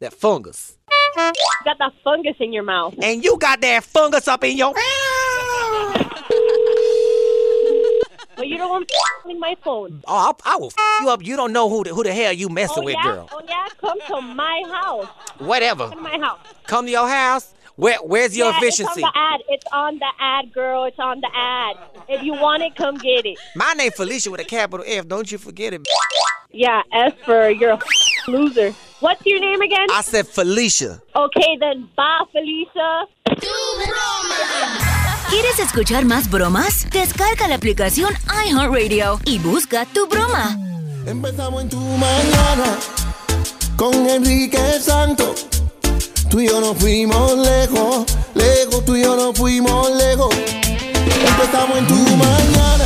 That 0.00 0.12
fungus. 0.12 0.76
You 1.16 1.32
got 1.64 1.78
that 1.78 1.92
fungus 2.04 2.36
in 2.38 2.52
your 2.52 2.62
mouth. 2.62 2.94
And 3.02 3.24
you 3.24 3.36
got 3.38 3.60
that 3.62 3.82
fungus 3.82 4.28
up 4.28 4.44
in 4.44 4.56
your. 4.56 4.72
But 8.36 8.46
you're 8.46 8.58
the 8.60 8.68
one 8.68 8.86
calling 9.22 9.40
my 9.40 9.56
phone. 9.64 10.02
Oh, 10.06 10.32
I, 10.44 10.52
I 10.52 10.56
will 10.56 10.68
f- 10.68 11.00
you 11.02 11.08
up. 11.10 11.24
You 11.24 11.34
don't 11.34 11.52
know 11.52 11.68
who 11.68 11.82
the, 11.82 11.92
who 11.92 12.04
the 12.04 12.14
hell 12.14 12.32
you 12.32 12.48
messing 12.48 12.84
oh, 12.84 12.86
with, 12.86 12.94
yeah? 12.94 13.02
girl. 13.02 13.28
Oh, 13.32 13.42
yeah? 13.48 13.66
Come 13.80 13.98
to 14.06 14.20
my 14.20 14.62
house. 14.70 15.08
Whatever. 15.38 15.88
Come 15.88 15.98
to 15.98 16.02
my 16.04 16.18
house. 16.24 16.38
Come 16.68 16.84
to 16.84 16.90
your 16.92 17.08
house. 17.08 17.52
Where, 17.78 17.98
where's 17.98 18.36
your 18.36 18.50
yeah, 18.50 18.58
efficiency? 18.58 19.02
It's 19.02 19.04
on 19.04 19.12
the 19.14 19.18
ad. 19.18 19.40
It's 19.48 19.66
on 19.72 19.98
the 20.00 20.12
ad, 20.18 20.52
girl. 20.52 20.82
It's 20.82 20.98
on 20.98 21.20
the 21.20 21.30
ad. 21.32 21.76
If 22.08 22.24
you 22.24 22.32
want 22.32 22.64
it, 22.64 22.74
come 22.74 22.96
get 22.96 23.24
it. 23.24 23.38
My 23.54 23.72
name 23.74 23.92
Felicia 23.92 24.32
with 24.32 24.40
a 24.40 24.44
capital 24.44 24.84
F. 24.84 25.06
Don't 25.06 25.30
you 25.30 25.38
forget 25.38 25.72
it. 25.72 25.86
Yeah, 26.50 26.82
as 26.92 27.12
for 27.24 27.48
you're 27.50 27.74
a 27.74 27.78
loser. 28.26 28.72
What's 28.98 29.24
your 29.24 29.38
name 29.38 29.60
again? 29.60 29.86
I 29.92 30.00
said 30.00 30.26
Felicia. 30.26 31.00
Okay, 31.14 31.56
then 31.60 31.88
bye, 31.96 32.24
Felicia. 32.32 33.06
¿Quieres 35.30 35.60
escuchar 35.60 36.04
más 36.04 36.28
bromas? 36.28 36.90
Descarga 36.90 37.46
la 37.46 37.54
aplicación 37.54 38.12
iHeartRadio 38.44 39.20
y 39.24 39.38
busca 39.38 39.86
tu 39.86 40.08
broma. 40.08 40.56
Empezamos 41.06 41.62
en 41.62 41.68
tu 41.68 41.78
mañana 41.78 42.76
con 43.76 43.94
Enrique 44.08 44.80
Santo. 44.80 45.32
Tú 46.28 46.40
y 46.40 46.46
yo 46.46 46.60
nos 46.60 46.76
fuimos 46.76 47.38
lejos, 47.38 48.04
lejos, 48.34 48.84
tú 48.84 48.96
y 48.96 49.02
yo 49.02 49.16
nos 49.16 49.36
fuimos 49.36 49.90
lejos. 49.92 50.28
Empezamos 50.34 51.78
en 51.78 51.86
tu 51.86 51.94
mañana 51.94 52.84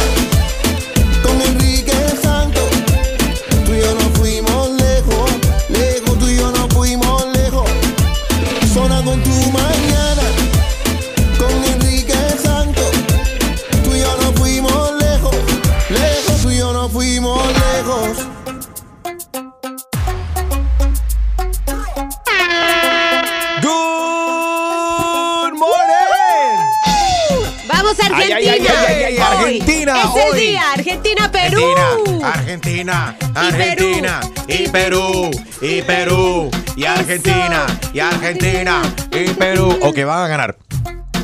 Argentina. 28.23 28.75
ay, 28.79 28.87
ay, 28.87 28.95
ay, 28.95 29.05
ay, 29.05 29.15
Hoy. 29.15 29.21
Argentina, 29.59 29.95
Es 30.03 30.25
el 30.25 30.33
hoy. 30.33 30.41
día. 30.41 30.63
Argentina, 30.73 31.33
Perú. 31.33 32.21
Argentina, 32.25 33.17
Argentina, 33.35 34.21
y 34.49 34.69
Perú, 34.69 35.31
y 35.61 35.83
Perú, 35.83 36.51
y 36.77 36.85
Argentina, 36.85 37.67
y 37.93 38.01
Argentina, 38.01 38.83
y 39.13 39.31
Perú. 39.35 39.79
Ok, 39.83 39.99
van 40.05 40.25
a 40.25 40.29
ganar. 40.29 40.57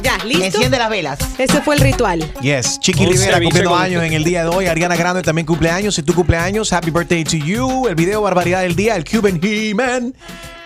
Ya, 0.03 0.17
¿listo? 0.25 0.45
Enciende 0.45 0.79
las 0.79 0.91
velas. 0.91 1.19
Ese 1.39 1.61
fue 1.61 1.75
el 1.75 1.81
ritual. 1.81 2.21
Yes, 2.41 2.79
Chiqui 2.81 3.05
Un 3.05 3.13
Rivera 3.13 3.41
cumpliendo 3.41 3.71
con- 3.71 3.83
años 3.83 4.03
en 4.05 4.13
el 4.13 4.23
día 4.25 4.45
de 4.45 4.49
hoy. 4.49 4.67
Ariana 4.67 4.95
Grande 4.97 5.23
también 5.23 5.45
cumple 5.45 5.71
años. 5.71 5.97
Si 5.97 6.03
tú 6.03 6.15
cumpleaños, 6.15 6.73
happy 6.73 6.91
birthday 6.91 7.25
to 7.25 7.37
you. 7.37 7.89
El 7.89 7.95
video 7.97 8.23
Barbaridad 8.23 8.61
del 8.63 8.77
Día, 8.77 8.95
el 8.97 9.05
Cuban 9.05 9.41
He-Man. 9.43 10.15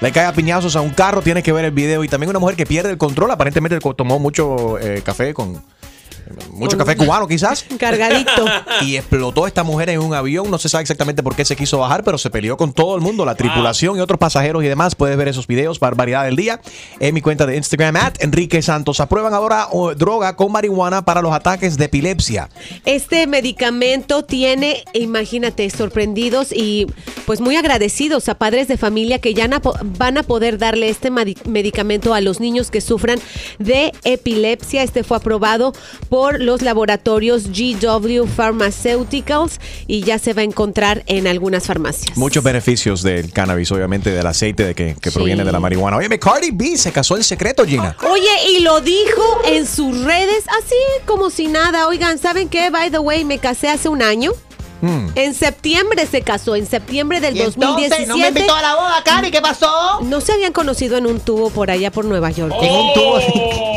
Le 0.01 0.13
cae 0.13 0.27
a 0.27 0.33
piñazos 0.33 0.77
a 0.77 0.81
un 0.83 0.91
carro, 0.91 1.23
tienes 1.23 1.43
que 1.45 1.53
ver 1.53 1.65
el 1.65 1.71
video. 1.71 2.05
Y 2.05 2.09
también 2.09 2.29
una 2.31 2.41
mujer 2.41 2.57
que 2.57 2.67
pierde 2.67 2.91
el 2.91 2.99
control. 2.99 3.31
Aparentemente 3.31 3.79
tomó 3.97 4.19
mucho 4.19 4.79
eh, 4.79 5.01
café 5.05 5.33
con. 5.33 5.63
Mucho 6.53 6.77
café 6.79 6.97
cubano, 6.97 7.27
quizás. 7.27 7.65
Cargadito. 7.79 8.45
Y 8.83 8.97
explotó 8.97 9.47
esta 9.47 9.63
mujer 9.63 9.91
en 9.91 10.01
un 10.01 10.15
avión. 10.15 10.51
No 10.51 10.59
se 10.59 10.69
sabe 10.69 10.83
exactamente 10.83 11.23
por 11.23 11.35
qué 11.35 11.45
se 11.45 11.57
quiso 11.57 11.79
bajar, 11.79 12.05
pero 12.05 12.19
se 12.19 12.31
peleó 12.31 12.57
con 12.57 12.73
todo 12.73 12.97
el 12.97 13.03
mundo, 13.03 13.25
la 13.25 13.35
tripulación 13.35 13.97
y 13.97 14.01
otros 14.01 14.19
pasajeros 14.19 14.65
y 14.65 14.69
demás. 14.69 14.95
Puedes 14.95 15.17
ver 15.17 15.29
esos 15.29 15.47
videos, 15.47 15.81
barbaridad 15.81 16.25
del 16.25 16.37
día, 16.37 16.61
en 17.01 17.15
mi 17.15 17.21
cuenta 17.21 17.47
de 17.47 17.57
Instagram, 17.57 17.97
at 17.97 18.15
Enrique 18.21 18.63
Santos. 18.63 19.01
Aprueban 19.01 19.35
ahora 19.35 19.69
oh, 19.73 19.95
droga 19.95 20.37
con 20.37 20.53
marihuana 20.53 21.05
para 21.05 21.23
los 21.23 21.33
ataques 21.33 21.77
de 21.77 21.87
epilepsia. 21.87 22.49
Este 22.85 23.27
medicamento 23.27 24.25
tiene, 24.25 24.85
imagínate, 24.93 25.69
sorprendidos 25.71 26.53
y 26.53 26.87
pues 27.27 27.41
muy 27.41 27.57
agradecidos 27.57 28.29
a 28.29 28.35
padres 28.35 28.69
de 28.69 28.77
familia 28.77 29.19
que 29.19 29.35
ya 29.35 29.49
van 29.99 30.19
a 30.19 30.23
poder 30.23 30.59
darle 30.59 30.89
este 30.89 31.11
medicamento 31.11 32.15
a 32.15 32.21
los 32.21 32.41
niños 32.41 32.71
que 32.71 32.81
sufran 32.81 33.19
de 33.59 33.93
epilepsia. 34.05 34.83
Este 34.83 35.05
fue 35.05 35.17
aprobado 35.17 35.73
por 36.09 36.41
los 36.41 36.63
laboratorios 36.63 37.49
GW 37.49 38.25
Pharmaceuticals 38.27 39.61
y 39.87 40.03
ya 40.03 40.19
se 40.19 40.33
va 40.33 40.43
a 40.43 40.45
encontrar 40.45 41.03
en 41.07 41.27
algunas 41.27 41.67
farmacias. 41.67 42.17
Muchos 42.17 42.43
beneficios 42.43 43.03
del 43.03 43.33
cannabis, 43.33 43.71
obviamente, 43.73 44.11
del 44.11 44.27
aceite 44.27 44.65
de 44.65 44.75
que, 44.75 44.97
que 45.01 45.11
Sí. 45.11 45.15
proviene 45.17 45.45
de 45.45 45.53
la 45.53 45.61
marihuana. 45.61 45.97
Oye, 45.99 46.19
Cardi 46.19 46.51
B 46.53 46.77
se 46.77 46.93
casó 46.93 47.17
en 47.17 47.25
secreto, 47.25 47.65
Gina. 47.67 47.97
Oye, 48.11 48.57
y 48.57 48.61
lo 48.61 48.81
dijo 48.81 49.43
en 49.47 49.67
sus 49.67 50.03
redes 50.05 50.45
así 50.59 50.75
como 51.07 51.31
si 51.31 51.49
nada. 51.49 51.87
Oigan, 51.89 52.19
¿saben 52.19 52.49
qué? 52.49 52.71
By 52.71 52.91
the 52.91 52.99
way, 52.99 53.25
me 53.25 53.39
casé 53.39 53.69
hace 53.69 53.89
un 53.89 54.03
año. 54.03 54.33
Mm. 54.83 55.09
En 55.15 55.35
septiembre 55.35 56.07
se 56.07 56.23
casó, 56.23 56.55
en 56.57 56.67
septiembre 56.67 57.21
del 57.21 57.37
¿Y 57.37 57.41
entonces 57.41 57.61
2017. 57.61 58.07
no 58.09 58.17
me 58.19 58.29
invitó 58.29 58.55
a 58.55 58.63
la 58.63 58.75
boda, 58.75 59.03
Cari? 59.05 59.31
¿Qué 59.31 59.41
pasó? 59.41 60.01
No 60.03 60.21
se 60.21 60.33
habían 60.33 60.53
conocido 60.53 60.99
en 60.99 61.07
un 61.07 61.21
tubo 61.21 61.51
por 61.51 61.71
allá 61.71 61.91
por 61.91 62.05
Nueva 62.05 62.31
York. 62.33 62.53
En 62.61 62.73
un 62.75 62.93
tubo. 62.95 63.19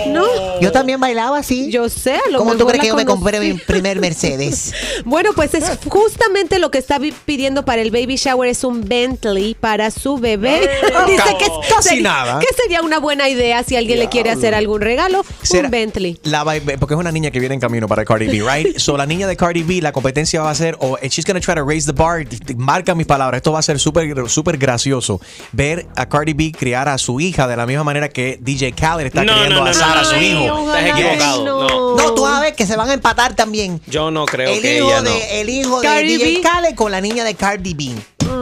No. 0.08 0.26
Yo 0.62 0.72
también 0.72 1.00
bailaba 1.00 1.38
así. 1.38 1.70
Yo 1.72 1.90
sé, 1.90 2.14
a 2.16 2.30
lo 2.32 2.40
¿Cómo 2.40 2.56
tú 2.56 2.66
crees 2.66 2.82
que 2.82 2.88
yo 2.88 2.96
me 2.96 3.06
compré 3.06 3.40
mi 3.40 3.54
primer 3.54 4.00
Mercedes? 4.00 4.74
Bueno, 5.06 5.32
pues 5.36 5.54
es 5.54 5.66
justamente 5.88 6.58
lo 6.60 6.72
que 6.72 6.78
está 6.80 7.00
pidiendo 7.26 7.64
para 7.66 7.82
el 7.82 7.92
baby 7.92 8.16
shower 8.16 8.50
es 8.50 8.64
un 8.64 8.84
Bentley 8.84 9.54
para 9.54 9.92
su 9.92 10.18
bebé. 10.18 10.62
Dice 11.08 11.24
que 11.38 11.46
Casi 11.74 11.90
sería- 11.90 12.04
nada. 12.04 12.40
que 12.40 12.48
sería 12.62 12.82
una 12.82 13.00
buena 13.00 13.30
idea 13.30 13.64
si 13.64 13.76
alguien 13.76 14.00
le 14.00 14.10
quiere 14.10 14.30
hacer 14.32 14.56
algún 14.56 14.82
regalo, 14.82 15.24
Será- 15.44 15.66
un 15.66 15.72
Bentley. 15.72 16.20
La 16.24 16.44
porque 16.80 16.94
es 16.96 17.00
una 17.00 17.12
niña 17.12 17.30
que 17.32 17.40
viene 17.40 17.56
en 17.56 17.62
camino 17.62 17.88
para 17.88 18.04
Cardi 18.06 18.28
B, 18.28 18.44
right? 18.50 18.78
So 18.80 18.98
la 18.98 19.06
niña 19.06 19.28
de 19.28 19.36
Cardi 19.38 19.64
B, 19.64 19.82
la 19.82 19.92
competencia 19.92 20.42
va 20.42 20.50
a 20.50 20.56
ser, 20.56 20.78
o 20.80 20.95
she's 21.04 21.26
gonna 21.26 21.40
try 21.40 21.56
to 21.56 21.64
raise 21.64 21.86
the 21.86 21.94
bar. 21.94 22.24
Marca 22.56 22.96
mis 22.96 23.06
palabras, 23.08 23.38
esto 23.40 23.52
va 23.52 23.60
a 23.60 23.62
ser 23.62 23.80
súper 23.80 24.30
súper 24.30 24.58
gracioso. 24.58 25.20
Ver 25.52 25.86
a 25.96 26.08
Cardi 26.08 26.34
B 26.34 26.52
criar 26.52 26.88
a 26.90 26.98
su 26.98 27.20
hija 27.20 27.48
de 27.48 27.56
la 27.58 27.66
misma 27.66 27.84
manera 27.84 28.10
que 28.10 28.38
DJ 28.42 28.74
Khaled 28.74 29.08
está 29.08 29.24
No, 29.24 29.34
criando 29.34 29.56
no, 29.60 29.66
a 29.66 29.68
no, 29.70 29.74
Sara, 29.74 30.02
no, 30.02 30.10
su 30.10 30.16
hijo. 30.18 30.74
Estás 30.76 30.90
equivocado. 30.98 31.46
No. 31.46 31.96
No, 31.96 32.14
tú 32.14 32.22
vas 32.24 32.38
a 32.38 32.42
ver 32.42 32.56
que 32.56 32.66
se 32.66 32.76
van 32.76 32.90
a 32.90 32.94
empatar 32.94 33.36
también. 33.36 33.82
Yo 33.88 34.12
no 34.12 34.26
creo 34.26 34.52
El 34.54 34.62
que 34.62 34.78
hijo, 34.78 34.88
ella 34.88 35.02
no. 35.02 35.10
de, 35.10 35.42
el 35.42 35.50
hijo 35.50 35.80
de 35.82 35.88
Cardi 35.88 36.18
DJ 36.18 36.34
B. 36.36 36.42
Khaled 36.42 36.76
con 36.76 36.92
la 36.92 37.02
niña 37.02 37.24
de 37.24 37.36
Cardi 37.36 37.74
B. 37.74 37.96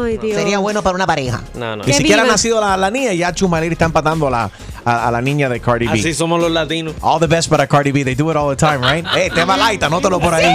Ay, 0.04 0.18
Dios. 0.18 0.38
Sería 0.38 0.60
bueno 0.60 0.82
para 0.82 0.96
una 0.96 1.06
pareja. 1.08 1.42
No, 1.56 1.76
no. 1.76 1.84
Ni 1.84 1.94
siquiera 1.94 2.24
ha 2.24 2.26
nacido 2.26 2.60
la, 2.62 2.78
la 2.78 2.92
niña 2.92 3.14
y 3.14 3.18
ya 3.20 3.34
Chumaleri 3.34 3.74
está 3.74 3.86
empatando 3.86 4.28
a 4.28 4.32
la, 4.32 4.52
a, 4.86 5.08
a 5.08 5.12
la 5.12 5.22
niña 5.22 5.50
de 5.50 5.60
Cardi 5.60 5.88
B. 5.88 5.94
Así 6.00 6.14
somos 6.14 6.40
los 6.42 6.52
latinos. 6.52 6.94
All 7.02 7.20
the 7.20 7.28
best 7.28 7.50
para 7.50 7.68
Cardi 7.68 7.92
B. 7.92 8.04
They 8.04 8.16
do 8.16 8.30
it 8.32 8.38
all 8.38 8.50
the 8.50 8.56
time, 8.56 8.80
right? 8.82 9.06
Eh, 9.16 9.30
tema 9.34 9.56
light, 9.58 9.82
anótalo 9.84 10.20
por 10.20 10.34
ahí. 10.34 10.46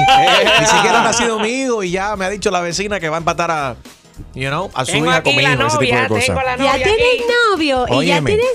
Ni 0.60 0.66
siquiera 0.66 1.00
ha 1.00 1.04
nacido 1.04 1.38
mi 1.38 1.48
hijo 1.48 1.82
y 1.82 1.90
ya 1.92 2.16
me 2.16 2.24
ha 2.24 2.30
dicho 2.30 2.50
la 2.50 2.60
vecina 2.60 2.98
que 3.00 3.08
va 3.08 3.16
a 3.16 3.18
empatar 3.18 3.50
a, 3.50 3.76
you 4.34 4.48
know, 4.48 4.70
a 4.74 4.84
su 4.84 4.92
Tengo 4.92 5.06
hija 5.06 5.16
aquí 5.16 5.30
con 5.30 5.36
mi 5.36 5.42
la 5.42 5.52
hijo, 5.54 5.66
ese 5.66 5.78
tipo 5.78 5.96
de 5.96 6.02
novia, 6.02 6.08
cosas. 6.08 6.26
Ya 6.26 6.56
novia 6.56 6.72
tienes 6.84 7.24
novio 7.52 7.86
y 8.02 8.06
ya 8.06 8.22
tienes 8.24 8.46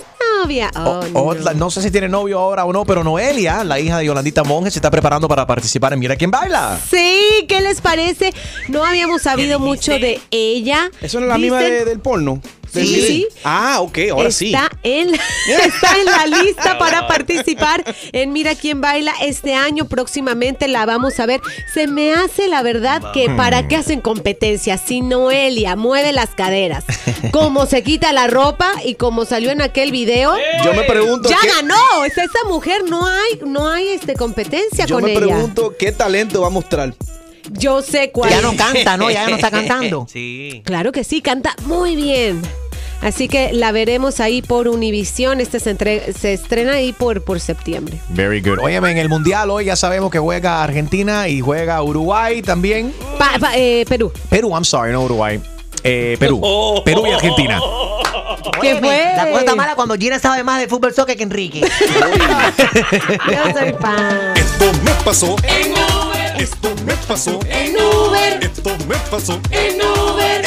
novia. 0.44 0.72
Oh, 0.76 1.00
o 1.14 1.34
no. 1.34 1.42
la- 1.42 1.54
no 1.54 1.70
sé 1.72 1.82
si 1.82 1.92
tiene 1.92 2.10
novio 2.10 2.40
ahora 2.40 2.66
o 2.66 2.74
no, 2.74 2.86
pero 2.86 3.04
Noelia, 3.04 3.64
la 3.64 3.80
hija 3.80 3.98
de 4.00 4.06
Yolandita 4.06 4.44
Monge, 4.44 4.72
se 4.72 4.80
está 4.80 4.90
preparando 4.92 5.28
para 5.28 5.46
participar 5.48 5.94
en 5.94 6.00
Mira 6.00 6.16
quién 6.16 6.32
baila. 6.32 6.78
Sí, 6.90 7.46
¿qué 7.48 7.62
les 7.62 7.82
parece? 7.82 8.34
No 8.68 8.84
habíamos 8.86 9.22
sabido 9.22 9.60
mucho 9.60 9.94
de 10.00 10.20
ella. 10.32 10.90
¿Eso 11.02 11.20
no 11.20 11.26
es 11.26 11.30
la 11.30 11.38
misma 11.38 11.60
de- 11.60 11.86
del 11.86 12.00
porno? 12.00 12.42
Sí. 12.74 13.28
Ah, 13.44 13.78
ok, 13.82 13.98
ahora 14.12 14.32
sí. 14.32 14.48
está 14.48 14.70
En, 14.84 15.14
está 15.66 15.96
en 16.00 16.06
la 16.06 16.26
lista 16.44 16.78
para 16.80 17.08
participar 17.08 17.84
en 18.12 18.32
Mira 18.34 18.56
quién 18.56 18.82
baila 18.82 19.14
este 19.22 19.54
año. 19.54 19.86
Próximamente 19.88 20.68
la 20.68 20.86
vamos 20.86 21.20
a 21.20 21.26
ver. 21.26 21.42
Se 21.74 21.88
me 21.88 22.14
hace 22.14 22.48
la 22.48 22.64
verdad 22.64 23.12
que 23.14 23.30
para 23.30 23.68
qué 23.68 23.76
hacen 23.76 24.02
competencia 24.02 24.78
si 24.78 25.02
Noelia 25.02 25.76
mueve 25.76 26.14
las 26.14 26.30
caderas, 26.32 26.84
como 27.32 27.66
se 27.66 27.84
quita 27.84 28.12
la 28.14 28.28
ropa 28.28 28.72
y 28.86 28.96
como 28.96 29.26
salió 29.26 29.52
en 29.52 29.62
aquel 29.62 29.92
video. 29.92 30.34
Yo 30.64 30.74
me 30.74 30.84
pregunto 30.84 31.30
Ya 31.30 31.38
qué- 31.42 31.48
ganó. 31.48 32.06
Esa, 32.06 32.24
esa 32.24 32.44
mujer 32.48 32.84
no 32.90 33.06
hay, 33.08 33.40
no 33.46 33.70
hay 33.70 33.90
este 33.90 34.14
competencia 34.16 34.86
Yo 34.86 34.96
con 34.96 35.04
me 35.06 35.12
ella. 35.12 35.20
pregunto 35.22 35.76
qué 35.78 35.92
talento 35.92 36.42
va 36.42 36.48
a 36.48 36.52
mostrar. 36.52 36.94
Yo 37.52 37.82
sé 37.82 38.12
cuál. 38.12 38.30
Ya 38.32 38.42
no 38.42 38.56
canta, 38.56 38.96
¿no? 38.98 39.12
Ya 39.12 39.28
no 39.28 39.36
está 39.36 39.52
cantando. 39.52 40.08
Sí. 40.12 40.62
Claro 40.66 40.92
que 40.92 41.04
sí, 41.04 41.22
canta 41.22 41.56
muy 41.66 41.96
bien. 41.96 42.42
Así 43.04 43.28
que 43.28 43.52
la 43.54 43.72
veremos 43.72 44.20
ahí 44.20 44.42
por 44.42 44.68
Univisión. 44.68 45.42
Este 45.42 45.60
se, 45.60 45.72
entre- 45.72 46.14
se 46.14 46.34
estrena 46.34 46.74
ahí 46.74 46.94
por, 46.94 47.22
por 47.24 47.40
septiembre. 47.40 48.00
Very 48.10 48.42
good. 48.42 48.60
Óyeme, 48.60 48.92
en 48.92 48.98
el 48.98 49.10
Mundial 49.10 49.50
hoy 49.50 49.66
ya 49.66 49.76
sabemos 49.76 50.10
que 50.12 50.20
juega 50.20 50.64
Argentina 50.64 51.28
y 51.28 51.42
juega 51.42 51.82
Uruguay 51.84 52.42
también. 52.42 52.94
Pa- 53.20 53.38
pa- 53.40 53.58
eh, 53.58 53.86
Perú. 53.90 54.12
Perú, 54.30 54.52
I'm 54.54 54.64
sorry, 54.64 54.92
no 54.94 55.04
Uruguay. 55.04 55.42
Eh, 55.84 56.16
Perú. 56.18 56.42
Perú 56.86 57.06
y 57.08 57.12
Argentina. 57.12 57.60
¿Qué 58.62 58.76
fue? 58.78 59.14
La 59.18 59.28
cosa 59.28 59.40
está 59.40 59.56
mala 59.56 59.76
cuando 59.76 59.96
Gina 59.96 60.18
sabe 60.20 60.44
más 60.44 60.60
de 60.62 60.68
fútbol 60.68 60.94
soccer 60.94 61.18
que 61.18 61.24
Enrique. 61.24 61.60
Yo 61.62 63.60
soy 63.60 63.74
fan. 63.80 64.34
Esto 64.36 64.66
me 64.84 64.92
pasó 65.04 65.36
en 65.44 65.72
Uber. 65.74 66.42
Esto 66.42 66.70
me 66.86 66.94
pasó 67.08 67.40
En 67.50 67.76
Uber. 67.76 68.40
Esto 68.44 68.72
me 68.88 68.96
pasó 69.12 69.40
En 69.52 69.76
Uber. 69.82 70.42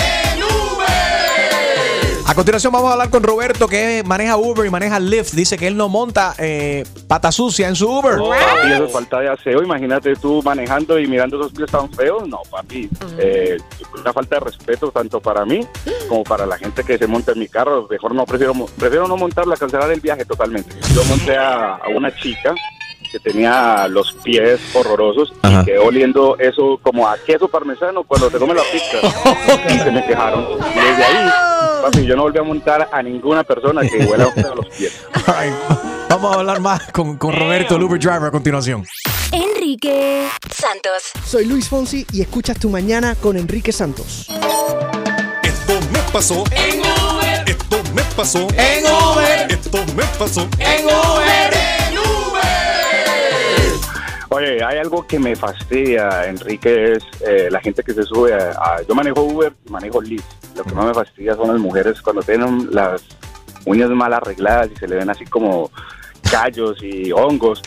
A 2.28 2.34
continuación 2.34 2.72
vamos 2.72 2.88
a 2.90 2.94
hablar 2.94 3.08
con 3.08 3.22
Roberto 3.22 3.68
que 3.68 4.02
maneja 4.04 4.36
Uber 4.36 4.66
y 4.66 4.70
maneja 4.70 4.98
Lyft. 4.98 5.32
Dice 5.34 5.56
que 5.56 5.68
él 5.68 5.76
no 5.76 5.88
monta 5.88 6.34
eh, 6.38 6.84
pata 7.06 7.30
sucia 7.30 7.68
en 7.68 7.76
su 7.76 7.88
Uber. 7.88 8.18
Papi, 8.18 8.72
eso 8.72 8.84
es 8.86 8.92
falta 8.92 9.20
de 9.20 9.28
aseo. 9.28 9.62
Imagínate 9.62 10.16
tú 10.16 10.42
manejando 10.44 10.98
y 10.98 11.06
mirando 11.06 11.38
esos 11.38 11.52
pies 11.52 11.70
tan 11.70 11.90
feos. 11.92 12.26
No, 12.28 12.42
papi. 12.50 12.90
Eh, 13.18 13.56
una 14.00 14.12
falta 14.12 14.36
de 14.36 14.40
respeto 14.40 14.90
tanto 14.90 15.20
para 15.20 15.44
mí 15.44 15.60
como 16.08 16.24
para 16.24 16.44
la 16.46 16.58
gente 16.58 16.82
que 16.82 16.98
se 16.98 17.06
monta 17.06 17.30
en 17.30 17.38
mi 17.38 17.46
carro. 17.48 17.86
Mejor 17.88 18.12
no, 18.12 18.26
prefiero, 18.26 18.52
mo- 18.54 18.66
prefiero 18.76 19.06
no 19.06 19.16
montarla, 19.16 19.56
cancelar 19.56 19.90
el 19.92 20.00
viaje 20.00 20.24
totalmente. 20.24 20.74
Yo 20.94 21.04
monté 21.04 21.36
a, 21.36 21.76
a 21.76 21.88
una 21.94 22.12
chica 22.16 22.54
que 23.16 23.30
tenía 23.30 23.88
los 23.88 24.12
pies 24.12 24.60
horrorosos 24.74 25.32
Ajá. 25.42 25.62
y 25.62 25.64
quedó 25.64 25.84
oliendo 25.86 26.36
eso 26.38 26.78
como 26.82 27.08
a 27.08 27.16
queso 27.18 27.48
parmesano 27.48 28.04
cuando 28.04 28.30
se 28.30 28.38
come 28.38 28.54
la 28.54 28.62
pizza. 28.70 28.98
y 29.74 29.78
se 29.78 29.90
me 29.90 30.04
quejaron. 30.04 30.46
Y 30.52 30.78
desde 30.78 31.04
ahí, 31.04 31.30
papi, 31.82 32.04
yo 32.06 32.16
no 32.16 32.22
volví 32.22 32.38
a 32.38 32.42
montar 32.42 32.88
a 32.92 33.02
ninguna 33.02 33.42
persona 33.44 33.82
que 33.82 34.04
huela 34.04 34.24
a 34.36 34.54
los 34.54 34.66
pies. 34.68 35.00
All 35.26 35.34
right. 35.34 35.54
Vamos 36.10 36.36
a 36.36 36.38
hablar 36.40 36.60
más 36.60 36.92
con, 36.92 37.16
con 37.16 37.34
Roberto, 37.34 37.76
el 37.76 37.82
Uber 37.82 37.98
driver, 37.98 38.24
a 38.24 38.30
continuación. 38.30 38.84
Enrique 39.32 40.28
Santos. 40.50 41.12
Soy 41.24 41.46
Luis 41.46 41.68
Fonsi 41.68 42.06
y 42.12 42.20
escuchas 42.20 42.58
tu 42.58 42.68
mañana 42.68 43.14
con 43.14 43.36
Enrique 43.36 43.72
Santos. 43.72 44.26
Esto 45.42 45.72
me 45.92 45.98
pasó 46.12 46.44
en 46.52 46.80
Uber. 46.80 47.44
Esto 47.46 47.82
me 47.94 48.02
pasó 48.14 48.46
en 48.56 48.84
Uber. 48.84 49.46
Esto 49.50 49.78
me 49.96 50.04
pasó 50.18 50.48
en 50.58 50.84
Uber. 50.84 52.05
Oye, 54.36 54.62
hay 54.62 54.76
algo 54.78 55.06
que 55.06 55.18
me 55.18 55.34
fastidia, 55.34 56.26
Enrique, 56.26 56.92
es 56.92 57.04
eh, 57.26 57.48
la 57.50 57.58
gente 57.60 57.82
que 57.82 57.94
se 57.94 58.02
sube 58.02 58.34
a, 58.34 58.50
a- 58.50 58.82
Yo 58.86 58.94
manejo 58.94 59.22
Uber 59.22 59.50
y 59.66 59.70
manejo 59.70 60.02
Lyft. 60.02 60.26
Lo 60.54 60.62
que 60.64 60.74
más 60.74 60.84
me 60.86 60.92
fastidia 60.94 61.34
son 61.34 61.48
las 61.48 61.58
mujeres 61.58 62.02
cuando 62.02 62.20
tienen 62.22 62.68
las 62.70 63.02
uñas 63.64 63.88
mal 63.90 64.12
arregladas 64.12 64.68
y 64.74 64.76
se 64.76 64.86
le 64.88 64.96
ven 64.96 65.08
así 65.08 65.24
como 65.24 65.70
callos 66.30 66.76
y 66.82 67.12
hongos. 67.12 67.62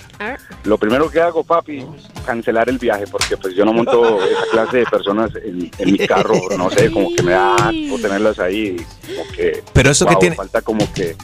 Lo 0.66 0.78
primero 0.78 1.10
que 1.10 1.20
hago, 1.22 1.44
papi, 1.44 1.84
cancelar 2.26 2.70
el 2.70 2.78
viaje 2.78 3.06
porque 3.08 3.36
pues 3.38 3.56
yo 3.56 3.66
no 3.66 3.74
monto 3.74 4.24
esa 4.24 4.44
clase 4.52 4.78
de 4.78 4.86
personas 4.86 5.32
en, 5.44 5.72
en 5.76 5.92
mi 5.92 5.98
carro. 6.06 6.36
No 6.56 6.70
sé, 6.70 6.92
como 6.92 7.08
que 7.16 7.24
me 7.24 7.32
da 7.32 7.56
asco 7.56 8.00
tenerlas 8.02 8.38
ahí. 8.38 8.76
Como 9.08 9.32
que... 9.36 9.64
Pero 9.74 9.90
eso 9.90 10.06
que 10.06 10.16
tiene- 10.18 10.36
Falta 10.36 10.62
como 10.62 10.92
que... 10.94 11.16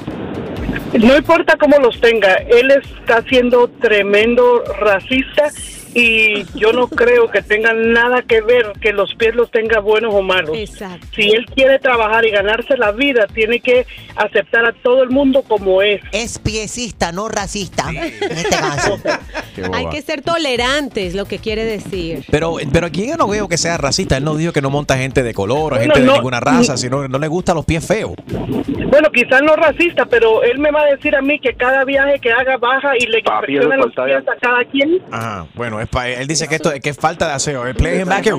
No 0.99 1.15
importa 1.15 1.57
cómo 1.57 1.77
los 1.79 1.99
tenga, 2.01 2.33
él 2.35 2.71
está 2.71 3.21
siendo 3.23 3.69
tremendo 3.81 4.63
racista 4.79 5.49
y 5.93 6.45
yo 6.57 6.73
no 6.73 6.87
creo 6.87 7.29
que 7.29 7.41
tenga 7.41 7.73
nada 7.73 8.21
que 8.21 8.41
ver 8.41 8.73
que 8.81 8.93
los 8.93 9.13
pies 9.15 9.35
los 9.35 9.49
tenga 9.51 9.79
buenos 9.79 10.13
o 10.13 10.21
malos. 10.21 10.57
Exacto. 10.57 11.07
Si 11.15 11.31
él 11.31 11.45
quiere 11.45 11.79
trabajar 11.79 12.25
y 12.25 12.31
ganarse 12.31 12.77
la 12.77 12.91
vida, 12.91 13.27
tiene 13.27 13.59
que 13.59 13.85
aceptar 14.15 14.65
a 14.65 14.73
todo 14.73 15.03
el 15.03 15.09
mundo 15.09 15.43
como 15.43 15.81
es. 15.81 16.01
Es 16.11 16.39
piecista, 16.39 17.11
no 17.11 17.29
racista. 17.29 17.89
En 17.89 18.37
este 18.37 18.49
caso. 18.49 18.99
Hay 19.73 19.87
que 19.89 20.01
ser 20.01 20.21
tolerantes, 20.21 21.15
lo 21.15 21.25
que 21.25 21.39
quiere 21.39 21.63
decir. 21.63 22.25
Pero, 22.29 22.57
pero 22.71 22.87
aquí 22.87 23.07
yo 23.07 23.17
no 23.17 23.27
veo 23.27 23.47
que 23.47 23.57
sea 23.57 23.77
racista. 23.77 24.17
Él 24.17 24.23
no 24.23 24.35
dijo 24.35 24.53
que 24.53 24.61
no 24.61 24.69
monta 24.69 24.97
gente 24.97 25.23
de 25.23 25.33
color 25.33 25.73
o 25.73 25.77
Bueno, 25.77 25.93
gente 25.93 26.07
de 26.07 26.13
ninguna 26.13 26.39
raza, 26.39 26.77
sino 26.77 27.01
que 27.01 27.09
no 27.09 27.19
le 27.19 27.27
gustan 27.27 27.55
los 27.55 27.65
pies 27.65 27.85
feos. 27.85 28.13
Bueno, 28.27 29.09
quizás 29.11 29.41
no 29.41 29.55
racista, 29.55 30.05
pero 30.05 30.43
él 30.43 30.59
me 30.59 30.71
va 30.71 30.81
a 30.81 30.85
decir 30.85 31.15
a 31.15 31.21
mí 31.21 31.39
que 31.39 31.53
cada 31.53 31.83
viaje 31.83 32.19
que 32.19 32.31
haga 32.31 32.57
baja 32.57 32.93
y 32.97 33.05
le 33.07 33.21
Papi, 33.21 33.53
inspecciona 33.53 33.77
los 33.77 33.93
pies 33.93 34.27
a 34.27 34.39
cada 34.39 34.63
quien. 34.65 35.01
Ajá, 35.11 35.47
bueno, 35.55 35.76
es 35.79 35.87
pa- 35.89 36.09
él 36.09 36.27
dice 36.27 36.47
que 36.47 36.55
esto 36.55 36.71
que 36.81 36.89
es 36.89 36.97
falta 36.97 37.27
de 37.27 37.33
aseo. 37.33 37.65
Él 37.67 37.75
play 37.75 38.01
him 38.01 38.07
back 38.07 38.25
here. 38.25 38.35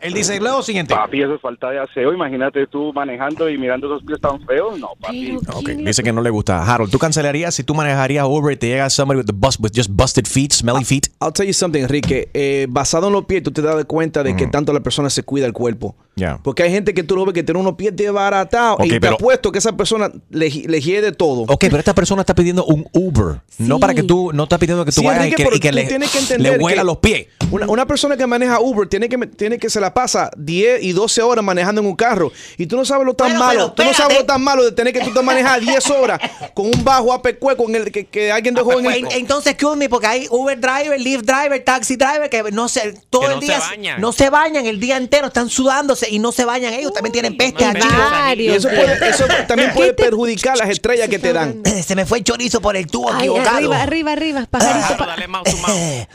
Él 0.00 0.12
dice 0.12 0.38
luego 0.40 0.62
siguiente. 0.62 0.94
Papi, 0.94 1.22
eso 1.22 1.34
es 1.34 1.40
falta 1.40 1.70
de 1.70 1.78
aseo. 1.80 2.12
Imagínate 2.12 2.66
tú 2.66 2.92
manejando 2.92 3.48
y 3.48 3.58
mirando 3.58 3.86
esos 3.86 4.06
pies 4.06 4.20
tan 4.20 4.40
feos. 4.46 4.78
No, 4.78 4.90
papi. 5.00 5.36
Ok, 5.54 5.68
dice 5.70 6.02
que 6.02 6.12
no 6.12 6.22
le 6.22 6.30
gusta. 6.30 6.62
Harold, 6.64 6.90
¿tú 6.90 6.98
cancelarías 6.98 7.54
si 7.54 7.64
tú 7.64 7.74
manejarías 7.74 8.26
Uber 8.26 8.52
y 8.52 8.56
te 8.56 8.68
llega 8.68 8.88
somebody 8.90 9.18
with, 9.20 9.26
the 9.26 9.32
bus, 9.34 9.58
with 9.60 9.72
just 9.74 9.90
busted 9.92 10.26
feet, 10.26 10.52
smelly 10.52 10.84
feet? 10.84 11.08
I'll 11.20 11.32
tell 11.32 11.46
you 11.46 11.52
something, 11.52 11.82
Enrique. 11.82 12.28
Eh, 12.34 12.66
basado 12.68 13.08
en 13.08 13.12
los 13.12 13.24
pies, 13.24 13.42
tú 13.42 13.50
te 13.50 13.62
das 13.62 13.84
cuenta 13.84 14.22
de 14.22 14.36
que 14.36 14.46
tanto 14.46 14.72
la 14.72 14.80
persona 14.80 15.10
se 15.10 15.22
cuida 15.22 15.46
el 15.46 15.52
cuerpo. 15.52 15.96
Porque 16.42 16.62
hay 16.62 16.70
gente 16.70 16.94
que 16.94 17.02
tú 17.02 17.16
lo 17.16 17.24
ves 17.24 17.34
que 17.34 17.42
tiene 17.42 17.60
unos 17.60 17.74
pies 17.74 17.94
desbaratados 17.94 18.78
Ok, 18.80 18.86
y 18.86 18.90
te 18.90 19.00
pero- 19.00 19.14
apuesto 19.14 19.52
que 19.52 19.58
esa 19.58 19.76
persona 19.76 20.10
le, 20.30 20.50
le 20.50 20.80
hiede 20.80 21.12
todo. 21.12 21.42
Ok, 21.42 21.58
pero 21.60 21.78
esta 21.78 21.94
persona 21.94 22.22
está 22.22 22.34
pidiendo 22.34 22.64
un 22.64 22.86
Uber. 22.92 23.40
No 23.58 23.78
para 23.78 23.94
que 23.94 24.02
tú, 24.02 24.30
no 24.32 24.44
está 24.44 24.58
pidiendo 24.58 24.84
que 24.84 24.92
tú 24.92 25.00
Sí, 25.00 25.06
vayas 25.06 25.24
Enrique, 25.24 25.42
y 25.42 25.46
que, 25.50 25.56
y 25.56 25.60
que 25.60 25.72
le, 25.72 25.84
tienes 25.84 26.10
que 26.10 26.38
le 26.38 26.50
huela 26.58 26.82
que 26.82 26.86
los 26.86 26.98
pies. 26.98 27.26
Una, 27.50 27.66
una 27.68 27.86
persona 27.86 28.16
que 28.16 28.26
maneja 28.26 28.60
Uber 28.60 28.88
tiene 28.88 29.08
que, 29.08 29.18
tiene 29.26 29.58
que 29.58 29.68
se 29.70 29.80
la 29.80 29.92
pasa 29.92 30.30
10 30.36 30.82
y 30.82 30.92
12 30.92 31.22
horas 31.22 31.44
manejando 31.44 31.80
en 31.80 31.86
un 31.86 31.96
carro. 31.96 32.30
Y 32.58 32.66
tú 32.66 32.76
no 32.76 32.84
sabes 32.84 33.06
lo 33.06 33.14
tan 33.14 33.28
Bueno, 33.28 33.44
malo. 33.44 33.72
Tú 33.72 33.82
no 33.82 33.92
sabes 33.94 34.18
lo 34.18 34.24
tan 34.26 34.42
malo 34.42 34.64
de 34.64 34.72
tener 34.72 34.92
que 34.92 35.00
tú 35.00 35.12
te 35.12 35.22
manejar 35.22 35.60
10 35.60 35.90
horas 35.90 36.20
con 36.54 36.66
un 36.66 36.84
bajo 36.84 37.12
apecue 37.12 37.56
con 37.56 37.74
el 37.74 37.90
que, 37.90 38.06
que 38.06 38.30
alguien 38.32 38.54
dejó 38.54 38.78
en 38.78 38.86
el. 38.86 38.94
En- 38.94 39.12
Entonces, 39.12 39.52
excuse 39.52 39.76
me, 39.76 39.88
porque 39.88 40.06
hay 40.06 40.26
Uber 40.30 40.58
driver, 40.60 41.00
Lyft 41.00 41.24
driver, 41.24 41.62
taxi 41.64 41.96
driver 41.96 42.28
que 42.30 42.42
no 42.52 42.68
se, 42.68 42.94
todo 43.10 43.22
Que 43.22 43.26
el 43.28 43.34
no 43.34 43.40
se 43.40 43.46
día 43.46 43.58
bañan. 43.58 44.00
no 44.00 44.12
se 44.12 44.30
bañan 44.30 44.66
el 44.66 44.78
día 44.80 44.96
entero, 44.96 45.26
están 45.28 45.48
sudándose 45.48 46.09
y 46.10 46.18
no 46.18 46.32
se 46.32 46.44
bañan 46.44 46.74
ellos, 46.74 46.92
también 46.92 47.12
tienen 47.12 47.36
peste 47.36 47.64
allí. 47.64 48.44
Y 48.44 48.48
eso, 48.50 48.68
puede- 48.68 49.08
eso 49.08 49.24
también 49.48 49.72
puede 49.72 49.94
perjudicar 49.94 50.56
las 50.58 50.68
estrellas 50.68 51.08
que 51.08 51.18
te 51.18 51.32
dan. 51.32 51.62
Se 51.84 51.94
me 51.96 52.04
fue 52.06 52.18
el 52.18 52.24
chorizo 52.24 52.60
por 52.60 52.76
el 52.76 52.86
tubo 52.86 53.10
Ay, 53.12 53.20
equivocado. 53.28 53.56
arriba, 53.56 53.82
arriba, 53.82 54.12
arriba, 54.12 54.46
pajarito. 54.50 54.96
pa- 54.96 55.16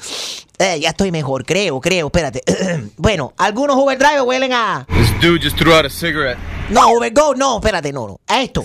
Eh, 0.57 0.79
ya 0.79 0.89
estoy 0.91 1.11
mejor, 1.11 1.43
creo, 1.45 1.81
creo, 1.81 2.07
espérate. 2.07 2.41
bueno, 2.97 3.33
algunos 3.37 3.75
Uber 3.75 3.97
driver 3.97 4.21
huelen 4.21 4.53
a... 4.53 4.85
This 4.87 5.11
dude 5.21 5.43
just 5.43 5.57
threw 5.57 5.73
out 5.73 5.85
a 5.85 5.89
cigarette. 5.89 6.37
No, 6.69 6.93
Uber 6.93 7.11
Go, 7.11 7.35
no, 7.35 7.57
espérate, 7.57 7.91
no, 7.91 8.07
no. 8.07 8.21
A 8.27 8.41
esto. 8.41 8.63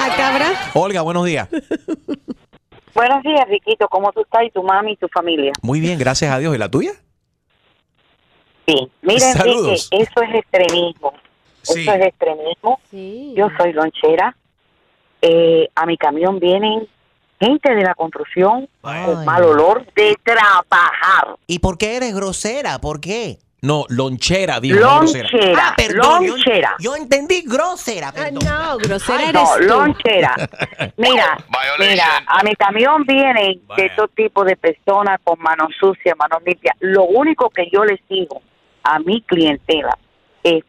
¿A 0.00 0.16
cabra? 0.16 0.70
Olga, 0.74 1.02
buenos 1.02 1.24
días. 1.24 1.48
Buenos 2.94 3.22
días, 3.22 3.46
Riquito. 3.48 3.86
¿Cómo 3.88 4.10
tú 4.12 4.22
estás 4.22 4.42
y 4.44 4.50
tu 4.50 4.62
mami 4.64 4.92
y 4.92 4.96
tu 4.96 5.06
familia? 5.08 5.52
Muy 5.62 5.78
bien, 5.80 5.98
gracias 6.00 6.32
a 6.32 6.38
Dios. 6.38 6.54
¿Y 6.54 6.58
la 6.58 6.68
tuya? 6.68 6.90
Sí. 8.68 8.90
Enrique, 9.02 9.20
Saludos. 9.32 9.88
eso 9.90 10.22
es 10.22 10.34
extremismo. 10.34 11.12
Sí. 11.62 11.82
Eso 11.82 11.92
es 11.92 12.06
extremismo. 12.06 12.80
Yo 12.92 13.48
soy 13.58 13.72
lonchera. 13.72 14.36
Eh, 15.20 15.68
a 15.74 15.86
mi 15.86 15.96
camión 15.96 16.38
vienen 16.38 16.86
gente 17.40 17.74
de 17.74 17.82
la 17.82 17.94
construcción 17.94 18.68
con 18.80 19.24
mal 19.24 19.42
olor 19.42 19.84
de 19.94 20.16
trabajar. 20.22 21.36
¿Y 21.46 21.58
por 21.58 21.78
qué 21.78 21.96
eres 21.96 22.14
grosera? 22.14 22.78
¿Por 22.80 23.00
qué? 23.00 23.38
No, 23.60 23.86
lonchera, 23.88 24.60
dijo. 24.60 24.78
Lonchera. 24.78 25.28
Ah, 25.70 25.74
perdón, 25.76 26.28
lonchera. 26.28 26.76
Yo, 26.78 26.94
entendí 26.94 27.42
grosera, 27.42 28.12
perdón. 28.12 28.44
no, 28.44 28.78
grosera 28.78 29.18
Ay, 29.18 29.28
eres 29.30 29.42
no, 29.42 29.56
tú. 29.56 29.62
lonchera. 29.64 30.34
Mira, 30.96 31.36
mira, 31.80 32.22
a 32.28 32.42
mi 32.44 32.54
camión 32.54 33.04
vienen 33.04 33.60
de 33.76 33.90
todo 33.96 34.06
tipo 34.08 34.44
de 34.44 34.56
personas 34.56 35.18
con 35.24 35.40
manos 35.40 35.70
sucias, 35.80 36.16
manos 36.16 36.40
limpias. 36.46 36.76
Lo 36.78 37.04
único 37.04 37.50
que 37.50 37.68
yo 37.72 37.84
les 37.84 37.98
digo 38.08 38.42
a 38.82 38.98
mi 39.00 39.20
clientela 39.22 39.96
es, 40.42 40.64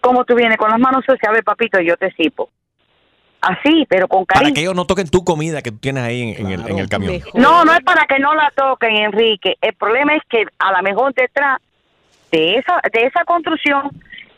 ¿cómo 0.00 0.24
tú 0.24 0.34
vienes 0.34 0.56
con 0.56 0.70
las 0.70 0.78
manos 0.80 1.04
sucias? 1.04 1.28
A 1.28 1.32
ver, 1.32 1.44
papito, 1.44 1.80
yo 1.80 1.96
te 1.96 2.10
cipo. 2.12 2.50
Así, 3.40 3.84
pero 3.88 4.06
con 4.06 4.24
Para 4.24 4.40
cariño. 4.40 4.54
que 4.54 4.60
ellos 4.60 4.74
no 4.76 4.84
toquen 4.84 5.08
tu 5.10 5.24
comida 5.24 5.62
que 5.62 5.72
tú 5.72 5.78
tienes 5.78 6.04
ahí 6.04 6.22
en, 6.36 6.46
en 6.46 6.52
el, 6.52 6.68
en 6.70 6.78
el 6.78 6.88
camión. 6.88 7.20
No, 7.34 7.64
no 7.64 7.72
es 7.72 7.80
para 7.80 8.06
que 8.06 8.20
no 8.20 8.34
la 8.34 8.52
toquen, 8.54 8.96
Enrique. 8.96 9.56
El 9.60 9.74
problema 9.74 10.14
es 10.14 10.22
que 10.28 10.44
a 10.60 10.70
lo 10.72 10.82
mejor 10.82 11.12
detrás 11.14 11.58
de 12.30 12.54
esa, 12.56 12.80
de 12.92 13.04
esa 13.04 13.24
construcción 13.24 13.90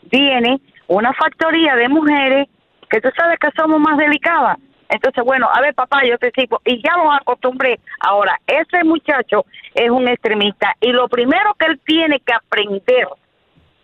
viene 0.09 0.59
una 0.87 1.13
factoría 1.13 1.75
de 1.75 1.87
mujeres 1.87 2.47
que 2.89 2.99
tú 2.99 3.09
sabes 3.15 3.37
que 3.39 3.49
somos 3.55 3.79
más 3.79 3.95
delicadas. 3.97 4.57
Entonces, 4.89 5.23
bueno, 5.23 5.47
a 5.53 5.61
ver, 5.61 5.73
papá, 5.75 6.03
yo 6.03 6.17
te 6.17 6.31
sigo. 6.31 6.59
Y 6.65 6.81
ya 6.83 6.95
los 6.97 7.15
acostumbré. 7.15 7.79
Ahora, 7.99 8.39
ese 8.47 8.83
muchacho 8.83 9.45
es 9.75 9.89
un 9.89 10.07
extremista. 10.07 10.75
Y 10.81 10.91
lo 10.91 11.07
primero 11.07 11.53
que 11.59 11.65
él 11.65 11.79
tiene 11.85 12.19
que 12.21 12.33
aprender, 12.33 13.07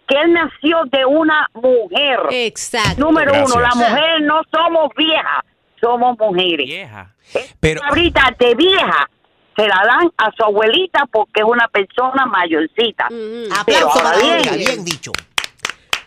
que 0.08 0.16
él 0.16 0.34
nació 0.34 0.84
de 0.86 1.06
una 1.06 1.48
mujer. 1.54 2.20
Exacto. 2.32 3.00
Número 3.00 3.34
uno, 3.34 3.60
las 3.60 3.76
mujeres 3.76 4.22
no 4.22 4.42
somos 4.52 4.90
viejas, 4.96 5.44
somos 5.80 6.18
mujeres. 6.18 6.66
Vieja. 6.66 7.14
Pero, 7.60 7.82
Ahorita 7.84 8.36
de 8.40 8.56
vieja 8.56 9.10
se 9.56 9.68
la 9.68 9.84
dan 9.86 10.12
a 10.18 10.32
su 10.32 10.44
abuelita 10.44 11.06
porque 11.12 11.42
es 11.42 11.46
una 11.46 11.68
persona 11.68 12.26
mayorcita. 12.26 13.08
Pero 13.10 13.90
Aplauso 13.90 14.00
ahora 14.00 14.18
bien, 14.56 14.86
dicho. 14.86 15.12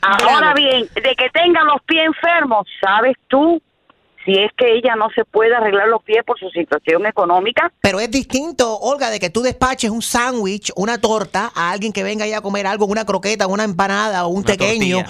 Ahora 0.01 0.39
Bravo. 0.39 0.55
bien, 0.57 0.89
de 0.95 1.15
que 1.15 1.31
tenga 1.31 1.63
los 1.65 1.81
pies 1.87 2.05
enfermos, 2.05 2.67
¿sabes 2.81 3.17
tú 3.29 3.61
si 4.25 4.33
es 4.33 4.51
que 4.57 4.75
ella 4.77 4.97
no 4.97 5.09
se 5.15 5.25
puede 5.25 5.55
arreglar 5.55 5.89
los 5.89 6.03
pies 6.03 6.25
por 6.25 6.39
su 6.39 6.49
situación 6.51 7.07
económica? 7.07 7.71
Pero 7.81 8.01
es 8.01 8.11
distinto, 8.11 8.79
Olga, 8.79 9.11
de 9.11 9.21
que 9.21 9.31
tú 9.31 9.43
despaches 9.43 9.91
un 9.91 10.03
sándwich, 10.03 10.73
una 10.77 10.99
torta 10.99 11.53
a 11.55 11.71
alguien 11.71 11.93
que 11.93 12.03
venga 12.03 12.27
ya 12.27 12.39
a 12.39 12.41
comer 12.41 12.67
algo, 12.67 12.87
una 12.87 13.05
croqueta, 13.05 13.47
una 13.47 13.65
empanada 13.65 14.27
o 14.27 14.29
un 14.29 14.45
pequeño. 14.45 15.05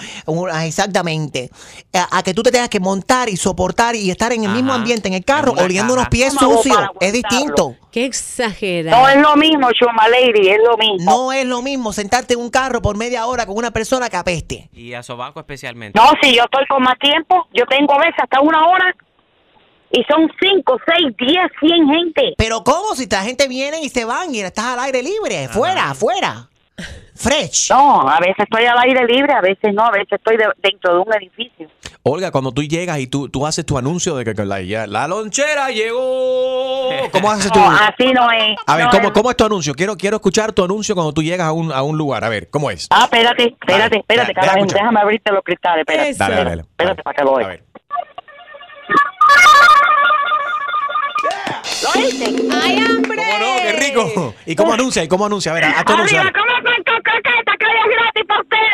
ah, 0.51 0.65
exactamente. 0.65 1.49
A, 1.93 2.19
a 2.19 2.23
que 2.23 2.33
tú 2.33 2.43
te 2.43 2.51
tengas 2.51 2.69
que 2.69 2.79
montar 2.79 3.29
y 3.29 3.37
soportar 3.37 3.95
y 3.95 4.11
estar 4.11 4.33
en 4.33 4.43
el 4.43 4.51
mismo 4.51 4.73
ambiente 4.73 5.07
en 5.07 5.13
el 5.13 5.25
carro, 5.25 5.53
En 5.57 5.65
oliendo 5.65 5.93
unos 5.93 6.09
pies 6.09 6.33
¿Cómo 6.35 6.51
hago 6.51 6.63
sucios. 6.63 6.89
Es 6.99 7.13
distinto. 7.13 7.75
Qué 7.91 8.05
exagerado. 8.05 9.01
No 9.01 9.07
es 9.07 9.17
lo 9.17 9.35
mismo, 9.37 9.71
Chuma 9.71 10.09
Lady, 10.09 10.49
es 10.49 10.59
lo 10.63 10.75
mismo. 10.77 11.11
No 11.11 11.31
es 11.31 11.45
lo 11.45 11.61
mismo 11.61 11.93
sentarte 11.93 12.33
en 12.33 12.41
un 12.41 12.49
carro 12.49 12.81
por 12.81 12.97
media 12.97 13.25
hora 13.25 13.45
con 13.45 13.55
una 13.55 13.71
persona 13.71 14.09
que 14.09 14.17
apeste. 14.17 14.69
Y 14.73 14.93
a 14.93 15.01
Sobanco 15.01 15.39
especialmente. 15.39 15.97
No, 15.97 16.09
si 16.21 16.35
yo 16.35 16.43
estoy 16.43 16.65
con 16.67 16.83
más 16.83 16.99
tiempo, 16.99 17.47
yo 17.53 17.65
tengo 17.67 17.93
a 17.93 17.99
veces 17.99 18.15
hasta 18.21 18.41
una 18.41 18.67
hora 18.67 18.93
y 19.91 20.03
son 20.03 20.29
5, 20.39 20.77
6, 20.85 21.15
10, 21.17 21.37
100 21.59 21.87
gente. 21.89 22.33
Pero 22.37 22.63
¿cómo? 22.63 22.95
Si 22.95 23.07
la 23.07 23.21
gente 23.23 23.47
viene 23.47 23.81
y 23.81 23.89
se 23.89 24.05
van 24.05 24.33
y 24.33 24.41
estás 24.41 24.65
al 24.65 24.79
aire 24.79 25.01
libre, 25.03 25.47
fuera, 25.49 25.91
afuera. 25.91 26.49
Fresh. 27.15 27.71
No, 27.71 28.01
a 28.01 28.19
veces 28.19 28.35
estoy 28.39 28.65
al 28.65 28.77
aire 28.79 29.05
libre, 29.05 29.31
a 29.31 29.39
veces 29.39 29.73
no, 29.73 29.85
a 29.85 29.91
veces 29.91 30.11
estoy 30.11 30.35
de- 30.35 30.49
dentro 30.61 30.95
de 30.95 30.99
un 30.99 31.13
edificio. 31.13 31.69
Olga, 32.03 32.29
cuando 32.29 32.51
tú 32.51 32.61
llegas 32.61 32.99
y 32.99 33.07
tú, 33.07 33.29
tú 33.29 33.47
haces 33.47 33.65
tu 33.65 33.77
anuncio 33.77 34.15
de 34.17 34.25
que, 34.25 34.35
que 34.35 34.43
la, 34.43 34.61
ya- 34.61 34.85
la 34.85 35.07
lonchera 35.07 35.69
llegó. 35.69 36.89
¿Cómo 37.13 37.31
haces 37.31 37.49
tu 37.51 37.59
No, 37.59 37.71
así 37.71 38.11
no 38.11 38.29
es. 38.31 38.57
A 38.67 38.75
ver, 38.75 38.85
No 38.85 38.91
¿cómo, 38.91 39.07
es. 39.07 39.11
¿cómo 39.13 39.31
es 39.31 39.37
tu 39.37 39.45
anuncio? 39.45 39.73
Quiero, 39.73 39.95
quiero 39.95 40.17
escuchar 40.17 40.51
tu 40.51 40.65
anuncio 40.65 40.93
cuando 40.93 41.13
tú 41.13 41.23
llegas 41.23 41.47
a 41.47 41.53
un, 41.53 41.71
a 41.71 41.81
un 41.83 41.97
lugar. 41.97 42.25
A 42.25 42.29
ver, 42.29 42.49
¿cómo 42.49 42.69
es? 42.69 42.87
Ah, 42.91 43.05
espérate, 43.05 43.43
espérate, 43.59 43.97
espérate, 43.99 44.27
deja 44.29 44.41
carajo, 44.41 44.57
escuchar. 44.57 44.79
déjame 44.81 44.99
abrirte 44.99 45.31
los 45.31 45.43
cristales, 45.43 45.85
espérate. 45.87 46.13
Dale, 46.15 46.35
dale, 46.35 46.49
dale. 46.49 46.61
Espérate 46.63 47.03
para 47.03 47.15
que 47.15 47.23
lo 47.23 47.35
veas. 47.35 47.59
Oíste? 51.97 52.35
¡Ay, 52.63 52.77
hambre! 52.77 53.17
¿Cómo 53.17 53.39
no? 53.39 53.55
¡Qué 53.61 53.71
rico! 53.73 54.33
¿Y 54.45 54.55
cómo 54.55 54.73
anuncia? 54.73 55.03
¿Y 55.03 55.07
cómo 55.07 55.25
anuncia? 55.25 55.51
A 55.51 55.55
ver, 55.55 55.63
haz 55.65 55.85
tu 55.85 55.93
anuncio. 55.93 56.19
Arriba, 56.19 56.31
dale. 56.33 56.45
¿cómo 56.45 56.55
con 56.85 57.01
croqueta 57.03 57.51
que 57.59 57.65
hay 57.65 57.89
gratis 57.95 58.23
para 58.27 58.41
ustedes? 58.41 58.65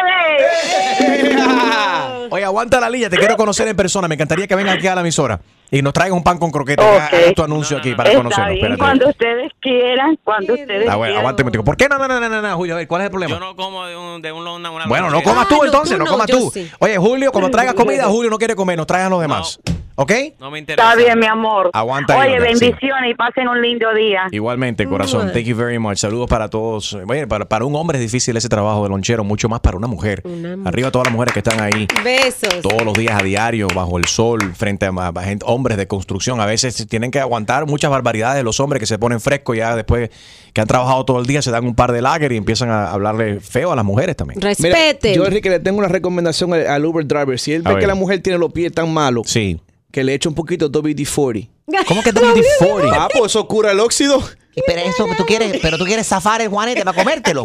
Oye, 2.34 2.46
aguanta 2.46 2.80
la 2.80 2.90
línea, 2.90 3.10
te 3.10 3.18
quiero 3.18 3.36
conocer 3.36 3.68
en 3.68 3.76
persona. 3.76 4.08
Me 4.08 4.16
encantaría 4.16 4.48
que 4.48 4.56
vengas 4.56 4.76
aquí 4.76 4.88
a 4.88 4.96
la 4.96 5.02
emisora 5.02 5.40
y 5.70 5.82
nos 5.82 5.92
traigan 5.94 6.18
un 6.18 6.24
pan 6.24 6.38
con 6.38 6.50
croqueta. 6.52 6.82
Ok. 6.84 7.02
Haz 7.28 7.34
tu 7.36 7.44
anuncio 7.44 7.78
aquí 7.78 7.94
para 7.94 8.10
Está 8.10 8.20
conocernos. 8.24 8.48
bien, 8.54 8.58
Espérate. 8.60 8.80
cuando 8.80 9.10
ustedes 9.10 9.52
quieran, 9.60 10.18
cuando 10.24 10.54
ustedes 10.54 10.88
Ah, 10.90 10.96
bueno, 10.96 11.12
quieran. 11.12 11.18
aguante 11.20 11.42
un 11.42 11.46
momentico. 11.46 11.64
¿Por 11.66 11.76
qué 11.78 11.90
no, 11.90 11.98
no, 11.98 12.08
no, 12.08 12.20
no, 12.30 12.42
no, 12.42 12.56
Julio? 12.56 12.76
A 12.76 12.78
ver, 12.78 12.88
¿cuál 12.88 13.02
es 13.02 13.06
el 13.06 13.12
problema? 13.12 13.34
Yo 13.34 13.40
no 13.40 13.54
como 13.56 13.86
de, 13.86 13.98
un, 13.98 14.22
de 14.22 14.32
un, 14.32 14.48
una, 14.48 14.72
una 14.72 14.86
Bueno, 14.88 15.10
no 15.10 15.22
comas 15.22 15.48
tú 15.50 15.56
Ah, 15.56 15.58
no, 15.60 15.66
entonces, 15.66 15.98
tú 15.98 16.00
no 16.00 16.06
no, 16.06 16.12
comas 16.12 16.28
yo 16.28 16.38
tú. 16.40 16.52
sí. 16.54 16.72
Oye, 16.80 16.98
Julio, 16.98 17.32
cuando 17.34 17.52
traigas 17.58 17.74
comida, 17.76 18.06
Julio 18.06 18.30
no 18.30 18.38
quiere 18.38 18.56
comer, 18.56 18.78
nos 18.78 18.88
traigan 18.88 19.10
los 19.12 19.22
demás. 19.22 19.60
¿Ok? 20.02 20.12
No 20.40 20.50
me 20.50 20.58
interesa. 20.60 20.90
Está 20.94 20.96
bien, 21.04 21.20
mi 21.20 21.28
amor. 21.28 21.70
Aguanta 21.74 22.20
ahí, 22.20 22.32
Oye, 22.34 22.38
sí. 22.56 22.66
bendiciones 22.66 23.12
y 23.12 23.14
pasen 23.14 23.48
un 23.48 23.62
lindo 23.62 23.94
día. 23.94 24.24
Igualmente, 24.32 24.88
corazón. 24.88 25.32
Thank 25.32 25.44
you 25.46 25.56
very 25.56 25.78
much. 25.78 25.98
Saludos 25.98 26.28
para 26.28 26.50
todos. 26.50 26.94
Oye, 27.08 27.28
para, 27.28 27.46
para 27.48 27.66
un 27.66 27.76
hombre 27.76 28.00
es 28.00 28.02
difícil 28.04 28.36
ese 28.36 28.50
trabajo 28.50 28.82
de 28.84 28.90
lonchero, 28.90 29.24
mucho 29.24 29.48
más 29.48 29.60
para 29.60 29.78
una 29.78 29.86
mujer. 29.88 30.22
Una 30.26 30.56
mujer. 30.56 30.68
Arriba 30.68 30.90
todas 30.92 31.06
las 31.08 31.14
mujeres 31.14 31.34
que 31.34 31.40
están 31.40 31.62
ahí 31.62 31.88
Besos. 32.04 32.62
todos 32.64 32.84
los 32.84 32.94
días 32.96 33.20
a 33.20 33.24
diario, 33.24 33.68
bajo 33.76 33.98
el 34.00 34.06
sol, 34.06 34.40
frente 34.56 34.88
a, 34.88 35.14
gente, 35.22 35.46
hombres 35.48 35.78
de 35.78 35.88
construcción. 35.88 36.42
A 36.42 36.46
veces 36.48 36.88
tienen 36.88 37.12
que 37.12 37.20
aguantar 37.20 37.68
muchas 37.68 37.92
barbaridades 37.92 38.38
de 38.38 38.44
los 38.44 38.60
hombres 38.60 38.80
que 38.80 38.88
se 38.88 38.98
ponen 38.98 39.20
frescos 39.22 39.56
ya 39.56 39.76
después 39.76 40.10
que 40.54 40.62
han 40.62 40.68
trabajado 40.68 41.06
todo 41.06 41.20
el 41.20 41.28
día, 41.28 41.42
se 41.42 41.52
dan 41.52 41.66
un 41.66 41.76
par 41.76 41.92
de 41.92 42.02
lager 42.02 42.32
y 42.32 42.38
empiezan 42.38 42.70
a 42.70 42.92
hablarle 42.92 43.40
feo 43.40 43.72
a 43.72 43.76
las 43.76 43.86
mujeres 43.86 44.16
también. 44.18 44.40
Mira, 44.40 44.50
Respeten. 44.50 45.14
yo, 45.14 45.26
Enrique, 45.26 45.50
le 45.50 45.60
tengo 45.60 45.78
una 45.80 45.88
recomendación 45.88 46.54
al, 46.54 46.68
al 46.68 46.86
Uber 46.86 47.06
driver. 47.06 47.40
Si 47.40 47.54
él 47.54 47.62
A 47.66 47.70
ve 47.70 47.76
ver. 47.76 47.82
que 47.84 47.88
la 47.88 47.96
mujer 47.96 48.20
tiene 48.22 48.40
los 48.40 48.52
pies 48.52 48.72
tan 48.74 48.92
malos, 48.92 49.30
Sí. 49.30 49.60
Que 49.92 50.04
le 50.04 50.14
eche 50.14 50.30
un 50.30 50.36
poquito 50.36 50.70
de 50.70 50.80
WD-40. 50.80 51.50
¿Cómo 51.88 52.02
que 52.02 52.14
WD-40? 52.14 52.90
Papo, 52.90 53.26
eso 53.26 53.48
cura 53.48 53.72
el 53.72 53.80
óxido. 53.80 54.22
Pero 54.68 54.82
eso 54.82 55.08
tú 55.16 55.26
quieres, 55.26 55.60
pero 55.62 55.78
tú 55.78 55.86
quieres 55.86 56.06
zafar 56.06 56.42
el 56.42 56.50
juanete 56.50 56.84
para 56.84 56.98
comértelo. 56.98 57.44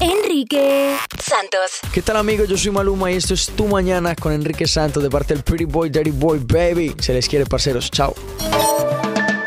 Enrique 0.00 0.96
Santos. 1.22 1.72
¿Qué 1.92 2.00
tal 2.00 2.16
amigos? 2.16 2.48
Yo 2.48 2.56
soy 2.56 2.70
Maluma 2.70 3.12
y 3.12 3.16
esto 3.16 3.34
es 3.34 3.48
Tu 3.54 3.66
Mañana 3.66 4.14
con 4.16 4.32
Enrique 4.32 4.66
Santos 4.66 5.02
de 5.02 5.10
parte 5.10 5.34
del 5.34 5.42
Pretty 5.42 5.66
Boy, 5.66 5.90
Dirty 5.90 6.10
Boy, 6.10 6.38
Baby. 6.42 6.96
Se 7.00 7.12
les 7.12 7.28
quiere, 7.28 7.44
parceros. 7.44 7.90
Chao. 7.90 8.14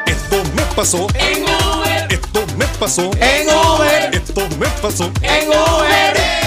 Esto 0.05 0.43
me 0.55 0.61
pasó 0.75 1.07
en 1.15 1.43
Uber. 1.43 2.07
Esto 2.11 2.45
me 2.55 2.65
pasó 2.79 3.09
En 3.19 3.47
Uber. 3.49 4.13
Esto 4.13 4.47
me 4.59 4.67
pasó 4.79 5.11
En 5.23 5.47
Uber. 5.47 6.42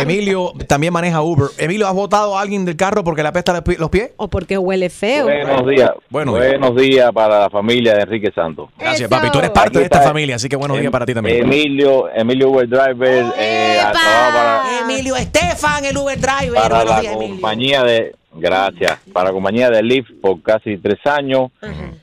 Emilio 0.00 0.52
también 0.68 0.92
maneja 0.92 1.22
Uber. 1.22 1.48
Emilio, 1.58 1.86
¿has 1.88 1.94
votado 1.94 2.36
a 2.36 2.40
alguien 2.42 2.64
del 2.64 2.76
carro 2.76 3.02
porque 3.04 3.22
le 3.22 3.28
apesta 3.28 3.52
los 3.52 3.62
pi- 3.62 3.76
los 3.76 3.90
pies? 3.90 4.10
O 4.16 4.28
porque 4.28 4.58
huele 4.58 4.90
feo. 4.90 5.24
Buenos 5.24 5.66
días. 5.68 5.90
Buenos 6.10 6.34
buenos 6.36 6.76
días 6.76 7.10
para 7.12 7.40
la 7.40 7.50
familia 7.50 7.94
de 7.94 8.02
Enrique 8.02 8.30
Santos. 8.34 8.68
Gracias, 8.78 9.08
papi. 9.08 9.30
Tú 9.30 9.38
eres 9.38 9.50
parte 9.50 9.68
Aquí 9.68 9.78
de 9.78 9.84
esta 9.84 10.02
familia, 10.02 10.36
así 10.36 10.48
que 10.48 10.56
buenos 10.56 10.78
días 10.78 10.92
para 10.92 11.06
ti 11.06 11.14
también. 11.14 11.42
Emilio, 11.44 12.08
Emilio 12.14 12.50
Uber 12.50 12.68
Driver, 12.68 13.24
eh, 13.38 13.78
para, 13.92 14.62
Emilio 14.82 15.16
Estefan, 15.16 15.84
el 15.84 15.96
Uber 15.96 16.18
driver. 16.20 16.54
para 16.54 16.76
Buenos 16.76 16.94
la 16.94 17.00
días, 17.00 17.12
Emilio. 17.14 17.34
compañía 17.34 17.82
de, 17.84 18.14
gracias, 18.34 18.98
para 19.12 19.28
la 19.28 19.32
compañía 19.32 19.70
de 19.70 19.82
Lyft 19.82 20.10
por 20.20 20.40
casi 20.42 20.76
tres 20.78 20.98
años, 21.06 21.50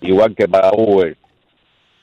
igual 0.01 0.33
que 0.35 0.47
para 0.47 0.71
Uber. 0.75 1.15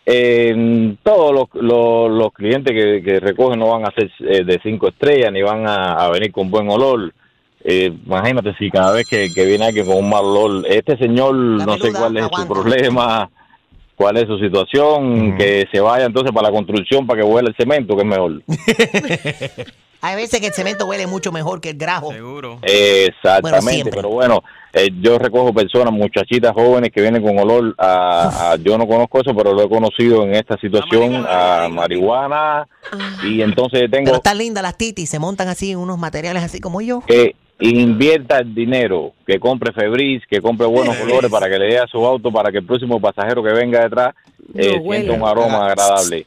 Eh, 0.06 0.96
todos 1.02 1.32
los, 1.32 1.62
los, 1.62 2.10
los 2.10 2.32
clientes 2.32 2.72
que, 2.72 3.02
que 3.02 3.20
recogen 3.20 3.58
no 3.58 3.68
van 3.68 3.84
a 3.84 3.92
ser 3.92 4.10
eh, 4.20 4.44
de 4.44 4.58
cinco 4.62 4.88
estrellas 4.88 5.32
ni 5.32 5.42
van 5.42 5.68
a, 5.68 5.92
a 6.04 6.10
venir 6.10 6.32
con 6.32 6.50
buen 6.50 6.68
olor. 6.70 7.12
Eh, 7.62 7.92
imagínate 8.06 8.54
si 8.58 8.70
cada 8.70 8.92
vez 8.92 9.06
que, 9.08 9.30
que 9.32 9.44
viene 9.44 9.66
alguien 9.66 9.86
con 9.86 9.98
un 9.98 10.08
mal 10.08 10.24
olor, 10.24 10.66
este 10.66 10.96
señor 10.96 11.34
no 11.34 11.76
sé 11.76 11.92
cuál 11.92 12.16
es 12.16 12.26
su 12.32 12.48
problema, 12.48 13.30
cuál 13.94 14.16
es 14.16 14.26
su 14.26 14.38
situación, 14.38 15.36
que 15.36 15.68
se 15.70 15.80
vaya 15.80 16.06
entonces 16.06 16.32
para 16.32 16.48
la 16.48 16.54
construcción 16.54 17.06
para 17.06 17.20
que 17.20 17.26
huela 17.26 17.50
el 17.50 17.56
cemento, 17.56 17.94
que 17.94 18.02
es 18.02 18.08
mejor. 18.08 18.42
Hay 20.02 20.16
veces 20.16 20.40
que 20.40 20.46
el 20.46 20.52
cemento 20.54 20.86
huele 20.86 21.06
mucho 21.06 21.30
mejor 21.32 21.60
que 21.60 21.70
el 21.70 21.76
grajo. 21.78 22.10
Seguro. 22.12 22.58
Exactamente, 22.62 23.90
pero 23.90 24.08
bueno, 24.08 24.42
eh, 24.72 24.88
yo 25.00 25.18
recojo 25.18 25.52
personas, 25.52 25.92
muchachitas 25.92 26.52
jóvenes 26.52 26.90
que 26.90 27.00
vienen 27.00 27.22
con 27.22 27.38
olor 27.38 27.74
a, 27.78 28.52
a- 28.52 28.56
yo 28.56 28.78
no 28.78 28.86
conozco 28.86 29.20
eso, 29.20 29.34
pero 29.34 29.52
lo 29.52 29.62
he 29.64 29.68
conocido 29.68 30.22
en 30.24 30.34
esta 30.34 30.56
situación, 30.58 31.26
a 31.28 31.68
marihuana, 31.70 32.66
y 33.24 33.42
entonces 33.42 33.80
Pero 33.82 33.90
tengo 34.04 34.14
están 34.14 34.38
lindas 34.38 34.62
las 34.62 34.76
titis, 34.78 35.10
se 35.10 35.18
montan 35.18 35.48
así 35.48 35.70
en 35.72 35.78
unos 35.78 35.98
materiales 35.98 36.42
así 36.42 36.60
como 36.60 36.80
yo. 36.80 37.00
que 37.06 37.34
invierta 37.62 38.38
el 38.38 38.54
dinero, 38.54 39.12
que 39.26 39.38
compre 39.38 39.72
Febrís, 39.72 40.22
que 40.30 40.40
compre 40.40 40.66
buenos 40.66 40.96
colores 40.96 41.30
para 41.30 41.46
que 41.50 41.58
le 41.58 41.66
dé 41.66 41.78
a 41.78 41.86
su 41.86 42.04
auto, 42.06 42.32
para 42.32 42.50
que 42.50 42.58
el 42.58 42.64
próximo 42.64 42.98
pasajero 42.98 43.42
que 43.42 43.52
venga 43.52 43.80
detrás 43.82 44.14
eh, 44.54 44.76
No 44.78 44.82
sienta 44.90 45.12
un 45.12 45.24
aroma 45.28 45.66
agradable. 45.66 46.26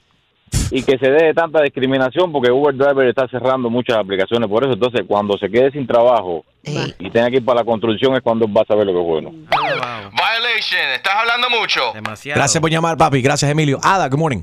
Y 0.72 0.84
que 0.84 0.98
se 0.98 1.10
dé 1.10 1.26
de 1.26 1.34
tanta 1.34 1.62
discriminación 1.62 2.32
porque 2.32 2.52
Uber 2.52 2.76
Driver 2.76 3.08
está 3.08 3.28
cerrando 3.28 3.70
muchas 3.70 3.98
aplicaciones 3.98 4.50
por 4.50 4.64
eso. 4.64 4.74
Entonces, 4.74 5.02
cuando 5.08 5.38
se 5.38 5.50
quede 5.50 5.72
sin 5.72 5.86
trabajo 5.86 6.46
y 6.64 7.10
tenga 7.10 7.30
que 7.30 7.38
ir 7.38 7.46
para 7.46 7.60
la 7.60 7.66
construcción 7.66 8.16
es 8.16 8.22
cuando 8.22 8.52
va 8.52 8.62
a 8.62 8.66
saber 8.66 8.86
lo 8.88 8.94
que 8.94 9.00
es 9.00 9.06
bueno. 9.06 9.30
Violation, 9.30 10.90
estás 10.96 11.16
hablando 11.16 11.50
mucho. 11.50 11.92
Demasiado. 11.94 12.40
Gracias 12.40 12.62
por 12.62 12.72
llamar, 12.72 12.98
papi. 12.98 13.22
Gracias, 13.22 13.50
Emilio. 13.52 13.80
Ada, 13.84 14.08
good 14.10 14.20
morning. 14.20 14.42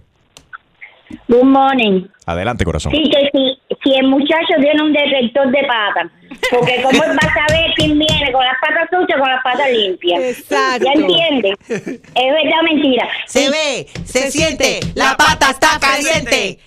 Good 1.28 1.44
morning. 1.44 2.06
Adelante, 2.26 2.64
corazón. 2.64 2.92
Sí, 2.92 3.10
si, 3.32 3.59
si 3.90 3.98
el 3.98 4.06
muchacho 4.08 4.54
tiene 4.60 4.82
un 4.82 4.92
detector 4.92 5.50
de 5.50 5.62
patas, 5.66 6.10
porque 6.50 6.80
cómo 6.82 7.02
él 7.02 7.10
va 7.10 7.28
a 7.28 7.34
saber 7.46 7.70
quién 7.76 7.98
viene 7.98 8.32
con 8.32 8.44
las 8.44 8.54
patas 8.60 8.88
sucias 8.90 9.18
o 9.18 9.20
con 9.22 9.30
las 9.30 9.42
patas 9.42 9.70
limpias. 9.70 10.20
Exacto. 10.22 10.84
¿Ya 10.84 10.92
entiende? 10.92 11.54
Es 11.68 11.84
verdad 11.86 12.62
mentira. 12.64 13.08
Se 13.26 13.44
Y- 13.44 13.48
ve, 13.50 13.86
se, 14.04 14.30
siente, 14.30 14.80
la 14.94 15.16
pata 15.16 15.50
está 15.50 15.78
caliente. 15.80 16.58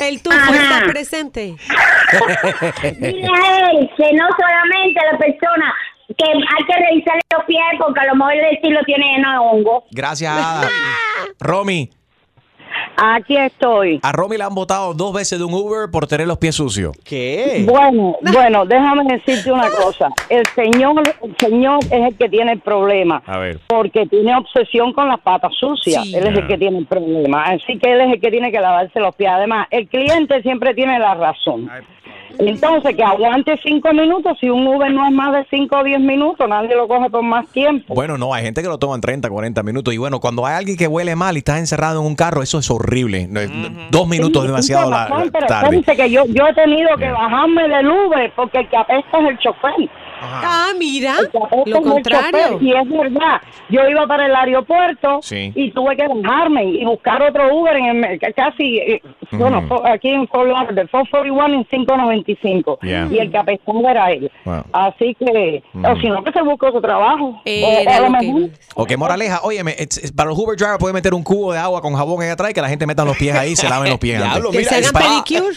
El 0.00 0.22
tufo 0.22 0.36
Ajá. 0.36 0.54
está 0.54 0.86
presente. 0.92 1.54
Dile 2.98 3.28
a 3.32 3.70
él 3.70 3.90
que 3.96 4.12
no 4.14 4.26
solamente 4.36 5.00
a 5.00 5.12
la 5.12 5.18
persona 5.18 5.74
que 6.18 6.24
hay 6.24 6.64
que 6.66 6.86
revisarle 6.88 7.20
los 7.36 7.44
pies 7.46 7.62
porque 7.78 8.00
a 8.00 8.04
lo 8.06 8.14
mejor 8.16 8.34
el 8.34 8.54
estilo 8.56 8.80
tiene 8.84 9.04
lleno 9.16 9.30
de 9.32 9.38
hongo. 9.38 9.84
Gracias, 9.90 10.32
Ada. 10.32 10.68
Romy. 11.40 11.90
Aquí 12.96 13.36
estoy. 13.36 14.00
A 14.02 14.12
Romy 14.12 14.36
le 14.36 14.44
han 14.44 14.54
votado 14.54 14.94
dos 14.94 15.12
veces 15.12 15.38
de 15.38 15.44
un 15.44 15.54
Uber 15.54 15.90
por 15.90 16.06
tener 16.06 16.26
los 16.26 16.38
pies 16.38 16.54
sucios. 16.54 16.96
¿Qué? 17.04 17.64
Bueno, 17.66 18.16
bueno, 18.32 18.64
déjame 18.66 19.04
decirte 19.04 19.50
una 19.52 19.68
cosa. 19.70 20.08
El 20.28 20.44
señor, 20.54 21.02
el 21.22 21.36
señor 21.38 21.80
es 21.84 21.92
el 21.92 22.16
que 22.16 22.28
tiene 22.28 22.52
el 22.52 22.60
problema. 22.60 23.22
A 23.26 23.38
ver. 23.38 23.60
Porque 23.68 24.06
tiene 24.06 24.36
obsesión 24.36 24.92
con 24.92 25.08
las 25.08 25.20
patas 25.20 25.52
sucias. 25.58 26.04
Sí. 26.04 26.14
Él 26.14 26.26
es 26.26 26.38
el 26.38 26.46
que 26.46 26.58
tiene 26.58 26.78
el 26.78 26.86
problema. 26.86 27.44
Así 27.44 27.78
que 27.78 27.92
él 27.92 28.00
es 28.02 28.12
el 28.14 28.20
que 28.20 28.30
tiene 28.30 28.50
que 28.52 28.60
lavarse 28.60 29.00
los 29.00 29.14
pies. 29.14 29.30
Además, 29.30 29.66
el 29.70 29.88
cliente 29.88 30.42
siempre 30.42 30.74
tiene 30.74 30.98
la 30.98 31.14
razón. 31.14 31.70
Entonces, 32.38 32.96
que 32.96 33.02
aguante 33.04 33.58
cinco 33.64 33.92
minutos. 33.92 34.36
Si 34.40 34.48
un 34.50 34.66
Uber 34.66 34.90
no 34.90 35.06
es 35.06 35.12
más 35.12 35.32
de 35.32 35.46
cinco 35.50 35.78
o 35.78 35.84
diez 35.84 36.00
minutos, 36.00 36.48
nadie 36.48 36.74
lo 36.74 36.88
coge 36.88 37.08
por 37.08 37.22
más 37.22 37.46
tiempo. 37.48 37.94
Bueno, 37.94 38.18
no, 38.18 38.34
hay 38.34 38.42
gente 38.42 38.60
que 38.60 38.66
lo 38.68 38.76
toman 38.78 39.00
30, 39.00 39.30
40 39.30 39.62
minutos. 39.62 39.94
Y 39.94 39.98
bueno, 39.98 40.18
cuando 40.18 40.44
hay 40.44 40.56
alguien 40.56 40.76
que 40.76 40.88
huele 40.88 41.14
mal 41.14 41.36
y 41.36 41.38
estás 41.38 41.58
encerrado 41.60 42.00
en 42.00 42.06
un 42.06 42.16
carro, 42.16 42.42
eso 42.42 42.58
es 42.58 42.68
horrible. 42.70 43.28
Dos 43.90 44.08
minutos 44.08 44.42
es 44.42 44.48
demasiado 44.48 44.90
la- 44.90 45.06
Razón, 45.06 45.30
pero 45.32 45.46
tarde. 45.46 45.82
que 45.96 46.10
yo, 46.10 46.24
yo 46.26 46.46
he 46.48 46.54
tenido 46.54 46.88
que 46.96 47.08
bajarme 47.10 47.68
del 47.68 47.88
Uber 47.88 48.32
porque 48.34 48.58
el 48.58 48.68
que 48.68 48.76
apesta 48.76 49.18
es 49.20 49.28
el 49.28 49.38
chofer. 49.38 49.72
Ah, 50.26 50.72
mira, 50.78 51.14
lo 51.32 51.48
es 51.50 51.66
el 51.66 51.82
contrario. 51.82 52.38
chofer, 52.52 52.62
Y 52.62 52.72
es 52.72 52.88
verdad, 52.88 53.40
yo 53.68 53.80
iba 53.88 54.06
para 54.06 54.26
el 54.26 54.34
aeropuerto 54.34 55.20
Sí. 55.22 55.52
y 55.54 55.70
tuve 55.72 55.96
que 55.96 56.06
bajarme 56.08 56.64
y 56.64 56.84
buscar 56.84 57.22
otro 57.22 57.54
Uber 57.56 57.76
en 57.76 58.04
el, 58.04 58.18
casi, 58.34 58.78
eh, 58.78 59.02
bueno, 59.32 59.66
aquí 59.92 60.08
en 60.10 60.26
Fort 60.28 60.48
Lauderdale, 60.48 60.88
441 60.88 61.54
en 61.54 61.64
595. 61.64 62.78
Yeah. 62.82 63.08
Y 63.10 63.18
el 63.18 63.30
que 63.30 63.38
apestaba 63.38 63.90
era 63.90 64.10
él. 64.12 64.30
Wow. 64.44 64.64
Así 64.72 65.16
que, 65.18 65.62
o 65.74 65.96
si 66.00 66.08
no, 66.08 66.22
que 66.24 66.32
se 66.32 66.42
busque 66.42 66.66
otro 66.66 66.80
trabajo. 66.80 67.40
Era 67.44 68.02
o, 68.02 68.06
o 68.06 68.10
lo 68.10 68.18
que 68.18 68.50
Ok, 68.74 68.96
moraleja, 68.96 69.40
óyeme, 69.42 69.72
it's- 69.78 70.12
para 70.12 70.30
los 70.30 70.38
Uber 70.38 70.56
driver 70.56 70.78
puede 70.78 70.94
meter 70.94 71.14
un 71.14 71.22
cubo 71.22 71.52
de 71.52 71.58
agua 71.58 71.80
con 71.80 71.94
jabón 71.94 72.22
ahí 72.22 72.28
atrás 72.28 72.50
y 72.50 72.54
que 72.54 72.60
la 72.60 72.68
gente 72.68 72.86
meta 72.86 73.04
los 73.04 73.16
pies 73.16 73.34
ahí 73.36 73.52
y 73.52 73.56
se 73.56 73.68
laven 73.68 73.90
los 73.90 73.98
pies. 73.98 74.18
Diablo, 74.22 74.52
se 74.52 74.82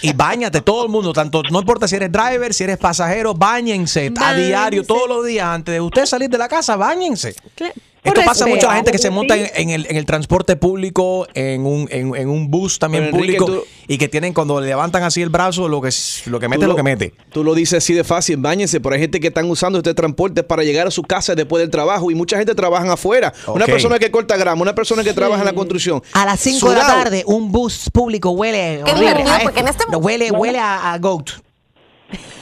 Y 0.01 0.13
bañate 0.13 0.61
todo 0.61 0.83
el 0.85 0.89
mundo, 0.89 1.13
tanto 1.13 1.41
no 1.51 1.59
importa 1.59 1.87
si 1.87 1.95
eres 1.95 2.11
driver, 2.11 2.53
si 2.53 2.63
eres 2.63 2.77
pasajero, 2.77 3.33
bañense 3.33 4.11
a 4.21 4.33
Báñense. 4.65 4.87
todos 4.87 5.07
los 5.07 5.25
días, 5.25 5.45
antes 5.47 5.73
de 5.73 5.81
usted 5.81 6.05
salir 6.05 6.29
de 6.29 6.37
la 6.37 6.47
casa, 6.47 6.75
bañense. 6.75 7.35
Cla- 7.57 7.71
Esto 8.03 8.21
pasa 8.23 8.45
mucho 8.47 8.67
a 8.67 8.69
la 8.69 8.75
gente 8.77 8.91
que 8.93 8.99
se 8.99 9.09
monta 9.09 9.35
en, 9.35 9.49
en 9.53 9.69
el, 9.71 9.85
en 9.89 9.97
el 9.97 10.05
transporte 10.05 10.55
público, 10.55 11.27
en 11.33 11.65
un, 11.65 11.89
en, 11.91 12.15
en 12.15 12.29
un 12.29 12.49
bus 12.49 12.79
también 12.79 13.05
Pero, 13.05 13.17
Enrique, 13.17 13.37
público, 13.37 13.61
tú- 13.63 13.67
y 13.89 13.97
que 13.97 14.07
tienen 14.07 14.33
cuando 14.33 14.61
le 14.61 14.67
levantan 14.67 15.03
así 15.03 15.21
el 15.21 15.27
brazo, 15.29 15.67
lo 15.67 15.81
que, 15.81 15.89
lo 16.27 16.39
que 16.39 16.47
mete, 16.47 16.61
Tú 16.61 16.67
lo 16.69 16.75
que 16.77 16.83
mete. 16.83 17.13
Tú 17.33 17.43
lo 17.43 17.53
dices 17.53 17.83
así 17.83 17.93
de 17.93 18.05
fácil, 18.05 18.37
bañense, 18.37 18.79
pero 18.79 18.95
hay 18.95 19.01
gente 19.01 19.19
que 19.19 19.27
están 19.27 19.49
usando 19.49 19.79
este 19.79 19.93
transporte 19.93 20.43
para 20.43 20.63
llegar 20.63 20.87
a 20.87 20.91
su 20.91 21.01
casa 21.03 21.35
después 21.35 21.59
del 21.59 21.69
trabajo 21.69 22.09
y 22.09 22.15
mucha 22.15 22.37
gente 22.37 22.55
trabaja 22.55 22.93
afuera. 22.93 23.33
Una 23.47 23.65
persona 23.65 23.99
que 23.99 24.09
corta 24.09 24.37
grama, 24.37 24.61
una 24.61 24.75
persona 24.75 25.03
que 25.03 25.11
trabaja 25.13 25.41
en 25.41 25.45
la 25.45 25.53
construcción. 25.53 26.01
A 26.13 26.25
las 26.25 26.39
5 26.39 26.69
de 26.69 26.75
la 26.77 26.87
tarde, 26.87 27.23
un 27.25 27.51
bus 27.51 27.89
público 27.91 28.29
huele. 28.31 28.83
Qué 28.85 28.91
horrible. 28.91 29.23
A- 29.29 29.39
porque 29.43 29.59
en 29.59 29.67
este- 29.67 29.83
no, 29.91 29.97
huele, 29.97 30.31
huele 30.31 30.59
a, 30.59 30.93
a 30.93 30.97
Goat. 30.99 31.31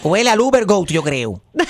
Huele 0.03 0.29
al 0.29 0.39
Uber 0.39 0.65
Goat, 0.65 0.89
yo 0.89 1.01
creo. 1.03 1.41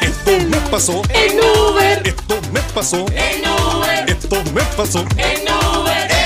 Esto 0.00 0.30
me 0.48 0.56
pasó 0.70 1.02
En 1.10 1.38
Uber. 1.38 2.02
Esto 2.06 2.40
me 2.52 2.60
pasó 2.74 3.04
En 3.08 3.42
Uber. 3.42 4.04
Esto 4.08 4.36
me 4.54 4.62
pasó 4.76 5.04
En 5.16 5.42
Uber. 5.42 6.21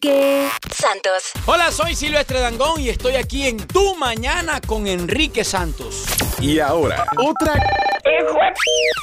Enrique 0.00 0.48
Santos. 0.70 1.32
Hola, 1.46 1.72
soy 1.72 1.96
Silvestre 1.96 2.38
Dangón 2.38 2.80
y 2.80 2.88
estoy 2.88 3.16
aquí 3.16 3.48
en 3.48 3.56
Tu 3.56 3.96
Mañana 3.96 4.60
con 4.60 4.86
Enrique 4.86 5.42
Santos. 5.42 6.04
Y 6.40 6.60
ahora, 6.60 7.04
otra 7.16 7.54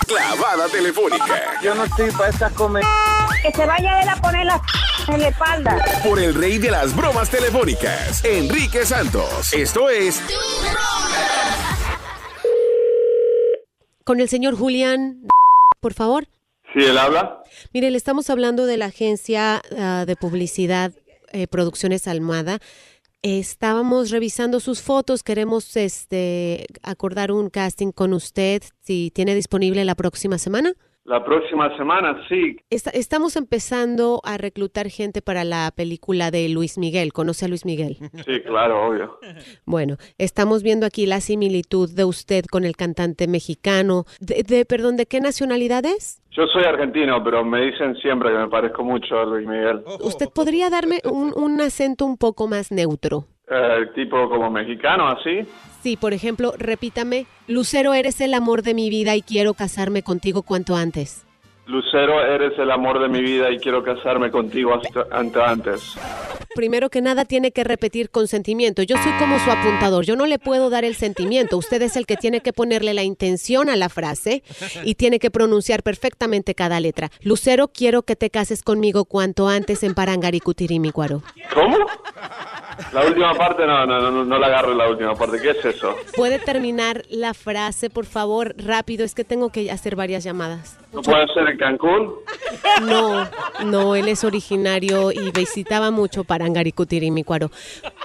clavada 0.07 0.69
telefónica 0.69 1.59
Yo 1.61 1.75
no 1.75 1.83
estoy 1.83 2.11
para 2.11 2.29
estas 2.29 2.53
comer. 2.53 2.83
Que 3.41 3.51
se 3.51 3.65
vaya 3.65 4.01
él 4.03 4.07
a 4.07 4.15
poner 4.21 4.45
la 4.45 4.61
en 5.09 5.21
la 5.21 5.27
espalda. 5.27 5.83
por 6.01 6.17
el 6.17 6.33
rey 6.33 6.59
de 6.59 6.71
las 6.71 6.95
bromas 6.95 7.29
telefónicas, 7.29 8.23
Enrique 8.23 8.85
Santos. 8.85 9.53
Esto 9.53 9.89
es 9.89 10.21
Con 14.05 14.21
el 14.21 14.29
señor 14.29 14.57
Julián, 14.57 15.27
por 15.81 15.93
favor. 15.93 16.25
Sí, 16.75 16.83
él 16.83 16.97
habla. 16.97 17.41
Mire, 17.73 17.89
le 17.89 17.97
estamos 17.97 18.29
hablando 18.29 18.65
de 18.65 18.75
la 18.75 18.87
agencia 18.87 19.61
ah, 19.77 20.03
de 20.05 20.17
publicidad 20.17 20.91
eh, 21.31 21.47
Producciones 21.47 22.05
Almada. 22.05 22.59
Estábamos 23.21 24.11
revisando 24.11 24.59
sus 24.59 24.81
fotos, 24.81 25.23
queremos 25.23 25.77
este 25.77 26.67
acordar 26.83 27.31
un 27.31 27.49
casting 27.49 27.91
con 27.91 28.13
usted 28.13 28.61
si 28.81 29.09
tiene 29.15 29.35
disponible 29.35 29.85
la 29.85 29.95
próxima 29.95 30.37
semana. 30.37 30.73
La 31.05 31.23
próxima 31.23 31.75
semana, 31.77 32.19
sí. 32.27 32.57
Esta- 32.71 32.89
estamos 32.89 33.35
empezando 33.35 34.21
a 34.23 34.39
reclutar 34.39 34.89
gente 34.89 35.21
para 35.21 35.43
la 35.43 35.71
película 35.75 36.31
de 36.31 36.49
Luis 36.49 36.79
Miguel. 36.79 37.13
¿Conoce 37.13 37.45
a 37.45 37.47
Luis 37.47 37.63
Miguel? 37.63 37.97
Sí, 38.25 38.41
claro, 38.43 38.87
obvio. 38.87 39.19
Bueno, 39.67 39.97
estamos 40.17 40.63
viendo 40.63 40.85
aquí 40.87 41.05
la 41.05 41.21
similitud 41.21 41.89
de 41.91 42.05
usted 42.05 42.45
con 42.45 42.63
el 42.65 42.75
cantante 42.75 43.27
mexicano. 43.27 44.05
De, 44.19 44.41
de- 44.41 44.65
perdón, 44.65 44.97
¿de 44.97 45.05
qué 45.05 45.19
nacionalidad 45.21 45.85
es? 45.85 46.23
Yo 46.31 46.47
soy 46.47 46.63
argentino, 46.63 47.23
pero 47.23 47.45
me 47.45 47.61
dicen 47.61 47.95
siempre 47.97 48.29
que 48.31 48.37
me 48.39 48.47
parezco 48.49 48.83
mucho 48.83 49.19
a 49.19 49.25
Luis 49.25 49.47
Miguel. 49.47 49.83
¿Usted 50.01 50.27
podría 50.33 50.71
darme 50.71 51.01
un, 51.05 51.33
un 51.37 51.61
acento 51.61 52.05
un 52.05 52.17
poco 52.17 52.47
más 52.47 52.71
neutro? 52.71 53.25
Eh, 53.47 53.85
tipo 53.93 54.27
como 54.27 54.49
mexicano, 54.49 55.07
así. 55.07 55.41
Sí, 55.85 55.97
por 55.97 56.15
ejemplo, 56.15 56.55
repítame, 56.57 57.27
Lucero, 57.45 57.93
eres 57.93 58.19
el 58.19 58.33
amor 58.33 58.63
de 58.63 58.73
mi 58.73 58.89
vida 58.89 59.15
y 59.15 59.21
quiero 59.21 59.53
casarme 59.53 60.01
contigo 60.01 60.41
cuanto 60.41 60.75
antes. 60.75 61.24
Lucero, 61.67 62.21
eres 62.23 62.57
el 62.59 62.69
amor 62.69 63.01
de 63.01 63.09
mi 63.09 63.21
vida 63.21 63.51
y 63.51 63.57
quiero 63.57 63.83
casarme 63.83 64.29
contigo 64.29 64.75
hasta, 64.75 65.07
ante 65.11 65.41
antes. 65.41 65.95
Primero 66.53 66.89
que 66.89 67.01
nada 67.01 67.25
tiene 67.25 67.51
que 67.51 67.63
repetir 67.63 68.11
con 68.11 68.27
sentimiento. 68.27 68.83
Yo 68.83 68.95
soy 68.97 69.11
como 69.19 69.39
su 69.39 69.51
apuntador, 69.51 70.05
yo 70.05 70.15
no 70.15 70.25
le 70.25 70.39
puedo 70.39 70.69
dar 70.69 70.85
el 70.85 70.95
sentimiento. 70.95 71.57
Usted 71.57 71.81
es 71.81 71.95
el 71.95 72.05
que 72.05 72.17
tiene 72.17 72.41
que 72.41 72.53
ponerle 72.53 72.93
la 72.93 73.03
intención 73.03 73.69
a 73.69 73.75
la 73.75 73.89
frase 73.89 74.43
y 74.83 74.95
tiene 74.95 75.19
que 75.19 75.31
pronunciar 75.31 75.83
perfectamente 75.83 76.55
cada 76.55 76.79
letra. 76.79 77.09
Lucero, 77.21 77.67
quiero 77.67 78.03
que 78.03 78.15
te 78.15 78.29
cases 78.29 78.61
conmigo 78.61 79.05
cuanto 79.05 79.47
antes 79.47 79.83
en 79.83 79.95
Parangaricutirimícuaro. 79.95 81.23
¿Cómo? 81.53 81.77
La 82.93 83.05
última 83.05 83.33
parte, 83.33 83.65
no, 83.65 83.85
no, 83.85 84.11
no, 84.11 84.23
no 84.23 84.37
la 84.39 84.47
agarro 84.47 84.73
la 84.73 84.89
última 84.89 85.15
parte. 85.15 85.41
¿Qué 85.41 85.51
es 85.51 85.65
eso? 85.65 85.95
¿Puede 86.15 86.39
terminar 86.39 87.03
la 87.09 87.33
frase, 87.33 87.89
por 87.89 88.05
favor, 88.05 88.53
rápido? 88.57 89.03
Es 89.03 89.15
que 89.15 89.23
tengo 89.23 89.49
que 89.49 89.71
hacer 89.71 89.95
varias 89.95 90.23
llamadas. 90.23 90.77
¿No 90.95 91.01
puede 91.01 91.27
ser 91.33 91.49
en 91.49 91.57
Cancún? 91.57 92.13
No, 92.83 93.27
no, 93.65 93.95
él 93.95 94.07
es 94.07 94.23
originario 94.23 95.11
y 95.11 95.31
visitaba 95.31 95.91
mucho 95.91 96.23
Parangaricutirimícuaro. 96.23 97.51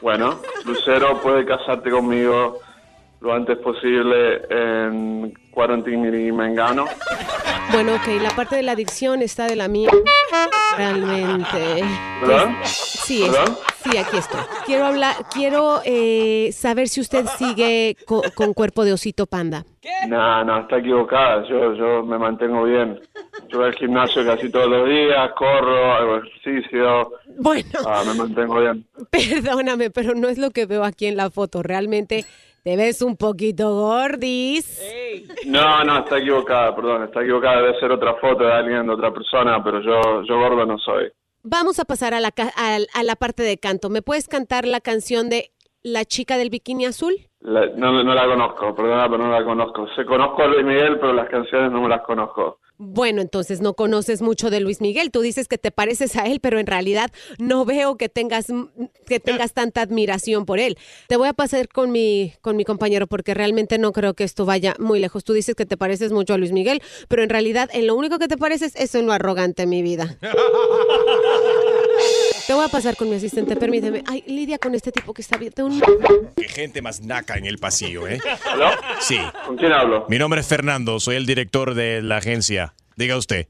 Bueno, 0.03 0.41
Lucero 0.65 1.21
puede 1.23 1.45
casarte 1.45 1.91
conmigo 1.91 2.59
lo 3.21 3.33
antes 3.33 3.59
posible 3.59 4.43
en 4.51 5.33
Quarantine 5.51 6.33
Mengano. 6.33 6.87
Bueno, 7.73 7.95
ok, 7.95 8.07
la 8.21 8.31
parte 8.31 8.57
de 8.57 8.63
la 8.63 8.73
adicción 8.73 9.23
está 9.23 9.47
de 9.47 9.57
la 9.57 9.69
mía. 9.69 9.91
Realmente. 10.77 11.85
¿Verdad? 12.21 12.49
Sí, 12.65 13.25
sí, 13.85 13.97
aquí 13.97 14.17
estoy. 14.17 14.41
Quiero 14.67 14.87
hablar, 14.87 15.15
quiero 15.33 15.81
eh, 15.85 16.51
saber 16.53 16.89
si 16.89 17.01
usted 17.01 17.27
sigue 17.39 17.97
co- 18.07 18.23
con 18.35 18.55
cuerpo 18.55 18.85
de 18.85 18.93
osito 18.93 19.27
panda. 19.27 19.65
No, 20.09 20.45
no, 20.45 20.61
está 20.61 20.79
equivocada. 20.79 21.47
Yo, 21.49 21.75
yo 21.75 22.03
me 22.05 22.19
mantengo 22.19 22.65
bien. 22.65 23.01
Yo 23.49 23.59
voy 23.59 23.69
al 23.69 23.75
gimnasio 23.75 24.25
casi 24.25 24.51
todos 24.51 24.69
los 24.69 24.89
días, 24.89 25.31
corro, 25.37 25.93
hago 25.93 26.19
ejercicio. 26.19 27.13
Bueno. 27.39 27.79
Ah, 27.87 28.03
me 28.07 28.15
mantengo 28.15 28.61
bien. 28.61 28.85
Perdóname, 29.11 29.91
pero 29.91 30.15
no 30.15 30.29
es 30.29 30.39
lo 30.39 30.51
que 30.51 30.67
veo 30.67 30.85
aquí 30.85 31.07
en 31.07 31.17
la 31.17 31.31
foto. 31.31 31.63
Realmente 31.63 32.25
te 32.63 32.77
ves 32.77 33.03
un 33.03 33.17
poquito 33.17 33.75
gordis. 33.75 34.81
No, 35.47 35.85
no, 35.85 35.99
está 36.01 36.19
equivocada, 36.19 36.75
perdón, 36.75 37.05
está 37.05 37.23
equivocada. 37.23 37.63
Debe 37.63 37.81
ser 37.81 37.91
otra 37.93 38.15
foto 38.17 38.45
de 38.45 38.53
alguien, 38.53 38.87
de 38.87 38.93
otra 38.93 39.13
persona, 39.13 39.63
pero 39.63 39.81
yo, 39.81 40.23
yo 40.25 40.39
gordo 40.39 40.67
no 40.67 40.79
soy. 40.79 41.11
Vamos 41.43 41.79
a 41.81 41.85
pasar 41.85 42.13
a 42.15 42.21
la, 42.21 42.31
ca- 42.33 42.53
a, 42.57 42.77
a 42.95 43.03
la 43.03 43.17
parte 43.17 43.43
de 43.43 43.57
canto. 43.59 43.89
¿Me 43.89 44.03
puedes 44.03 44.29
cantar 44.29 44.67
la 44.67 44.81
canción 44.81 45.31
de 45.31 45.51
La 45.83 46.05
chica 46.05 46.37
del 46.37 46.51
bikini 46.51 46.85
azul? 46.85 47.15
La- 47.41 47.67
no, 47.75 48.03
no 48.05 48.15
la 48.15 48.27
conozco, 48.27 48.75
perdona, 48.75 49.09
pero 49.09 49.25
no 49.25 49.31
la 49.33 49.43
conozco. 49.45 49.89
Se 49.97 50.05
conozco 50.05 50.43
a 50.43 50.47
Luis 50.49 50.65
Miguel, 50.65 50.99
pero 51.01 51.15
las 51.15 51.29
canciones 51.31 51.73
no 51.73 51.81
me 51.81 51.89
las 51.89 52.03
conozco. 52.03 52.59
Bueno, 52.83 53.21
entonces 53.21 53.61
no 53.61 53.75
conoces 53.75 54.23
mucho 54.23 54.49
de 54.49 54.59
Luis 54.59 54.81
Miguel. 54.81 55.11
Tú 55.11 55.21
dices 55.21 55.49
que 55.49 55.59
te 55.59 55.71
pareces 55.71 56.17
a 56.17 56.25
él, 56.25 56.41
pero 56.41 56.59
en 56.59 56.67
realidad 56.67 57.13
no 57.39 57.67
veo 57.67 57.99
que 57.99 58.09
tengas 58.09 58.47
que 59.07 59.21
tengas 59.21 59.53
tanta 59.53 59.83
admiración 59.83 60.47
por 60.47 60.59
él. 60.59 60.79
Te 61.07 61.17
voy 61.17 61.29
a 61.29 61.35
pasar 61.35 61.69
con 61.69 61.93
mi 61.93 62.33
con 62.41 62.57
mi 62.57 62.65
compañero 62.65 63.07
porque 63.07 63.35
realmente 63.35 63.77
no 63.77 63.93
creo 63.93 64.15
que 64.15 64.25
esto 64.25 64.47
vaya 64.47 64.77
muy 64.79 64.99
lejos. 64.99 65.25
Tú 65.25 65.35
dices 65.35 65.55
que 65.55 65.67
te 65.67 65.77
pareces 65.77 66.11
mucho 66.11 66.33
a 66.33 66.39
Luis 66.39 66.53
Miguel, 66.53 66.81
pero 67.09 67.23
en 67.23 67.29
realidad 67.29 67.69
en 67.71 67.87
lo 67.87 67.95
único 67.97 68.19
que 68.19 68.29
te 68.29 68.39
pareces 68.39 68.75
es 68.77 68.95
en 68.95 69.05
lo 69.05 69.13
arrogante, 69.13 69.67
mi 69.67 69.83
vida. 69.83 70.17
Te 72.51 72.55
voy 72.55 72.65
a 72.65 72.69
pasar 72.69 72.97
con 72.97 73.09
mi 73.09 73.15
asistente, 73.15 73.55
permíteme. 73.55 74.03
Ay, 74.09 74.25
Lidia 74.27 74.59
con 74.59 74.75
este 74.75 74.91
tipo 74.91 75.15
que 75.15 75.23
está 75.23 75.39
bien. 75.39 75.53
de 75.55 75.63
un- 75.63 75.81
Qué 76.37 76.49
gente 76.49 76.83
más 76.83 77.01
naca 77.01 77.35
en 77.37 77.47
el 77.47 77.59
pasillo, 77.59 78.09
¿eh? 78.09 78.19
¿Aló? 78.53 78.71
Sí. 78.99 79.21
¿Con 79.47 79.57
quién 79.57 79.71
hablo? 79.73 80.05
Mi 80.09 80.19
nombre 80.19 80.41
es 80.41 80.49
Fernando, 80.49 80.99
soy 80.99 81.15
el 81.15 81.27
director 81.27 81.75
de 81.75 82.03
la 82.03 82.17
agencia. 82.17 82.75
Diga 82.97 83.17
usted. 83.17 83.47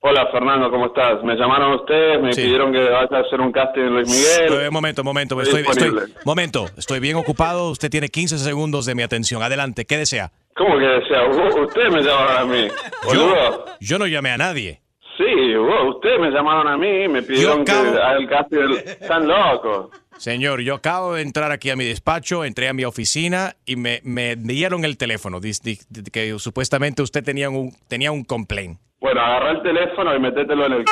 Hola, 0.00 0.26
Fernando, 0.32 0.68
¿cómo 0.68 0.86
estás? 0.86 1.22
Me 1.22 1.36
llamaron 1.36 1.74
ustedes, 1.74 2.20
me 2.20 2.32
Sí. 2.32 2.42
pidieron 2.42 2.72
que 2.72 2.80
vaya 2.80 3.06
a 3.08 3.20
hacer 3.20 3.40
un 3.40 3.52
casting 3.52 3.82
en 3.82 3.90
Luis 3.94 4.08
Miguel. 4.08 4.64
Eh, 4.66 4.70
momento, 4.70 5.04
momento, 5.04 5.40
Estoy 5.40 5.60
estoy, 5.62 5.86
estoy- 5.86 6.12
momento, 6.24 6.66
estoy 6.76 6.98
bien 6.98 7.14
ocupado. 7.14 7.70
Usted 7.70 7.88
tiene 7.88 8.08
15 8.08 8.36
segundos 8.38 8.84
de 8.84 8.96
mi 8.96 9.04
atención. 9.04 9.44
Adelante, 9.44 9.84
¿qué 9.84 9.96
desea? 9.96 10.32
¿Cómo 10.56 10.76
que 10.76 10.86
desea? 10.86 11.22
U- 11.28 11.62
Ustedes 11.66 11.92
me 11.92 12.02
llamaron 12.02 12.36
a 12.36 12.44
mí. 12.52 12.68
Yo, 13.14 13.64
yo 13.78 13.98
no 14.00 14.08
llamé 14.08 14.30
a 14.32 14.38
nadie. 14.38 14.80
Sí, 15.18 15.54
vos, 15.56 15.96
ustedes 15.96 16.18
me 16.20 16.30
llamaron 16.30 16.66
a 16.68 16.76
mí, 16.76 17.06
me 17.08 17.22
pidieron 17.22 17.64
que 17.64 17.72
acabo- 17.72 17.90
haga 17.98 18.16
el 18.16 18.28
casting. 18.28 18.56
del- 18.58 18.78
Están 18.78 19.28
locos. 19.28 19.90
Señor, 20.16 20.60
yo 20.60 20.74
acabo 20.74 21.14
de 21.14 21.22
entrar 21.22 21.50
aquí 21.52 21.70
a 21.70 21.76
mi 21.76 21.84
despacho, 21.84 22.44
entré 22.44 22.68
a 22.68 22.72
mi 22.72 22.84
oficina 22.84 23.54
y 23.66 23.76
me, 23.76 24.00
me 24.04 24.36
dieron 24.36 24.84
el 24.84 24.96
teléfono. 24.96 25.40
dis- 25.40 25.60
di- 25.62 25.78
di- 25.88 26.10
que 26.10 26.38
supuestamente 26.38 27.02
usted 27.02 27.22
tenía 27.24 27.50
un, 27.50 27.72
tenía 27.88 28.10
un 28.12 28.24
complaint. 28.24 28.78
Bueno, 29.00 29.20
agarra 29.20 29.50
el 29.52 29.62
teléfono 29.62 30.14
y 30.14 30.20
metételo 30.20 30.66
en 30.66 30.72
el... 30.74 30.84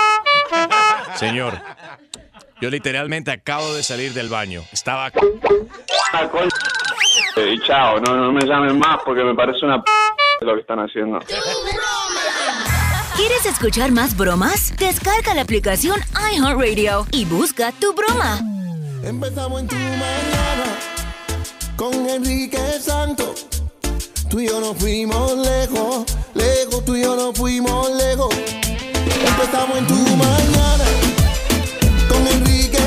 Señor, 1.14 1.54
yo 2.60 2.70
literalmente 2.70 3.30
acabo 3.30 3.72
de 3.74 3.82
salir 3.82 4.12
del 4.12 4.28
baño. 4.28 4.62
Estaba... 4.72 5.12
Ah, 6.12 6.28
Y 7.36 7.60
chao, 7.60 8.00
no, 8.00 8.16
no 8.16 8.32
me 8.32 8.44
llamen 8.44 8.78
más 8.78 8.98
porque 9.04 9.22
me 9.22 9.34
parece 9.34 9.64
una 9.64 9.82
p 9.82 9.90
lo 10.42 10.54
que 10.54 10.60
están 10.60 10.78
haciendo. 10.80 11.20
¿Quieres 13.16 13.44
escuchar 13.46 13.92
más 13.92 14.16
bromas? 14.16 14.72
Descarga 14.76 15.34
la 15.34 15.42
aplicación 15.42 16.00
iHeartRadio 16.32 17.06
y 17.12 17.24
busca 17.24 17.72
tu 17.72 17.92
broma. 17.92 18.40
Empezamos 19.02 19.60
en 19.60 19.68
tu 19.68 19.76
mañana 19.76 20.64
con 21.76 21.94
Enrique 22.08 22.58
Santos. 22.80 23.46
Tú 24.28 24.40
y 24.40 24.46
yo 24.46 24.60
nos 24.60 24.76
fuimos 24.76 25.36
lejos, 25.36 26.04
lejos, 26.34 26.84
tú 26.84 26.96
y 26.96 27.02
yo 27.02 27.16
nos 27.16 27.36
fuimos 27.36 27.90
lejos. 27.92 28.34
Empezamos 29.26 29.78
en 29.78 29.86
tu 29.86 29.94
mañana 30.16 30.84
con 32.08 32.26
Enrique 32.26 32.78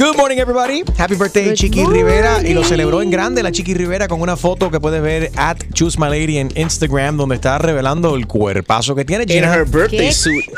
Good 0.00 0.16
morning, 0.16 0.38
everybody. 0.38 0.82
Happy 0.96 1.14
birthday, 1.14 1.52
Chiqui 1.52 1.84
Rivera. 1.84 2.40
Y 2.42 2.54
lo 2.54 2.64
celebró 2.64 3.02
en 3.02 3.10
grande 3.10 3.42
la 3.42 3.52
Chiqui 3.52 3.74
Rivera 3.74 4.08
con 4.08 4.22
una 4.22 4.34
foto 4.34 4.70
que 4.70 4.80
puedes 4.80 5.02
ver 5.02 5.30
at 5.36 5.58
Choose 5.74 5.98
My 6.00 6.08
Lady 6.08 6.38
en 6.38 6.50
Instagram, 6.56 7.18
donde 7.18 7.34
está 7.34 7.58
revelando 7.58 8.16
el 8.16 8.26
cuerpazo 8.26 8.94
que 8.94 9.04
tiene. 9.04 9.26
Gina. 9.26 9.62
¿Qué? 9.90 10.10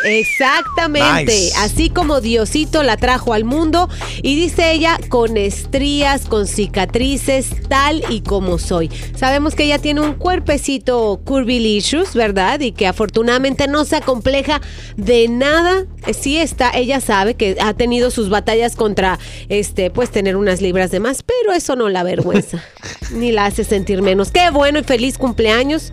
Exactamente, 0.05 1.25
Nice. 1.33 1.55
así 1.59 1.91
como 1.91 2.21
Diosito 2.21 2.85
la 2.85 2.97
trajo 2.97 3.33
al 3.33 3.43
mundo 3.43 3.89
y 4.23 4.37
dice 4.37 4.71
ella 4.71 4.97
con 5.09 5.37
estrías, 5.37 6.27
con 6.27 6.47
cicatrices, 6.47 7.49
tal 7.69 8.05
y 8.11 8.21
como 8.21 8.59
soy. 8.61 8.93
Sabemos 9.17 9.57
que 9.57 9.65
ella 9.65 9.81
tiene 9.81 10.03
un 10.03 10.15
cuerpecito 10.15 11.21
curvilicious, 11.25 12.15
¿verdad? 12.15 12.61
Y 12.61 12.71
que 12.71 12.87
afortunadamente 12.87 13.67
no 13.67 13.85
se 13.87 13.97
acompleja 13.97 14.61
de 14.97 15.27
nada. 15.27 15.85
Sí 16.13 16.37
está, 16.37 16.71
ella 16.71 17.01
sabe 17.01 17.35
que 17.35 17.57
ha 17.61 17.75
tenido 17.75 18.13
sus 18.13 18.29
batallas 18.29 18.77
contra 18.77 19.19
este, 19.49 19.91
pues 19.91 20.11
tener 20.11 20.37
unas 20.37 20.61
libras 20.61 20.91
de 20.91 21.01
más, 21.01 21.23
pero 21.23 21.53
eso 21.55 21.77
no 21.77 21.89
la 21.89 22.01
avergüenza 22.01 22.63
ni 23.13 23.33
la 23.33 23.47
hace 23.47 23.65
sentir 23.65 24.03
menos. 24.03 24.31
Qué 24.31 24.51
bueno 24.51 24.79
y 24.79 24.83
feliz 24.85 25.19
cumpleaños 25.19 25.93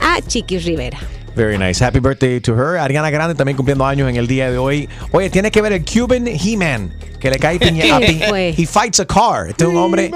a 0.00 0.20
Chiquis 0.26 0.64
Rivera. 0.64 0.98
Very 1.34 1.56
nice. 1.56 1.82
Happy 1.82 1.98
birthday 1.98 2.40
to 2.40 2.52
her. 2.54 2.76
Ariana 2.76 3.08
Grande 3.10 3.34
también 3.34 3.56
cumpliendo 3.56 3.86
años 3.86 4.08
en 4.10 4.16
el 4.16 4.26
día 4.26 4.50
de 4.50 4.58
hoy. 4.58 4.86
Oye, 5.12 5.30
tiene 5.30 5.50
que 5.50 5.62
ver 5.62 5.72
el 5.72 5.82
Cuban 5.82 6.26
He-Man, 6.28 6.92
que 7.18 7.30
le 7.30 7.38
cae 7.38 7.58
piña. 7.58 7.96
a 7.96 8.00
pi- 8.00 8.20
Fue. 8.28 8.50
He 8.56 8.66
fights 8.66 9.00
a 9.00 9.06
car. 9.06 9.48
Este 9.48 9.64
es 9.64 9.70
un 9.70 9.76
hombre 9.78 10.10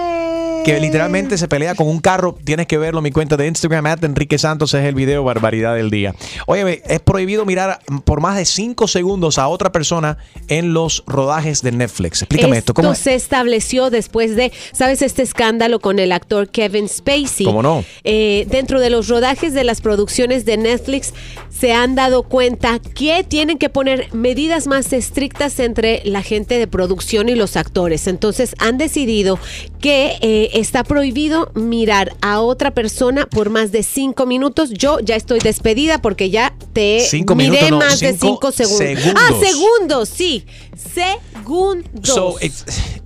que 0.67 0.81
literalmente 0.81 1.39
se 1.39 1.47
pelea 1.47 1.77
con 1.77 1.87
un 1.87 2.01
carro. 2.01 2.37
Tienes 2.43 2.67
que 2.67 2.77
verlo 2.77 2.99
en 2.99 3.05
mi 3.05 3.13
cuenta 3.13 3.37
de 3.37 3.47
Instagram, 3.47 3.87
at 3.87 4.03
Enrique 4.03 4.37
Santos, 4.37 4.75
es 4.75 4.85
el 4.85 4.97
video 4.97 5.23
barbaridad 5.23 5.77
del 5.77 5.91
día. 5.91 6.13
Oye, 6.47 6.83
es 6.85 6.99
prohibido 6.99 7.47
mirar 7.47 7.79
por 8.05 8.21
más 8.21 8.37
de 8.37 8.45
5 8.45 8.89
segundos 8.89 9.39
a 9.39 9.47
otra 9.47 9.71
persona 9.71 10.19
en 10.49 10.75
los 10.75 11.05
rodajes 11.07 11.63
de 11.63 11.71
Netflix. 11.71 12.23
Explícame 12.23 12.59
esto. 12.59 12.75
¿Cómo 12.75 12.93
es? 12.93 12.99
se 12.99 13.15
estableció 13.15 13.91
después 13.91 14.35
de, 14.35 14.51
¿sabes? 14.73 15.03
Este 15.03 15.23
escándalo 15.23 15.79
con 15.79 16.01
el 16.01 16.11
actor 16.11 16.49
Kevin 16.49 16.89
Spacey. 16.89 17.47
¿Cómo 17.47 17.63
no? 17.63 17.85
Eh, 18.03 18.49
dentro 18.51 18.81
de 18.81 18.91
los 18.91 19.07
rodajes 19.07 19.55
de 19.55 19.63
las 19.63 19.81
producciones 19.81 20.45
de 20.47 20.57
Netflix 20.57 21.15
se 21.57 21.75
han 21.75 21.95
dado 21.95 22.25
cuenta 22.25 22.81
que 22.81 23.23
tienen 23.23 23.59
que 23.59 23.69
poner 23.69 24.13
medidas 24.13 24.67
más 24.67 24.93
estrictas 24.93 25.61
entre 25.61 26.03
la 26.05 26.23
gente 26.23 26.59
de 26.59 26.67
producción 26.67 27.29
y 27.29 27.37
los 27.37 27.57
actores. 27.57 28.09
Entonces 28.09 28.57
han 28.59 28.79
decidido 28.79 29.39
que 29.81 30.19
eh, 30.21 30.51
está 30.61 30.85
prohibido 30.85 31.51
mirar 31.55 32.15
a 32.23 32.41
otra 32.41 32.71
persona 32.73 33.27
por 33.27 33.51
más 33.51 33.73
de 33.73 33.83
cinco 33.83 34.25
minutos. 34.25 34.71
Yo 34.71 35.01
ya 35.01 35.15
estoy 35.15 35.39
despedida 35.39 36.01
porque 36.01 36.31
ya 36.31 36.55
te 36.73 37.01
Cinco 37.09 37.35
miré 37.35 37.51
minutos, 37.51 37.71
no, 37.71 37.79
más 37.79 38.01
de 38.01 38.13
cinco 38.13 38.27
cinco 38.27 38.53
segundos. 38.53 38.79
segundos. 38.79 39.23
Ah, 39.23 39.33
segundos, 39.45 40.09
sí. 40.09 40.47
Segundos. 40.77 42.37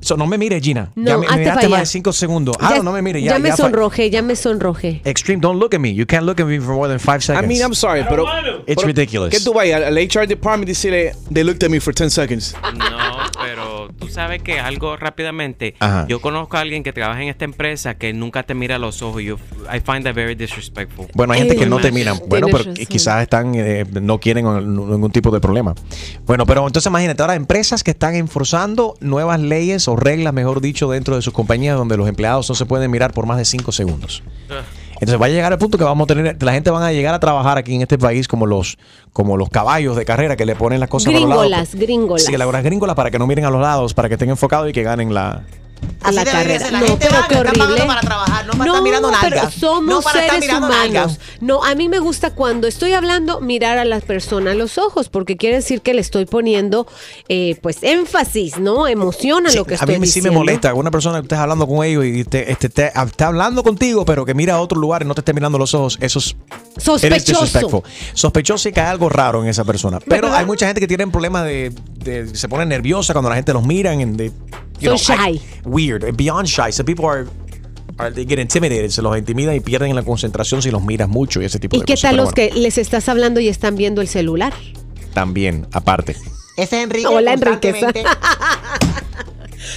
So, 0.01 0.17
no 0.17 0.27
me 0.27 0.39
mire, 0.39 0.61
Gina. 0.61 0.91
No, 0.97 1.23
ya 1.23 1.37
me, 1.37 1.45
me 1.45 1.69
más 1.69 1.81
de 1.81 1.87
5 1.87 2.13
segundos. 2.13 2.57
Ah, 2.59 2.71
Ya- 2.71 2.77
no, 2.79 2.85
no 2.85 2.93
me 2.93 3.03
mire. 3.03 3.23
Ya, 3.23 3.33
ya 3.33 3.39
me 3.39 3.51
ya 3.51 3.57
sonrojé, 3.57 4.11
ya 4.11 4.23
me 4.23 4.35
sonrojé. 4.35 5.03
Extreme, 5.05 5.41
don't 5.41 5.61
look 5.61 5.75
at 5.75 5.81
me. 5.81 5.95
You 5.95 6.07
can't 6.07 6.25
look 6.25 6.41
at 6.41 6.47
me 6.47 6.59
for 6.59 6.75
more 6.75 6.89
than 6.89 6.99
five 6.99 7.19
I 7.19 7.21
seconds. 7.21 7.47
mean, 7.49 7.61
I'm 7.63 7.75
sorry, 7.75 8.03
pero. 8.09 8.25
It's 8.67 8.77
pero, 8.77 8.87
ridiculous. 8.87 9.31
¿Qué 9.31 9.41
tú 9.41 9.53
ir 9.63 9.75
al 9.75 9.97
HR 9.97 10.27
department 10.27 10.69
y 10.69 10.73
decirle, 10.73 11.13
they 11.33 11.45
looked 11.45 11.63
at 11.63 11.71
me 11.71 11.81
for 11.81 11.95
10 11.95 12.13
seconds? 12.13 12.55
No, 12.77 12.87
pero 13.41 13.91
tú 13.99 14.09
sabes 14.09 14.43
que 14.43 14.59
algo 14.59 14.97
rápidamente. 14.97 15.75
Ajá. 15.79 16.07
Yo 16.09 16.21
conozco 16.21 16.57
a 16.57 16.61
alguien 16.61 16.83
que 16.83 16.93
trabaja 16.93 17.23
en 17.23 17.29
esta 17.29 17.45
empresa 17.45 17.95
que 17.95 18.13
nunca 18.13 18.43
te 18.43 18.55
mira 18.55 18.77
a 18.77 18.79
los 18.79 19.03
ojos. 19.03 19.23
Yo, 19.23 19.37
I 19.73 19.81
find 19.81 20.05
that 20.05 20.15
very 20.15 20.35
disrespectful. 20.35 21.09
Bueno, 21.15 21.35
hay 21.35 21.41
gente 21.41 21.57
que 21.57 21.67
no 21.67 21.79
te 21.79 21.93
miran. 21.93 22.19
Bueno, 22.27 22.49
pero 22.51 22.73
quizás 22.75 23.23
están, 23.23 23.53
eh, 23.55 23.85
no 24.01 24.19
quieren 24.19 24.47
ningún 24.47 25.13
tipo 25.13 25.31
de 25.31 25.41
problema. 25.41 25.75
Bueno, 26.27 26.47
pero 26.47 26.67
entonces 26.67 26.89
imagínate 26.89 27.23
ahora 27.23 27.35
empresas 27.61 27.85
que 27.85 27.91
están 27.91 28.15
enforzando 28.15 28.95
nuevas 29.01 29.39
leyes 29.39 29.87
o 29.87 29.95
reglas, 29.95 30.33
mejor 30.33 30.63
dicho, 30.63 30.91
dentro 30.91 31.15
de 31.17 31.21
sus 31.21 31.35
compañías 31.35 31.77
donde 31.77 31.99
los 31.99 32.09
empleados 32.09 32.49
no 32.49 32.55
se 32.55 32.65
pueden 32.65 32.91
mirar 32.91 33.13
por 33.13 33.27
más 33.27 33.37
de 33.37 33.45
5 33.45 33.71
segundos. 33.71 34.23
Entonces 34.95 35.21
va 35.21 35.27
a 35.27 35.29
llegar 35.29 35.53
el 35.53 35.59
punto 35.59 35.77
que 35.77 35.85
vamos 35.85 36.07
a 36.07 36.15
tener, 36.15 36.43
la 36.43 36.53
gente 36.55 36.71
van 36.71 36.83
a 36.83 36.91
llegar 36.91 37.13
a 37.15 37.21
trabajar 37.21 37.59
aquí 37.59 37.75
en 37.75 37.83
este 37.83 37.99
país 37.99 38.29
como 38.29 38.47
los, 38.47 38.79
como 39.13 39.37
los 39.37 39.51
caballos 39.51 39.95
de 39.95 40.07
carrera 40.07 40.37
que 40.37 40.47
le 40.47 40.57
ponen 40.57 40.81
las 40.81 40.89
cosas 40.89 41.09
a 41.09 41.21
los 41.21 41.29
lados. 41.29 41.43
Gringolas, 41.43 41.75
gringolas. 41.75 42.25
Sí, 42.25 42.35
las 42.35 42.65
gringolas 42.65 42.97
para 42.97 43.11
que 43.11 43.19
no 43.19 43.27
miren 43.27 43.45
a 43.45 43.51
los 43.51 43.61
lados, 43.61 43.93
para 43.93 44.09
que 44.09 44.15
estén 44.15 44.31
enfocados 44.31 44.71
y 44.71 44.73
que 44.73 44.83
ganen 44.83 45.13
la, 45.13 45.45
a 46.03 46.13
la 46.13 46.25
carrera. 46.25 46.71
La 46.71 46.81
No, 46.81 46.87
gente 46.87 47.07
pero 47.11 47.23
qué 47.29 47.37
horrible. 47.39 47.85
para 47.87 48.01
trabajar, 48.01 48.47
no 48.47 48.53
para 48.53 48.65
estar 48.71 48.83
mirando 48.83 49.11
pero 49.21 49.37
nalgas. 49.37 49.55
somos 49.55 49.85
No 49.87 50.01
para 50.03 50.29
seres 50.31 50.49
humanos. 50.49 50.71
nalgas. 50.71 51.19
No, 51.41 51.65
a 51.65 51.75
mí 51.75 51.89
me 51.89 51.99
gusta 51.99 52.35
cuando 52.35 52.67
estoy 52.67 52.93
hablando 52.93 53.41
mirar 53.41 53.79
a 53.79 53.85
las 53.85 54.03
personas 54.03 54.53
a 54.53 54.57
los 54.57 54.79
ojos, 54.79 55.09
porque 55.09 55.37
quiere 55.37 55.57
decir 55.57 55.81
que 55.83 55.95
le 55.95 56.01
estoy 56.01 56.25
poniendo, 56.27 56.87
eh, 57.29 57.57
pues, 57.63 57.79
énfasis, 57.83 58.59
¿no? 58.59 58.87
Emoción 58.89 59.47
a 59.47 59.51
Sí, 59.51 59.59
lo 59.59 59.65
que 59.65 59.75
a 59.75 59.77
estoy 59.77 59.95
mí 59.95 60.01
me- 60.01 60.07
sí 60.07 60.21
me 60.21 60.29
diciendo. 60.31 60.39
molesta 60.39 60.75
una 60.75 60.91
persona 60.91 61.19
que 61.21 61.25
estés 61.27 61.39
hablando 61.39 61.67
con 61.67 61.85
ellos 61.85 62.05
y 62.05 62.25
te, 62.25 62.51
este, 62.51 62.69
te- 62.69 62.93
está 62.95 63.27
hablando 63.27 63.63
contigo, 63.63 64.05
pero 64.05 64.25
que 64.25 64.35
mira 64.35 64.55
a 64.55 64.61
otro 64.61 64.79
lugar 64.81 65.03
y 65.03 65.05
no 65.05 65.15
te 65.15 65.21
esté 65.21 65.33
mirando 65.35 65.59
los 65.59 65.75
ojos. 65.75 65.99
Eso 66.01 66.19
es 66.19 66.37
Sospechoso. 66.79 67.83
Sospechoso 68.15 68.69
y 68.69 68.73
que 68.73 68.81
hay 68.81 68.89
algo 68.89 69.09
raro 69.09 69.43
en 69.43 69.49
esa 69.49 69.65
persona. 69.65 69.99
Pero 70.07 70.33
hay 70.33 70.45
mucha 70.47 70.67
gente 70.67 70.81
que 70.81 70.89
tiene 70.89 71.07
problemas 71.09 71.45
de, 71.45 71.73
de- 72.05 72.35
se 72.35 72.49
pone 72.49 72.67
nerviosa 72.67 73.13
cuando 73.13 73.29
la 73.31 73.37
gente 73.37 73.53
los 73.53 73.65
miran. 73.67 74.01
And 74.01 74.17
they, 74.17 74.31
you 74.81 74.97
Son 74.97 75.17
know, 75.17 75.27
I- 75.27 75.39
shy. 75.39 75.41
weird, 75.65 76.05
beyond 76.17 76.47
shy. 76.49 76.73
So 76.73 76.85
people 76.85 77.07
are, 77.07 77.27
they 78.13 78.25
get 78.27 78.39
intimidated, 78.39 78.91
se 78.91 79.03
los 79.03 79.17
intimida 79.17 79.55
y 79.55 79.61
pierden 79.61 79.95
la 79.95 80.03
concentración 80.03 80.63
si 80.63 80.71
los 80.71 80.83
miras 80.83 81.09
mucho 81.09 81.41
y 81.43 81.45
ese 81.45 81.59
tipo 81.59 81.77
¿Y 81.77 81.81
de 81.81 81.85
qué 81.87 81.93
cosas. 81.95 82.03
tal 82.03 82.11
Pero 82.13 82.25
los 82.25 82.35
bueno, 82.35 82.55
que 82.55 82.61
les 82.61 82.79
estás 82.79 83.09
hablando 83.09 83.41
y 83.41 83.49
están 83.49 83.77
viendo 83.77 84.01
el 84.01 84.09
celular? 84.09 84.53
También, 85.15 85.67
aparte. 85.73 86.17
Ese 86.57 86.77
es 86.79 86.85
Enrique. 86.85 87.07
Hola, 87.07 87.33
Enrique. 87.35 87.75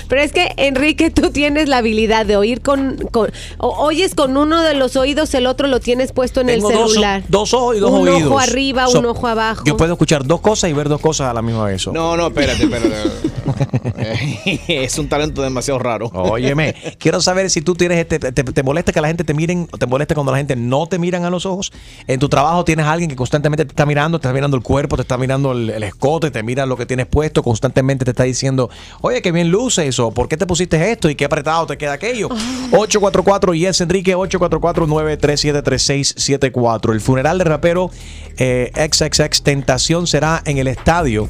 Pero 0.08 0.22
es 0.22 0.32
que, 0.32 0.54
Enrique, 0.58 1.10
tú 1.12 1.32
tienes 1.32 1.68
la 1.70 1.78
habilidad 1.78 2.26
de 2.26 2.38
oír 2.38 2.62
con, 2.62 2.98
con- 3.12 3.30
o- 3.58 3.84
oyes 3.86 4.16
con 4.16 4.36
uno 4.38 4.62
de 4.62 4.74
los 4.74 4.96
oídos, 4.96 5.34
el 5.34 5.48
otro 5.48 5.68
lo 5.68 5.80
tienes 5.80 6.12
puesto 6.12 6.42
en 6.42 6.48
Tengo 6.48 6.70
el 6.72 6.78
celular. 6.78 7.24
Dos, 7.28 7.54
ojos 7.54 7.78
y 7.78 7.80
dos 7.80 7.92
un 7.92 8.08
oídos. 8.08 8.24
ojo 8.30 8.40
arriba, 8.40 8.88
So, 8.88 9.00
un 9.00 9.06
ojo 9.08 9.28
abajo. 9.28 9.64
Yo 9.66 9.78
puedo 9.78 9.94
escuchar 9.94 10.26
dos 10.26 10.42
cosas 10.42 10.70
y 10.70 10.74
ver 10.74 10.90
dos 10.90 11.02
cosas 11.02 11.30
a 11.30 11.34
la 11.34 11.42
misma 11.42 11.66
vez. 11.66 11.88
No, 11.88 12.16
no, 12.18 12.28
espérate, 12.28 12.64
espérate. 12.64 12.94
es 14.68 14.98
un 14.98 15.08
talento 15.10 15.42
demasiado 15.42 15.80
raro. 15.80 16.08
Óyeme, 16.14 16.76
quiero 16.98 17.22
saber 17.22 17.50
si 17.50 17.62
tú 17.62 17.76
tienes 17.76 17.98
este, 18.00 18.20
te, 18.20 18.32
te 18.44 18.64
molesta 18.64 18.92
que 18.92 19.02
la 19.02 19.08
gente 19.08 19.24
te 19.24 19.34
miren, 19.34 19.68
o 19.72 19.78
te 19.78 19.86
molesta 19.86 20.14
cuando 20.16 20.32
la 20.32 20.38
gente 20.38 20.56
no 20.56 20.88
te 20.88 21.00
miran 21.00 21.26
a 21.26 21.30
los 21.30 21.46
ojos. 21.46 21.72
En 22.08 22.20
tu 22.20 22.30
trabajo 22.30 22.64
tienes 22.66 22.86
a 22.86 22.92
alguien 22.92 23.10
que 23.10 23.16
constantemente 23.16 23.66
te 23.66 23.72
está 23.72 23.86
mirando, 23.86 24.20
te 24.20 24.28
está 24.28 24.34
mirando 24.34 24.58
el 24.58 24.64
cuerpo, 24.64 24.96
te 24.96 25.02
está 25.02 25.18
mirando 25.18 25.52
el, 25.52 25.70
el 25.70 25.84
escote, 25.84 26.32
te 26.32 26.44
mira 26.44 26.66
lo 26.66 26.78
que 26.78 26.86
tienes 26.86 27.06
puesto, 27.08 27.44
constantemente 27.44 28.06
te 28.06 28.12
está 28.12 28.24
diciendo, 28.24 28.70
oye, 29.02 29.22
qué 29.22 29.32
bien 29.32 29.50
luces, 29.50 29.73
o 30.00 30.12
por 30.14 30.28
qué 30.28 30.38
te 30.38 30.46
pusiste 30.46 30.92
esto 30.92 31.10
y 31.10 31.16
qué 31.16 31.26
apretado 31.26 31.66
te 31.68 31.78
queda 31.78 31.94
aquello. 31.94 32.30
844 32.72 33.54
y 33.54 33.66
es 33.66 33.80
Enrique 33.82 34.16
844-937-3674. 34.16 36.94
El 36.94 37.02
funeral 37.02 37.38
del 37.38 37.48
rapero 37.48 37.92
eh, 38.38 38.72
XXX 38.76 39.44
Tentación 39.44 40.08
será 40.08 40.42
en 40.46 40.58
el 40.58 40.68
estadio 40.68 41.30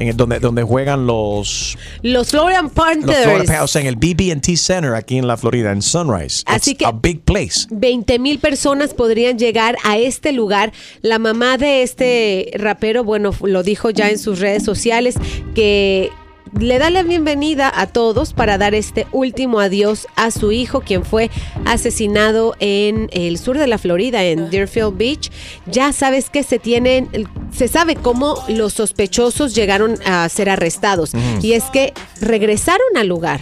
en 0.00 0.08
el- 0.08 0.16
donde, 0.16 0.40
donde 0.40 0.64
juegan 0.64 1.06
los, 1.06 1.78
Los 2.02 2.12
los 2.12 2.30
Florida 2.30 2.68
Panthers. 2.74 3.46
Panthers 3.46 3.76
en 3.76 3.86
el 3.86 3.94
BB&T 3.94 4.56
Center 4.56 4.92
aquí 4.94 5.18
en 5.18 5.28
la 5.28 5.36
Florida, 5.36 5.70
en 5.70 5.82
Sunrise. 5.82 6.42
Así 6.46 6.72
It's 6.72 6.78
que- 6.80 6.86
a 6.86 6.90
big 6.90 7.22
place. 7.22 7.68
20 7.70 8.18
mil 8.18 8.40
personas 8.40 8.92
podrían 8.92 9.38
llegar 9.38 9.76
a 9.84 9.96
este 9.98 10.32
lugar. 10.32 10.72
La 11.02 11.20
mamá 11.20 11.58
de 11.58 11.84
este 11.84 12.50
rapero, 12.54 13.04
bueno, 13.04 13.30
lo 13.42 13.62
dijo 13.62 13.90
ya 13.90 14.10
en 14.10 14.18
sus 14.18 14.40
redes 14.40 14.64
sociales, 14.64 15.14
que 15.54 16.10
le 16.58 16.78
da 16.78 16.90
la 16.90 17.02
bienvenida 17.02 17.72
a 17.74 17.86
todos 17.86 18.32
para 18.32 18.58
dar 18.58 18.74
este 18.74 19.06
último 19.12 19.60
adiós 19.60 20.06
a 20.16 20.30
su 20.30 20.52
hijo, 20.52 20.80
quien 20.80 21.04
fue 21.04 21.30
asesinado 21.64 22.54
en 22.60 23.08
el 23.12 23.38
sur 23.38 23.58
de 23.58 23.66
la 23.66 23.78
Florida, 23.78 24.22
en 24.24 24.50
Deerfield 24.50 24.96
Beach. 24.96 25.30
Ya 25.66 25.92
sabes 25.92 26.30
que 26.30 26.42
se 26.42 26.58
tienen, 26.58 27.08
se 27.52 27.68
sabe 27.68 27.96
cómo 27.96 28.36
los 28.48 28.74
sospechosos 28.74 29.54
llegaron 29.54 29.98
a 30.06 30.28
ser 30.28 30.48
arrestados. 30.48 31.12
Y 31.42 31.52
es 31.52 31.64
que 31.64 31.92
regresaron 32.20 32.96
al 32.96 33.08
lugar. 33.08 33.40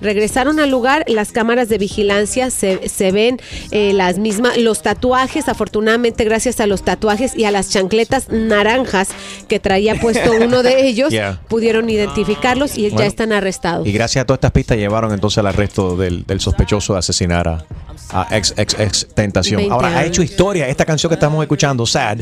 Regresaron 0.00 0.60
al 0.60 0.70
lugar, 0.70 1.04
las 1.08 1.32
cámaras 1.32 1.68
de 1.68 1.78
vigilancia 1.78 2.50
se, 2.50 2.88
se 2.88 3.12
ven 3.12 3.40
eh, 3.70 3.92
las 3.92 4.18
mismas, 4.18 4.56
los 4.58 4.82
tatuajes, 4.82 5.48
afortunadamente 5.48 6.24
gracias 6.24 6.60
a 6.60 6.66
los 6.66 6.82
tatuajes 6.82 7.36
y 7.36 7.44
a 7.44 7.50
las 7.50 7.70
chancletas 7.70 8.28
naranjas 8.30 9.08
que 9.48 9.58
traía 9.58 9.94
puesto 10.00 10.32
uno 10.40 10.62
de 10.62 10.86
ellos, 10.86 11.08
Yeah. 11.10 11.40
pudieron 11.48 11.88
identificarlos 11.88 12.76
y 12.76 12.90
ya 12.90 13.06
están 13.06 13.32
arrestados. 13.32 13.86
Y 13.86 13.92
gracias 13.92 14.22
a 14.22 14.26
todas 14.26 14.38
estas 14.38 14.52
pistas 14.52 14.76
llevaron 14.76 15.12
entonces 15.12 15.38
al 15.38 15.46
arresto 15.46 15.96
del, 15.96 16.24
del 16.26 16.40
sospechoso 16.40 16.92
de 16.92 16.98
asesinar 16.98 17.48
a, 17.48 17.64
a 18.10 18.26
ex, 18.36 18.54
ex, 18.56 18.74
ex 18.78 19.06
Tentación. 19.14 19.56
20 19.58 19.72
Ahora, 19.74 19.88
ha 19.88 20.04
hecho 20.04 20.22
historia. 20.22 20.68
Esta 20.68 20.84
canción 20.84 21.08
que 21.10 21.14
estamos 21.14 21.42
escuchando, 21.42 21.84
Sad, 21.86 22.20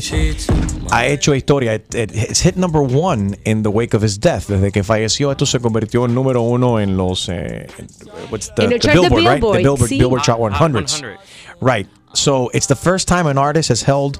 ha 0.91 1.05
hecho 1.05 1.33
historia. 1.35 1.75
It- 1.75 1.95
it- 1.95 2.11
it's 2.15 2.41
hit 2.41 2.55
number 2.55 2.81
one 2.81 3.37
in 3.45 3.63
the 3.63 3.69
wake 3.69 3.95
of 3.95 4.03
his 4.03 4.19
death. 4.19 4.47
Desde 4.47 4.71
que 4.71 4.83
falleció, 4.83 5.31
esto 5.31 5.45
se 5.45 5.59
convirtió 5.59 6.05
en 6.05 6.13
número 6.15 6.41
uno 6.41 6.79
en 6.79 6.97
los. 6.97 7.29
eh, 7.29 7.67
what's 8.29 8.51
the, 8.55 8.67
Billboard, 8.67 8.83
right? 8.91 9.01
The 9.01 9.09
Billboard, 9.11 9.57
Billboard, 9.57 9.89
sí. 9.89 9.97
Billboard 9.99 10.21
Chart 10.23 10.39
Hot 10.39 10.51
100s. 10.53 10.89
100. 11.01 11.17
Right. 11.61 11.87
So 12.13 12.49
it's 12.53 12.67
the 12.67 12.75
first 12.75 13.07
time 13.07 13.27
an 13.29 13.37
artist 13.37 13.69
has 13.69 13.83
held 13.87 14.19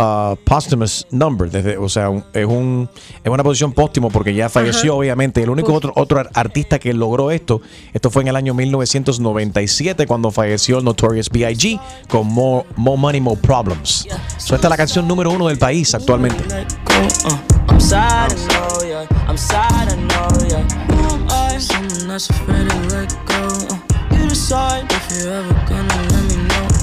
a 0.00 0.36
posthumous 0.44 1.04
number. 1.10 1.50
Desde, 1.50 1.76
o 1.76 1.88
sea, 1.88 2.10
es, 2.32 2.46
un, 2.46 2.88
es 3.24 3.30
una 3.30 3.42
posición 3.42 3.72
póstumo 3.72 4.10
porque 4.10 4.32
ya 4.32 4.48
falleció, 4.48 4.92
Ajá. 4.92 4.98
obviamente. 5.00 5.42
El 5.42 5.50
único 5.50 5.74
otro, 5.74 5.92
otro 5.96 6.20
ar- 6.20 6.30
artista 6.34 6.78
que 6.78 6.92
logró 6.94 7.32
esto, 7.32 7.60
esto 7.92 8.08
fue 8.10 8.22
en 8.22 8.28
el 8.28 8.36
año 8.36 8.54
1997 8.54 10.06
cuando 10.06 10.30
falleció 10.30 10.78
el 10.78 10.84
Notorious 10.84 11.28
B.I.G. 11.30 11.80
con 12.08 12.28
More, 12.28 12.64
More 12.76 12.98
Money, 13.00 13.20
More 13.20 13.40
Problems. 13.40 14.06
So 14.38 14.54
esta 14.54 14.68
es 14.68 14.70
la 14.70 14.76
canción 14.76 15.08
número 15.08 15.30
uno 15.32 15.48
del 15.48 15.58
país 15.58 15.92
actualmente. 15.94 16.44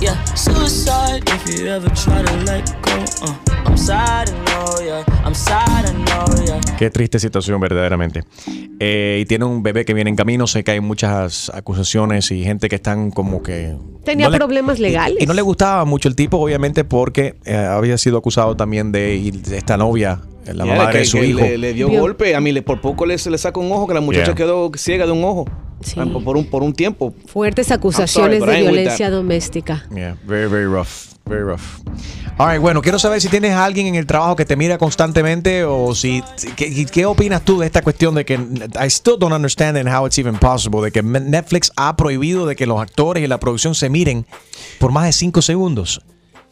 Yeah. 0.05 0.35
Suicide 0.35 1.23
if 1.27 1.59
you 1.59 1.67
ever 1.67 1.89
try 1.93 2.21
to 2.23 2.35
let 2.45 2.63
go. 2.81 3.25
Uh, 3.25 3.33
I'm 3.65 3.77
sad, 3.77 4.29
I 4.29 4.33
know, 4.45 4.85
yeah. 4.85 5.03
I'm 5.25 5.33
sad, 5.33 5.85
I 5.85 5.93
know, 5.93 6.45
yeah. 6.45 6.59
Qué 6.77 6.89
triste 6.89 7.19
situación, 7.19 7.59
verdaderamente. 7.59 8.23
Eh, 8.79 9.19
y 9.21 9.25
tiene 9.25 9.45
un 9.45 9.63
bebé 9.63 9.85
que 9.85 9.93
viene 9.93 10.09
en 10.09 10.15
camino. 10.15 10.47
Sé 10.47 10.63
que 10.63 10.71
hay 10.71 10.79
muchas 10.79 11.49
acusaciones 11.53 12.31
y 12.31 12.43
gente 12.43 12.69
que 12.69 12.75
están 12.75 13.11
como 13.11 13.41
que. 13.41 13.75
Tenía 14.03 14.27
no 14.27 14.31
le- 14.33 14.37
problemas 14.37 14.79
legales. 14.79 15.17
Y 15.21 15.25
no 15.25 15.33
le 15.33 15.41
gustaba 15.41 15.85
mucho 15.85 16.07
el 16.07 16.15
tipo, 16.15 16.37
obviamente, 16.37 16.83
porque 16.83 17.35
eh, 17.45 17.55
había 17.55 17.97
sido 17.97 18.17
acusado 18.17 18.55
también 18.55 18.91
de, 18.91 19.27
esta 19.53 19.77
novia, 19.77 20.21
la 20.53 20.65
Ya, 20.65 20.75
mamá 20.75 20.91
que- 20.91 20.97
de 20.99 21.05
su 21.05 21.17
que 21.17 21.25
hijo. 21.27 21.39
Le, 21.39 21.57
le 21.57 21.73
dio 21.73 21.89
Vio- 21.89 22.01
golpe. 22.01 22.35
A 22.35 22.41
mí 22.41 22.51
le, 22.51 22.61
por 22.61 22.81
poco 22.81 23.05
le, 23.05 23.17
se 23.17 23.29
le 23.29 23.37
saca 23.37 23.59
un 23.59 23.71
ojo, 23.71 23.87
que 23.87 23.93
la 23.93 24.01
muchacha 24.01 24.25
Yeah. 24.27 24.35
quedó 24.35 24.71
ciega 24.77 25.05
de 25.05 25.11
un 25.11 25.23
ojo. 25.23 25.45
Ah, 25.97 26.05
Por, 26.11 26.23
por 26.23 26.37
un, 26.37 26.45
por 26.45 26.63
un 26.63 26.73
tiempo. 26.73 27.13
Fuertes 27.27 27.69
acusaciones 27.71 28.39
sorry, 28.39 28.53
de 28.55 28.61
violencia 28.61 29.09
doméstica. 29.09 29.85
Yeah, 29.93 30.15
very, 30.25 30.49
very 30.49 30.65
rough. 30.65 30.87
Very 31.27 31.41
rough. 31.43 31.61
All 32.37 32.51
right, 32.51 32.61
bueno, 32.61 32.81
quiero 32.81 32.99
saber 32.99 33.19
si 33.19 33.29
tienes 33.29 33.51
a 33.51 33.65
alguien 33.65 33.87
en 33.87 33.95
el 33.95 34.05
trabajo 34.05 34.35
que 34.35 34.45
te 34.45 34.55
mira 34.55 34.77
constantemente 34.77 35.63
o 35.63 35.93
si. 35.95 36.23
si- 36.35 36.51
¿Qué, 36.51 36.85
qué 36.85 37.05
opinas 37.05 37.43
tú 37.43 37.59
de 37.59 37.65
esta 37.65 37.81
cuestión 37.81 38.13
de 38.15 38.25
que. 38.25 38.35
I 38.35 38.85
still 38.87 39.15
don't 39.19 39.33
understand 39.33 39.77
and 39.77 39.89
how 39.89 40.05
it's 40.05 40.17
even 40.19 40.35
possible. 40.37 40.81
De 40.81 40.91
que 40.91 41.01
Netflix 41.01 41.71
ha 41.77 41.95
prohibido 41.97 42.45
de 42.45 42.55
que 42.55 42.65
los 42.67 42.79
actores 42.79 43.23
y 43.23 43.27
la 43.27 43.39
producción 43.39 43.73
se 43.75 43.89
miren 43.89 44.25
por 44.79 44.91
más 44.91 45.05
de 45.05 45.13
cinco 45.13 45.41
segundos. 45.41 46.01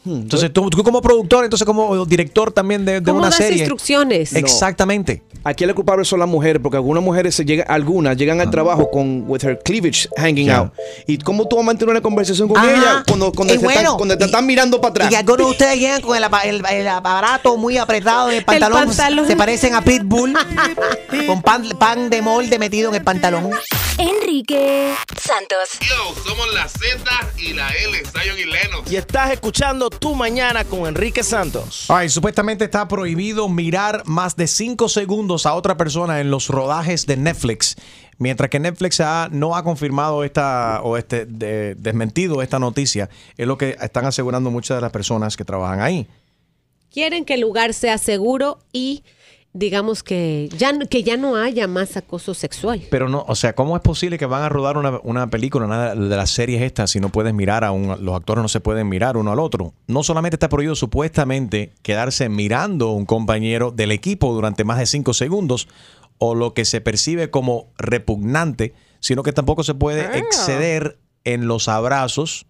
Entonces, 0.06 0.52
tú, 0.52 0.70
tú 0.70 0.84
como 0.84 1.02
productor, 1.02 1.46
entonces 1.46 1.66
como 1.66 2.06
director 2.06 2.52
también 2.52 2.84
de, 2.86 3.00
de 3.00 3.04
¿Cómo 3.04 3.20
una 3.20 3.30
das 3.30 3.38
serie. 3.38 3.60
instrucciones? 3.60 4.36
Exactamente. 4.36 5.24
Aquí 5.46 5.64
el 5.64 5.74
culpable 5.76 6.06
son 6.06 6.20
las 6.20 6.28
mujeres, 6.30 6.62
porque 6.62 6.78
algunas 6.78 7.04
mujeres 7.04 7.36
se 7.36 7.44
llegan, 7.46 7.66
algunas 7.70 8.16
llegan 8.18 8.40
al 8.42 8.50
trabajo 8.50 8.90
con 8.90 9.24
with 9.28 9.44
her 9.44 9.60
cleavage 9.64 10.08
hanging 10.18 10.46
Yeah. 10.48 10.58
out. 10.58 10.74
¿Y 11.08 11.18
cómo 11.18 11.48
tú 11.48 11.56
vas 11.58 11.64
a 11.64 11.66
mantener 11.68 11.92
una 11.92 12.02
conversación 12.02 12.48
con 12.48 12.58
Ajá. 12.58 12.72
ella 12.72 13.04
cuando, 13.08 13.32
cuando, 13.32 13.54
te, 13.54 13.60
están, 13.60 13.74
bueno, 13.74 13.98
cuando 13.98 14.18
te 14.18 14.26
están 14.26 14.46
mirando 14.46 14.80
para 14.82 14.90
atrás? 14.92 15.12
Y 15.12 15.16
algunos 15.16 15.38
de 15.48 15.52
ustedes 15.52 15.80
llegan 15.80 16.02
con 16.02 16.16
el, 16.18 16.24
apa- 16.24 16.42
el- 16.44 16.64
el 16.70 16.88
aparato 16.88 17.58
muy 17.58 17.78
apretado 17.78 18.30
en 18.30 18.38
el 18.38 18.46
pantalón. 18.46 18.88
pantalón. 18.88 19.28
Se 19.28 19.36
parecen 19.36 19.74
a 19.76 19.82
Pitbull. 19.82 20.34
con 21.28 21.42
pan, 21.42 21.64
pan 21.80 22.10
de 22.10 22.22
molde 22.22 22.58
metido 22.60 22.90
en 22.90 22.96
el 22.96 23.04
pantalón. 23.04 23.50
Enrique 23.98 24.94
Santos. 25.26 25.70
Yo, 25.82 26.16
somos 26.24 26.54
la 26.54 26.68
Z 26.68 27.02
y 27.38 27.54
la 27.54 27.70
L, 27.70 27.98
Zion 28.06 28.38
y 28.38 28.44
Lennox. 28.46 28.92
Y 28.92 28.98
estás 28.98 29.32
escuchando 29.32 29.90
Tu 29.90 30.14
Mañana 30.16 30.66
con 30.66 30.86
Enrique 30.86 31.24
Santos. 31.24 31.86
Ay, 31.90 32.10
supuestamente 32.10 32.66
está 32.66 32.88
prohibido 32.88 33.48
mirar 33.48 34.04
más 34.06 34.36
de 34.36 34.48
5 34.48 34.90
segundos 34.90 35.46
a 35.46 35.54
otra 35.54 35.78
persona 35.78 36.20
en 36.20 36.30
los 36.30 36.50
rodajes 36.50 37.06
de 37.06 37.16
Netflix. 37.18 37.76
Mientras 38.18 38.50
que 38.50 38.60
Netflix 38.60 39.00
ha- 39.00 39.30
no 39.32 39.56
ha 39.56 39.64
confirmado 39.64 40.24
esta 40.26 40.82
o 40.84 40.98
este 40.98 41.26
de- 41.26 41.76
desmentido 41.76 42.42
esta 42.42 42.60
noticia, 42.60 43.10
es 43.38 43.48
lo 43.48 43.58
que 43.58 43.78
están 43.82 44.06
asegurando 44.06 44.52
muchas 44.52 44.78
de 44.78 44.82
las 44.82 44.92
personas 44.92 45.38
que 45.38 45.46
trabajan 45.46 45.80
ahí. 45.82 46.06
Quieren 46.92 47.24
que 47.26 47.36
el 47.36 47.42
lugar 47.42 47.74
sea 47.74 47.98
seguro 47.98 48.60
y 48.72 49.04
digamos 49.54 50.02
que 50.04 50.50
ya, 50.58 50.74
no- 50.74 50.88
que 50.88 51.04
ya 51.04 51.16
no 51.16 51.36
haya 51.36 51.68
más 51.68 51.96
acoso 51.96 52.34
sexual. 52.34 52.82
Pero 52.90 53.08
no, 53.08 53.24
o 53.28 53.36
sea, 53.36 53.54
¿cómo 53.54 53.76
es 53.76 53.82
posible 53.84 54.18
que 54.18 54.26
van 54.26 54.42
a 54.42 54.50
rodar 54.50 54.78
una, 54.78 55.00
una 55.04 55.30
película, 55.30 55.66
una 55.66 55.94
de 55.96 56.16
las 56.18 56.32
series 56.32 56.62
estas, 56.64 56.90
si 56.92 57.00
no 57.00 57.10
puedes 57.10 57.34
mirar 57.34 57.64
a 57.64 57.72
un, 57.72 58.04
los 58.04 58.16
actores 58.16 58.42
no 58.42 58.48
se 58.48 58.60
pueden 58.62 58.90
mirar 58.90 59.16
uno 59.16 59.32
al 59.32 59.40
otro? 59.40 59.74
No 59.88 60.02
solamente 60.04 60.36
está 60.36 60.50
prohibido 60.50 60.76
supuestamente 60.76 61.74
quedarse 61.84 62.30
mirando 62.30 62.90
a 62.90 62.94
un 62.94 63.06
compañero 63.06 63.72
del 63.72 63.92
equipo 63.92 64.34
durante 64.34 64.64
más 64.64 64.80
de 64.80 64.86
cinco 64.88 65.14
segundos, 65.14 65.68
o 66.18 66.36
lo 66.36 66.54
que 66.54 66.64
se 66.66 66.80
percibe 66.82 67.30
como 67.30 67.68
repugnante, 67.78 68.74
sino 69.02 69.24
que 69.24 69.34
tampoco 69.34 69.64
se 69.64 69.74
puede 69.76 70.02
Ah. 70.02 70.18
exceder 70.18 70.98
en 71.26 71.48
los 71.48 71.68
abrazos. 71.68 72.46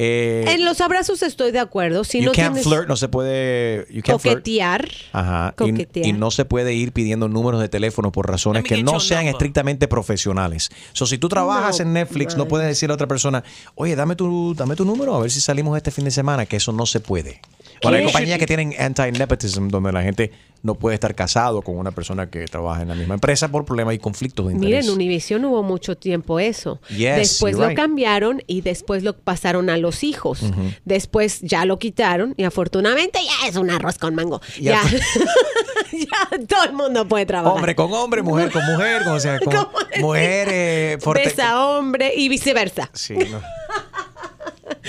Eh, 0.00 0.44
en 0.48 0.64
los 0.64 0.80
abrazos 0.80 1.22
estoy 1.24 1.50
de 1.50 1.58
acuerdo. 1.58 2.04
Si 2.04 2.18
you 2.20 2.26
no 2.26 2.32
can't 2.32 2.54
tienes 2.54 2.64
flirt, 2.64 2.86
no 2.88 2.96
se 2.96 3.08
puede. 3.08 3.86
You 3.90 4.02
can't 4.02 4.20
flirt. 4.20 4.36
coquetear, 4.38 4.88
Ajá. 5.12 5.54
Y, 5.54 5.70
Coquetear. 5.72 6.06
y 6.06 6.12
no 6.12 6.30
se 6.30 6.44
puede 6.44 6.72
ir 6.72 6.92
pidiendo 6.92 7.28
números 7.28 7.60
de 7.60 7.68
teléfono 7.68 8.12
por 8.12 8.28
razones 8.30 8.62
que 8.62 8.82
no 8.82 9.00
sean 9.00 9.26
estrictamente 9.26 9.88
profesionales. 9.88 10.70
So, 10.92 11.04
si 11.06 11.18
tú 11.18 11.28
trabajas 11.28 11.80
No, 11.80 11.86
en 11.86 11.92
Netflix, 11.94 12.36
no 12.36 12.46
puedes 12.46 12.68
decirle 12.68 12.92
a 12.92 12.94
otra 12.94 13.08
persona, 13.08 13.42
oye, 13.74 13.96
dame 13.96 14.14
tu, 14.14 14.54
dame 14.54 14.76
tu 14.76 14.84
número 14.84 15.14
a 15.16 15.20
ver 15.20 15.30
si 15.32 15.40
salimos 15.40 15.76
este 15.76 15.90
fin 15.90 16.04
de 16.04 16.12
semana, 16.12 16.46
que 16.46 16.56
eso 16.56 16.70
no 16.72 16.86
se 16.86 17.00
puede. 17.00 17.40
Bueno, 17.82 17.98
hay 17.98 18.04
compañías 18.04 18.38
que 18.38 18.46
tienen 18.46 18.74
anti-nepotism, 18.78 19.68
donde 19.68 19.92
la 19.92 20.02
gente 20.02 20.32
no 20.62 20.74
puede 20.74 20.94
estar 20.94 21.14
casado 21.14 21.62
con 21.62 21.76
una 21.76 21.92
persona 21.92 22.30
que 22.30 22.44
trabaja 22.46 22.82
en 22.82 22.88
la 22.88 22.94
misma 22.96 23.14
empresa 23.14 23.48
por 23.48 23.64
problemas 23.64 23.94
y 23.94 23.98
conflictos 23.98 24.48
de 24.48 24.54
interés. 24.54 24.84
Miren, 24.84 24.86
en 24.86 24.90
Univision 24.92 25.44
hubo 25.44 25.62
mucho 25.62 25.96
tiempo 25.96 26.40
eso. 26.40 26.80
Yes, 26.88 27.16
después 27.16 27.56
lo 27.56 27.68
right. 27.68 27.76
cambiaron 27.76 28.42
y 28.48 28.62
después 28.62 29.04
lo 29.04 29.16
pasaron 29.16 29.70
a 29.70 29.76
los 29.76 30.02
hijos. 30.02 30.40
Después 30.84 31.40
ya 31.42 31.64
lo 31.64 31.78
quitaron 31.78 32.34
y 32.36 32.42
afortunadamente 32.44 33.20
ya 33.24 33.48
es 33.48 33.54
un 33.56 33.70
arroz 33.70 33.98
con 33.98 34.14
mango. 34.16 34.40
Ya. 34.60 34.82
Ya, 34.82 34.82
ya 35.92 36.46
todo 36.48 36.64
el 36.64 36.72
mundo 36.72 37.06
puede 37.06 37.24
trabajar. 37.26 37.56
Hombre 37.56 37.76
con 37.76 37.92
hombre, 37.92 38.22
mujer 38.22 38.50
con 38.50 38.64
mujer, 38.66 39.04
con, 39.04 39.12
o 39.14 39.20
sea, 39.20 39.38
con 39.44 39.54
mujer 40.00 40.48
eh, 40.50 40.98
forte- 41.00 41.24
Besa 41.24 41.68
hombre 41.68 42.12
y 42.16 42.28
viceversa. 42.28 42.90
Sí, 42.92 43.14
no. 43.14 43.40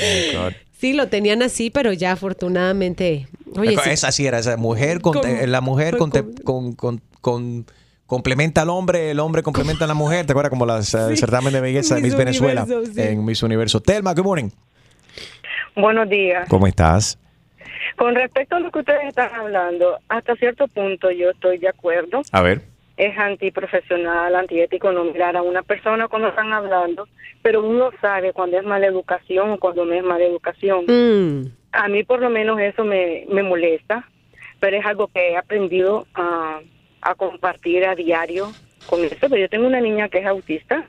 Oh, 0.01 0.43
God. 0.43 0.53
Sí, 0.79 0.93
lo 0.93 1.07
tenían 1.09 1.41
así, 1.43 1.69
pero 1.69 1.91
ya 1.91 2.13
afortunadamente. 2.13 3.27
Oye, 3.57 3.75
sí. 3.83 3.89
esa 3.89 4.11
sí 4.13 4.25
era, 4.25 4.39
esa 4.39 4.55
mujer 4.55 5.01
con, 5.01 5.13
Con- 5.13 5.29
eh, 5.29 5.45
la 5.45 5.59
mujer 5.59 5.97
con, 5.97 6.09
con, 6.09 6.73
con- 6.73 7.01
con- 7.19 7.65
complementa 8.05 8.61
al 8.61 8.69
hombre, 8.69 9.11
el 9.11 9.19
hombre 9.19 9.43
complementa 9.43 9.83
a 9.83 9.87
la 9.89 9.93
mujer. 9.93 10.25
¿Te 10.25 10.31
acuerdas 10.31 10.49
como 10.51 10.65
las, 10.65 10.93
eh, 10.93 10.99
el 11.09 11.17
certamen 11.17 11.51
de 11.51 11.59
belleza 11.59 11.95
de 11.95 12.01
Miss 12.01 12.11
Miss 12.13 12.17
Venezuela 12.17 12.65
sí. 12.65 13.01
en 13.01 13.25
Miss 13.25 13.43
Universo? 13.43 13.81
Telma, 13.81 14.13
good 14.13 14.23
morning. 14.23 14.49
Buenos 15.75 16.09
días. 16.09 16.47
¿Cómo 16.47 16.65
estás? 16.65 17.17
Con 17.97 18.15
respecto 18.15 18.55
a 18.55 18.59
lo 18.61 18.71
que 18.71 18.79
ustedes 18.79 19.03
están 19.09 19.33
hablando, 19.35 19.99
hasta 20.07 20.33
cierto 20.37 20.67
punto 20.69 21.11
yo 21.11 21.31
estoy 21.31 21.57
de 21.57 21.67
acuerdo. 21.67 22.21
A 22.31 22.41
ver. 22.41 22.61
Es 22.99 23.17
antiprofesional, 23.17 24.35
antiético 24.35 24.91
no 24.91 25.05
mirar 25.05 25.37
a 25.37 25.41
una 25.41 25.63
persona 25.63 26.09
cuando 26.09 26.27
están 26.27 26.51
hablando, 26.51 27.07
pero 27.41 27.63
uno 27.63 27.91
sabe 28.01 28.33
cuando 28.33 28.57
es 28.59 28.65
mala 28.65 28.87
educación 28.87 29.51
o 29.51 29.57
cuando 29.57 29.85
no 29.85 29.93
es 29.93 30.03
mala 30.03 30.25
educación. 30.25 30.83
Mm. 30.85 31.47
A 31.71 31.87
mí 31.87 32.03
por 32.03 32.19
lo 32.19 32.29
menos 32.29 32.59
eso 32.59 32.83
me, 32.83 33.25
me 33.29 33.41
molesta, 33.41 34.05
pero 34.59 34.75
es 34.75 34.85
algo 34.85 35.07
que 35.07 35.31
he 35.31 35.37
aprendido 35.37 36.07
a, 36.13 36.59
a 37.01 37.15
compartir 37.15 37.85
a 37.85 37.95
diario 37.95 38.51
con 38.85 39.01
eso, 39.05 39.15
pero 39.21 39.37
yo 39.37 39.47
tengo 39.47 39.67
una 39.67 39.79
niña 39.79 40.09
que 40.09 40.17
es 40.19 40.25
autista 40.25 40.85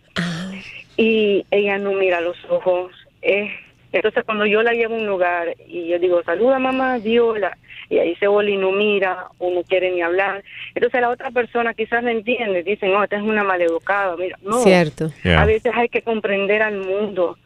y 0.96 1.46
ella 1.52 1.78
no 1.78 1.92
mira 1.92 2.20
los 2.20 2.36
ojos. 2.48 2.92
eh, 3.22 3.50
entonces 3.93 4.24
cuando 4.24 4.47
yo 4.47 4.62
la 4.62 4.72
llevo 4.72 4.95
a 4.95 4.99
un 4.99 5.07
lugar 5.07 5.55
y 5.66 5.88
yo 5.88 5.99
digo, 5.99 6.22
saluda 6.22 6.59
mamá, 6.59 6.99
di 6.99 7.18
hola, 7.18 7.57
y 7.88 7.99
ahí 7.99 8.14
se 8.16 8.28
vuelve 8.28 8.53
y 8.53 8.57
no 8.57 8.72
mira 8.72 9.26
o 9.38 9.51
no 9.51 9.62
quiere 9.62 9.91
ni 9.91 10.01
hablar. 10.01 10.45
Entonces 10.74 11.01
la 11.01 11.09
otra 11.11 11.30
persona 11.30 11.74
quizás 11.74 12.03
no 12.03 12.11
entiende, 12.11 12.62
dicen, 12.62 12.93
no, 12.93 13.03
esta 13.03 13.16
es 13.16 13.22
una 13.22 13.43
maleducada, 13.43 14.16
mira, 14.16 14.38
no. 14.43 14.59
Cierto. 14.62 15.11
A 15.36 15.45
veces 15.45 15.72
hay 15.74 15.88
que 15.88 16.03
comprender 16.03 16.62
al 16.62 16.78
mundo, 16.78 17.36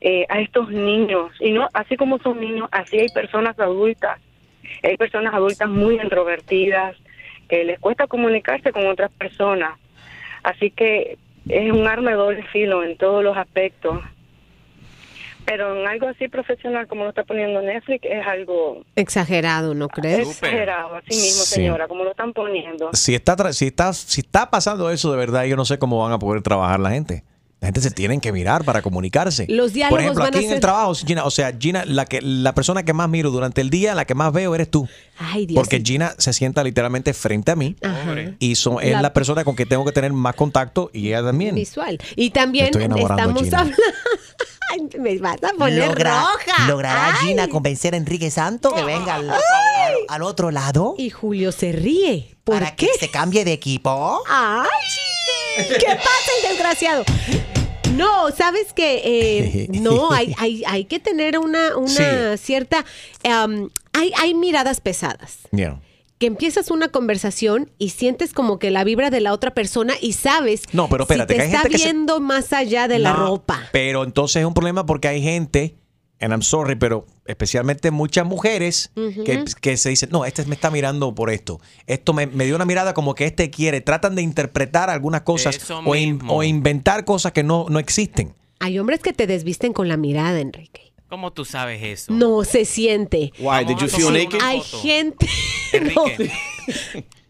eh, 0.00 0.26
a 0.28 0.40
estos 0.40 0.70
niños, 0.70 1.32
y 1.40 1.52
no, 1.52 1.68
así 1.72 1.96
como 1.96 2.18
son 2.18 2.40
niños, 2.40 2.68
así 2.70 2.98
hay 2.98 3.08
personas 3.08 3.58
adultas, 3.58 4.20
hay 4.82 4.96
personas 4.96 5.32
adultas 5.34 5.68
muy 5.68 5.94
introvertidas, 6.00 6.96
que 7.48 7.64
les 7.64 7.80
cuesta 7.80 8.06
comunicarse 8.06 8.72
con 8.72 8.86
otras 8.86 9.10
personas. 9.12 9.78
Así 10.42 10.70
que 10.70 11.16
es 11.48 11.72
un 11.72 11.86
arma 11.86 12.10
de 12.10 12.16
doble 12.16 12.42
filo 12.44 12.84
en 12.84 12.96
todos 12.96 13.24
los 13.24 13.36
aspectos. 13.36 14.00
Pero 15.48 15.80
en 15.80 15.86
algo 15.88 16.08
así 16.08 16.28
profesional 16.28 16.86
como 16.86 17.04
lo 17.04 17.08
está 17.10 17.24
poniendo 17.24 17.62
Netflix 17.62 18.04
es 18.04 18.26
algo 18.26 18.84
Exagerado, 18.96 19.74
¿no 19.74 19.88
crees? 19.88 20.28
exagerado, 20.28 20.94
así 20.96 21.08
mismo, 21.18 21.42
Sí. 21.44 21.54
señora, 21.54 21.88
como 21.88 22.04
lo 22.04 22.10
están 22.10 22.32
poniendo. 22.34 22.90
Si 22.92 23.14
está, 23.14 23.34
tra- 23.36 23.52
si, 23.52 23.66
está, 23.68 23.92
si 23.94 24.20
está 24.20 24.50
pasando 24.50 24.90
eso 24.90 25.10
de 25.10 25.16
verdad, 25.16 25.44
yo 25.44 25.56
no 25.56 25.64
sé 25.64 25.78
cómo 25.78 26.02
van 26.02 26.12
a 26.12 26.18
poder 26.18 26.42
trabajar 26.42 26.80
la 26.80 26.90
gente. 26.90 27.24
La 27.60 27.66
gente 27.66 27.80
se 27.80 27.90
tienen 27.90 28.20
que 28.20 28.30
mirar 28.30 28.62
para 28.64 28.82
comunicarse. 28.82 29.44
Los 29.48 29.72
diálogos 29.72 29.90
Por 29.90 30.00
ejemplo, 30.00 30.22
van 30.22 30.32
a 30.32 30.36
aquí 30.38 30.46
en 30.46 30.52
el 30.52 30.60
trabajo, 30.60 30.94
Gina, 30.94 31.24
o 31.24 31.30
sea, 31.32 31.52
Gina, 31.58 31.84
la, 31.84 32.04
que, 32.04 32.20
la 32.22 32.54
persona 32.54 32.84
que 32.84 32.92
más 32.92 33.08
miro 33.08 33.32
durante 33.32 33.60
el 33.60 33.68
día, 33.68 33.96
la 33.96 34.04
que 34.04 34.14
más 34.14 34.32
veo 34.32 34.54
eres 34.54 34.70
tú. 34.70 34.88
Ay, 35.18 35.44
Dios. 35.46 35.56
Porque 35.58 35.82
Gina 35.84 36.12
se 36.18 36.32
sienta 36.32 36.62
literalmente 36.62 37.12
frente 37.14 37.50
a 37.50 37.56
mí 37.56 37.74
y 38.38 38.54
son, 38.54 38.80
es 38.80 38.92
La- 38.92 39.02
la... 39.02 39.12
persona 39.12 39.42
con 39.42 39.56
que 39.56 39.66
tengo 39.66 39.84
que 39.84 39.90
tener 39.90 40.12
más 40.12 40.36
contacto 40.36 40.88
y 40.92 41.08
ella 41.08 41.24
también. 41.24 41.56
Visual. 41.56 41.98
Y 42.14 42.30
también 42.30 42.66
estamos 42.66 43.10
hablando. 43.10 43.40
Me 44.98 45.18
vas 45.18 45.36
a 45.42 45.52
poner 45.56 45.88
Logra- 45.90 46.20
roja. 46.32 46.66
¿Logrará 46.68 47.14
Ay. 47.20 47.28
Gina 47.28 47.48
convencer 47.48 47.94
a 47.94 47.96
Enrique 47.96 48.30
Santo 48.30 48.74
que 48.74 48.84
venga 48.84 49.14
al, 49.16 49.30
al- 49.30 49.40
al 50.08 50.22
otro 50.22 50.50
lado? 50.50 50.94
Y 50.98 51.10
Julio 51.10 51.52
se 51.52 51.72
ríe. 51.72 52.36
¿Por 52.44 52.56
¿Para 52.60 52.74
que 52.76 52.88
se 52.98 53.10
cambie 53.10 53.44
de 53.44 53.52
equipo? 53.52 54.22
¡Ay! 54.28 54.68
¿Qué 55.56 55.86
pasa, 55.96 56.30
el 56.42 56.48
desgraciado? 56.50 57.04
No, 57.94 58.30
sabes 58.30 58.72
que 58.74 59.66
no, 59.72 60.12
hay, 60.12 60.34
hay, 60.38 60.62
hay 60.66 60.84
que 60.84 60.98
tener 61.00 61.38
una, 61.38 61.76
una 61.76 62.36
cierta. 62.36 62.84
hay, 63.24 64.12
hay 64.16 64.34
miradas 64.34 64.80
pesadas. 64.80 65.38
Yeah. 65.50 65.80
Que 66.18 66.26
empiezas 66.26 66.70
una 66.72 66.88
conversación 66.88 67.70
y 67.78 67.90
sientes 67.90 68.32
como 68.32 68.58
que 68.58 68.70
la 68.70 68.82
vibra 68.84 69.10
de 69.10 69.20
la 69.20 69.32
otra 69.32 69.54
persona 69.54 69.94
y 70.00 70.14
sabes 70.14 70.62
No, 70.72 70.88
pero 70.88 71.04
espérate, 71.04 71.34
si 71.34 71.38
que 71.40 71.42
te 71.44 71.48
hay 71.48 71.54
está 71.54 71.60
gente 71.62 71.76
que 71.76 71.78
se- 71.78 71.84
viendo 71.92 72.20
más 72.20 72.52
allá 72.52 72.88
de 72.88 72.98
la 72.98 73.12
ropa. 73.12 73.68
Pero 73.72 74.02
entonces 74.04 74.40
es 74.40 74.46
un 74.46 74.54
problema 74.54 74.84
porque 74.84 75.06
hay 75.08 75.22
gente, 75.22 75.76
and 76.20 76.32
I'm 76.32 76.42
sorry, 76.42 76.74
pero 76.74 77.06
especialmente 77.26 77.90
muchas 77.92 78.26
mujeres 78.26 78.90
que, 79.24 79.44
que 79.60 79.76
se 79.76 79.90
dicen, 79.90 80.08
no, 80.10 80.24
este 80.24 80.44
me 80.46 80.54
está 80.56 80.70
mirando 80.72 81.14
por 81.14 81.30
esto. 81.30 81.60
Esto 81.86 82.12
me, 82.12 82.26
me 82.26 82.46
dio 82.46 82.56
una 82.56 82.64
mirada 82.64 82.94
como 82.94 83.14
que 83.14 83.24
este 83.26 83.50
quiere. 83.50 83.80
Tratan 83.80 84.16
de 84.16 84.22
interpretar 84.22 84.90
algunas 84.90 85.20
cosas 85.22 85.58
o, 85.84 85.94
in- 85.94 86.20
o 86.26 86.42
inventar 86.42 87.04
cosas 87.04 87.30
que 87.32 87.44
no, 87.44 87.66
no 87.68 87.78
existen. 87.78 88.34
Hay 88.58 88.76
hombres 88.80 88.98
que 89.00 89.12
te 89.12 89.28
desvisten 89.28 89.72
con 89.72 89.86
la 89.86 89.96
mirada, 89.96 90.40
Enrique. 90.40 90.92
¿Cómo 91.08 91.32
tú 91.32 91.44
sabes 91.44 91.82
eso? 91.82 92.12
No 92.12 92.44
se 92.44 92.64
siente. 92.64 93.32
Why, 93.38 93.64
did 93.64 93.78
you 93.78 93.88
feel 93.88 94.12
naked? 94.12 94.40
Hay 94.42 94.60
gente. 94.60 95.26
no. 95.94 96.04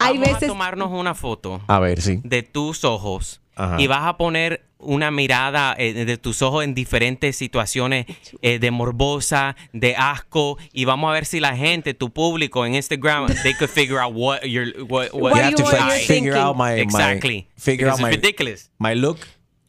Hay 0.00 0.14
Vamos 0.18 0.28
a 0.28 0.32
veces. 0.32 0.48
tomarnos 0.48 0.90
una 0.90 1.14
foto 1.14 1.60
A 1.66 1.78
ver, 1.78 2.00
sí. 2.00 2.20
de 2.24 2.42
tus 2.42 2.84
ojos 2.84 3.40
Ajá. 3.56 3.80
y 3.80 3.86
vas 3.86 4.02
a 4.06 4.16
poner 4.16 4.64
una 4.80 5.10
mirada 5.10 5.74
eh, 5.76 5.92
de 5.92 6.16
tus 6.18 6.40
ojos 6.42 6.62
en 6.64 6.72
diferentes 6.74 7.34
situaciones 7.36 8.06
eh, 8.42 8.60
de 8.60 8.70
morbosa, 8.70 9.56
de 9.72 9.96
asco 9.96 10.56
y 10.72 10.84
vamos 10.84 11.10
a 11.10 11.12
ver 11.14 11.24
si 11.24 11.40
la 11.40 11.56
gente, 11.56 11.94
tu 11.94 12.10
público 12.12 12.64
en 12.64 12.76
Instagram, 12.76 13.26
they 13.42 13.54
could 13.54 13.70
figure 13.70 13.98
out 13.98 14.12
what 14.14 14.42
you're 14.44 14.72
what, 14.84 15.12
what 15.12 15.34
You 15.34 15.42
have 15.42 15.54
to 15.56 15.66
figure 16.06 16.36
out 16.36 16.56
my, 16.56 16.74
my- 16.74 16.80
exactly 16.80 17.48
figure 17.56 17.88
out 17.90 17.98
my, 18.00 18.10
ridiculous. 18.10 18.70
my 18.78 18.94
look. 18.94 19.18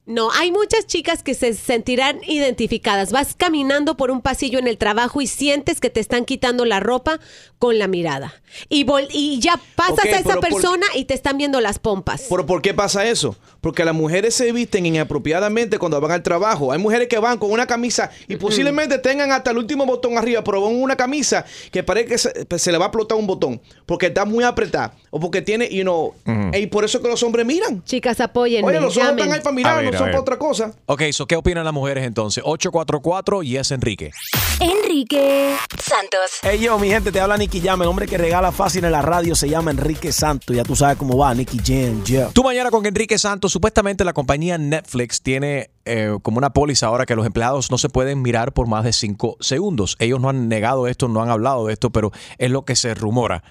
No, 0.10 0.32
hay 0.32 0.52
muchas 0.52 0.88
chicas 0.88 1.22
que 1.22 1.36
se 1.36 1.54
sentirán 1.54 2.20
identificadas. 2.28 3.12
Vas 3.12 3.36
caminando 3.38 3.96
por 3.96 4.10
un 4.10 4.22
pasillo 4.22 4.58
en 4.58 4.68
el 4.68 4.78
trabajo 4.80 5.22
y 5.22 5.28
sientes 5.28 5.80
que 5.80 5.92
te 5.92 6.00
están 6.00 6.26
quitando 6.26 6.66
la 6.66 6.80
ropa 6.80 7.20
con 7.60 7.78
la 7.78 7.88
mirada. 7.88 8.34
Y, 8.70 8.86
vol- 8.86 9.08
y 9.12 9.40
ya 9.40 9.60
pasas 9.76 10.06
a 10.06 10.10
esa 10.20 10.34
por- 10.36 10.40
persona 10.42 10.86
y 10.96 11.06
te 11.06 11.14
están 11.14 11.38
viendo 11.38 11.62
las 11.62 11.78
pompas. 11.78 12.26
¿Pero 12.28 12.46
por 12.48 12.62
qué 12.64 12.74
pasa 12.74 13.06
eso? 13.08 13.36
Porque 13.62 13.86
las 13.86 13.94
mujeres 13.94 14.34
se 14.34 14.52
visten 14.52 14.86
inapropiadamente 14.88 15.78
cuando 15.78 16.02
van 16.02 16.12
al 16.12 16.24
trabajo. 16.24 16.72
Hay 16.72 16.80
mujeres 16.80 17.08
que 17.08 17.20
van 17.20 17.38
con 17.38 17.52
una 17.52 17.68
camisa 17.68 18.10
y 18.28 18.38
posiblemente 18.38 18.98
tengan 18.98 19.32
hasta 19.32 19.52
el 19.52 19.58
último 19.60 19.86
botón 19.86 20.18
arriba, 20.18 20.44
pero 20.44 20.62
van 20.62 20.72
con 20.74 20.82
una 20.82 20.96
camisa 20.96 21.46
que 21.72 21.84
parece 21.84 22.08
que 22.08 22.18
se, 22.18 22.46
pues, 22.46 22.62
se 22.64 22.72
le 22.72 22.78
va 22.80 22.86
a 22.86 22.88
explotar 22.88 23.18
un 23.18 23.28
botón 23.28 23.62
porque 23.86 24.08
está 24.08 24.26
muy 24.26 24.44
apretada 24.44 24.96
o 25.12 25.20
porque 25.20 25.42
tiene, 25.44 25.70
you 25.70 25.84
know, 25.84 26.16
y 26.54 26.66
por 26.68 26.84
eso 26.86 27.02
que 27.02 27.08
los 27.08 27.22
hombres 27.22 27.46
miran. 27.46 27.84
Chicas, 27.84 28.20
apóyenme. 28.22 28.68
Oye, 28.68 28.80
los 28.80 28.96
llamen. 28.96 29.20
están 29.20 29.34
ahí 29.34 29.42
para 29.42 29.56
mirar, 29.56 29.99
Para 30.06 30.20
otra 30.20 30.38
cosa. 30.38 30.72
Ok, 30.86 31.04
so, 31.12 31.26
¿qué 31.26 31.36
opinan 31.36 31.64
las 31.64 31.74
mujeres 31.74 32.06
entonces? 32.06 32.44
844 32.46 33.44
y 33.44 33.58
es 33.58 33.72
Enrique. 33.72 34.12
Enrique 34.60 35.56
Santos. 35.82 36.40
Hey 36.42 36.60
yo, 36.60 36.78
mi 36.78 36.90
gente, 36.90 37.12
te 37.12 37.20
habla 37.20 37.38
Nicky 37.38 37.62
Jam. 37.62 37.82
El 37.82 37.88
hombre 37.88 38.08
que 38.08 38.18
regala 38.18 38.52
fácil 38.52 38.84
en 38.86 38.92
la 38.92 39.02
radio 39.02 39.36
se 39.36 39.50
llama 39.50 39.72
Enrique 39.72 40.12
Santo. 40.12 40.54
Ya 40.54 40.64
tú 40.64 40.76
sabes 40.76 40.98
cómo 40.98 41.18
va, 41.18 41.34
Nicky 41.34 41.60
Jam. 41.64 42.04
Yeah. 42.04 42.30
Tú 42.34 42.44
mañana 42.44 42.70
con 42.72 42.86
Enrique 42.86 43.18
Santos, 43.18 43.52
supuestamente 43.52 44.04
la 44.04 44.14
compañía 44.14 44.58
Netflix 44.58 45.22
tiene 45.22 45.70
eh, 45.86 46.18
como 46.22 46.38
una 46.38 46.52
póliza 46.52 46.88
ahora 46.88 47.06
que 47.06 47.16
los 47.16 47.26
empleados 47.26 47.72
no 47.72 47.78
se 47.78 47.90
pueden 47.90 48.22
mirar 48.22 48.54
por 48.54 48.68
más 48.68 48.84
de 48.84 48.94
cinco 48.94 49.38
segundos. 49.40 49.96
Ellos 50.00 50.20
no 50.20 50.30
han 50.30 50.48
negado 50.48 50.88
esto, 50.88 51.08
no 51.08 51.22
han 51.22 51.30
hablado 51.30 51.68
de 51.68 51.74
esto, 51.74 51.90
pero 51.90 52.12
es 52.38 52.52
lo 52.52 52.64
que 52.64 52.76
se 52.76 52.94
rumora. 52.94 53.44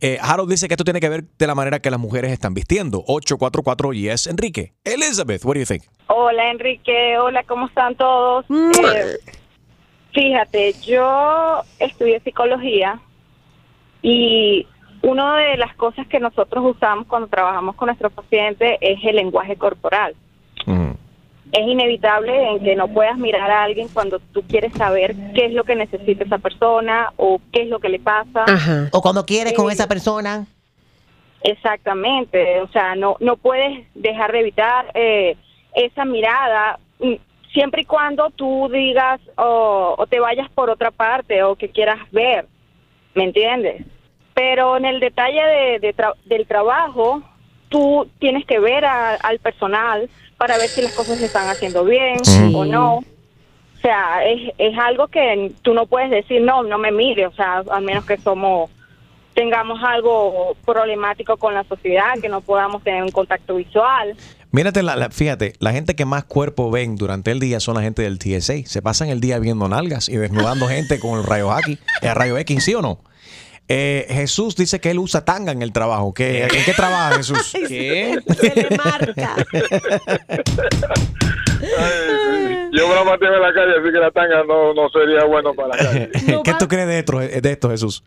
Eh, 0.00 0.18
Harold 0.20 0.50
dice 0.50 0.68
que 0.68 0.74
esto 0.74 0.84
tiene 0.84 1.00
que 1.00 1.08
ver 1.08 1.24
de 1.38 1.46
la 1.46 1.54
manera 1.54 1.80
que 1.80 1.90
las 1.90 2.00
mujeres 2.00 2.30
están 2.32 2.54
vistiendo. 2.54 3.02
844 3.06 3.92
y 3.92 4.08
es 4.08 4.26
Enrique. 4.26 4.74
Elizabeth, 4.84 5.44
what 5.44 5.54
do 5.54 5.60
you 5.60 5.66
think? 5.66 5.84
Hola 6.08 6.50
Enrique, 6.50 7.18
hola, 7.18 7.42
¿cómo 7.44 7.66
están 7.66 7.94
todos? 7.94 8.44
Eh, 8.50 9.16
fíjate, 10.12 10.74
yo 10.86 11.62
estudié 11.78 12.20
psicología 12.20 13.00
y 14.02 14.66
una 15.02 15.38
de 15.38 15.56
las 15.56 15.74
cosas 15.76 16.06
que 16.08 16.20
nosotros 16.20 16.76
usamos 16.76 17.06
cuando 17.06 17.28
trabajamos 17.28 17.74
con 17.76 17.86
nuestros 17.86 18.12
pacientes 18.12 18.78
es 18.80 18.98
el 19.04 19.16
lenguaje 19.16 19.56
corporal. 19.56 20.14
Es 21.56 21.66
inevitable 21.66 22.50
en 22.50 22.62
que 22.62 22.76
no 22.76 22.88
puedas 22.88 23.16
mirar 23.16 23.50
a 23.50 23.62
alguien 23.64 23.88
cuando 23.88 24.18
tú 24.32 24.42
quieres 24.42 24.72
saber 24.74 25.14
qué 25.34 25.46
es 25.46 25.52
lo 25.52 25.64
que 25.64 25.74
necesita 25.74 26.24
esa 26.24 26.38
persona 26.38 27.12
o 27.16 27.40
qué 27.52 27.62
es 27.62 27.68
lo 27.68 27.78
que 27.78 27.88
le 27.88 27.98
pasa. 27.98 28.44
O 28.92 29.00
cuando 29.00 29.24
quieres 29.24 29.54
con 29.54 29.70
Eh, 29.70 29.72
esa 29.72 29.86
persona. 29.88 30.46
Exactamente, 31.42 32.60
o 32.60 32.68
sea, 32.68 32.94
no 32.96 33.16
no 33.20 33.36
puedes 33.36 33.86
dejar 33.94 34.32
de 34.32 34.40
evitar 34.40 34.90
eh, 34.94 35.36
esa 35.74 36.04
mirada 36.04 36.78
mm, 36.98 37.14
siempre 37.52 37.82
y 37.82 37.84
cuando 37.84 38.30
tú 38.30 38.68
digas 38.72 39.20
o, 39.36 39.94
o 39.96 40.06
te 40.06 40.18
vayas 40.18 40.50
por 40.50 40.70
otra 40.70 40.90
parte 40.90 41.42
o 41.44 41.54
que 41.54 41.68
quieras 41.70 41.98
ver, 42.10 42.46
¿me 43.14 43.24
entiendes? 43.24 43.84
Pero 44.34 44.76
en 44.76 44.86
el 44.86 44.98
detalle 45.00 45.42
de, 45.42 45.78
de 45.78 45.94
tra- 45.94 46.16
del 46.24 46.46
trabajo, 46.46 47.22
tú 47.68 48.08
tienes 48.18 48.44
que 48.46 48.58
ver 48.58 48.84
a- 48.84 49.14
al 49.16 49.38
personal 49.38 50.08
para 50.36 50.56
ver 50.58 50.68
si 50.68 50.82
las 50.82 50.92
cosas 50.92 51.18
se 51.18 51.26
están 51.26 51.48
haciendo 51.48 51.84
bien 51.84 52.16
o 52.54 52.64
no. 52.64 52.96
O 52.96 53.78
sea, 53.82 54.24
es, 54.26 54.52
es 54.58 54.76
algo 54.78 55.08
que 55.08 55.52
tú 55.62 55.72
no 55.74 55.86
puedes 55.86 56.10
decir, 56.10 56.40
no, 56.42 56.62
no 56.62 56.78
me 56.78 56.90
mire, 56.90 57.26
o 57.26 57.32
sea, 57.32 57.62
al 57.70 57.82
menos 57.82 58.04
que 58.04 58.16
somos 58.18 58.70
tengamos 59.34 59.78
algo 59.84 60.56
problemático 60.64 61.36
con 61.36 61.52
la 61.52 61.62
sociedad, 61.64 62.14
que 62.22 62.28
no 62.30 62.40
podamos 62.40 62.82
tener 62.82 63.02
un 63.02 63.10
contacto 63.10 63.56
visual. 63.56 64.16
Mírate, 64.50 64.82
la, 64.82 64.96
la- 64.96 65.10
fíjate, 65.10 65.52
la 65.58 65.72
gente 65.72 65.94
que 65.94 66.06
más 66.06 66.24
cuerpo 66.24 66.70
ven 66.70 66.96
durante 66.96 67.32
el 67.32 67.38
día 67.38 67.60
son 67.60 67.74
la 67.74 67.82
gente 67.82 68.00
del 68.00 68.18
TSA. 68.18 68.64
Se 68.64 68.80
pasan 68.80 69.10
el 69.10 69.20
día 69.20 69.38
viendo 69.38 69.68
nalgas 69.68 70.08
y 70.08 70.16
desnudando 70.16 70.66
gente 70.68 70.98
con 70.98 71.18
el 71.18 71.24
rayo 71.26 71.50
X, 71.58 71.78
el 72.00 72.14
rayo 72.14 72.38
X, 72.38 72.64
¿sí 72.64 72.74
o 72.74 72.80
no? 72.80 73.00
Eh, 73.68 74.06
Jesús 74.08 74.54
dice 74.54 74.80
que 74.80 74.92
él 74.92 74.98
usa 74.98 75.24
tanga 75.24 75.50
en 75.50 75.60
el 75.60 75.72
trabajo. 75.72 76.14
¿Qué, 76.14 76.44
¿En 76.44 76.64
qué 76.64 76.72
trabaja 76.72 77.16
Jesús? 77.16 77.52
¿Qué? 77.66 78.20
Se 78.34 78.54
le 78.54 78.76
marca. 78.76 79.34
Yo 82.72 82.88
me 82.88 82.94
la 82.94 83.04
mantengo 83.04 83.34
en 83.34 83.42
la 83.42 83.52
calle, 83.52 83.72
así 83.80 83.92
que 83.92 83.98
la 83.98 84.10
tanga 84.12 84.44
no, 84.44 84.72
no 84.72 84.88
sería 84.90 85.24
bueno 85.24 85.52
para 85.54 85.68
la 85.68 85.76
calle. 85.76 86.10
¿Qué 86.44 86.54
tú 86.58 86.68
crees 86.68 86.86
de 86.86 86.98
esto, 87.00 87.18
de 87.18 87.52
esto 87.52 87.70
Jesús? 87.70 88.04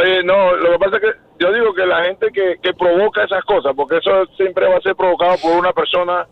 Oye, 0.00 0.22
no, 0.24 0.56
lo 0.56 0.72
que 0.72 0.78
pasa 0.78 0.96
es 0.96 1.02
que 1.02 1.44
yo 1.44 1.52
digo 1.52 1.72
que 1.74 1.86
la 1.86 2.04
gente 2.04 2.26
que, 2.32 2.56
que 2.62 2.72
provoca 2.74 3.24
esas 3.24 3.44
cosas, 3.44 3.72
porque 3.76 3.98
eso 3.98 4.26
siempre 4.36 4.66
va 4.66 4.78
a 4.78 4.80
ser 4.80 4.96
provocado 4.96 5.36
por 5.38 5.56
una 5.56 5.72
persona 5.72 6.26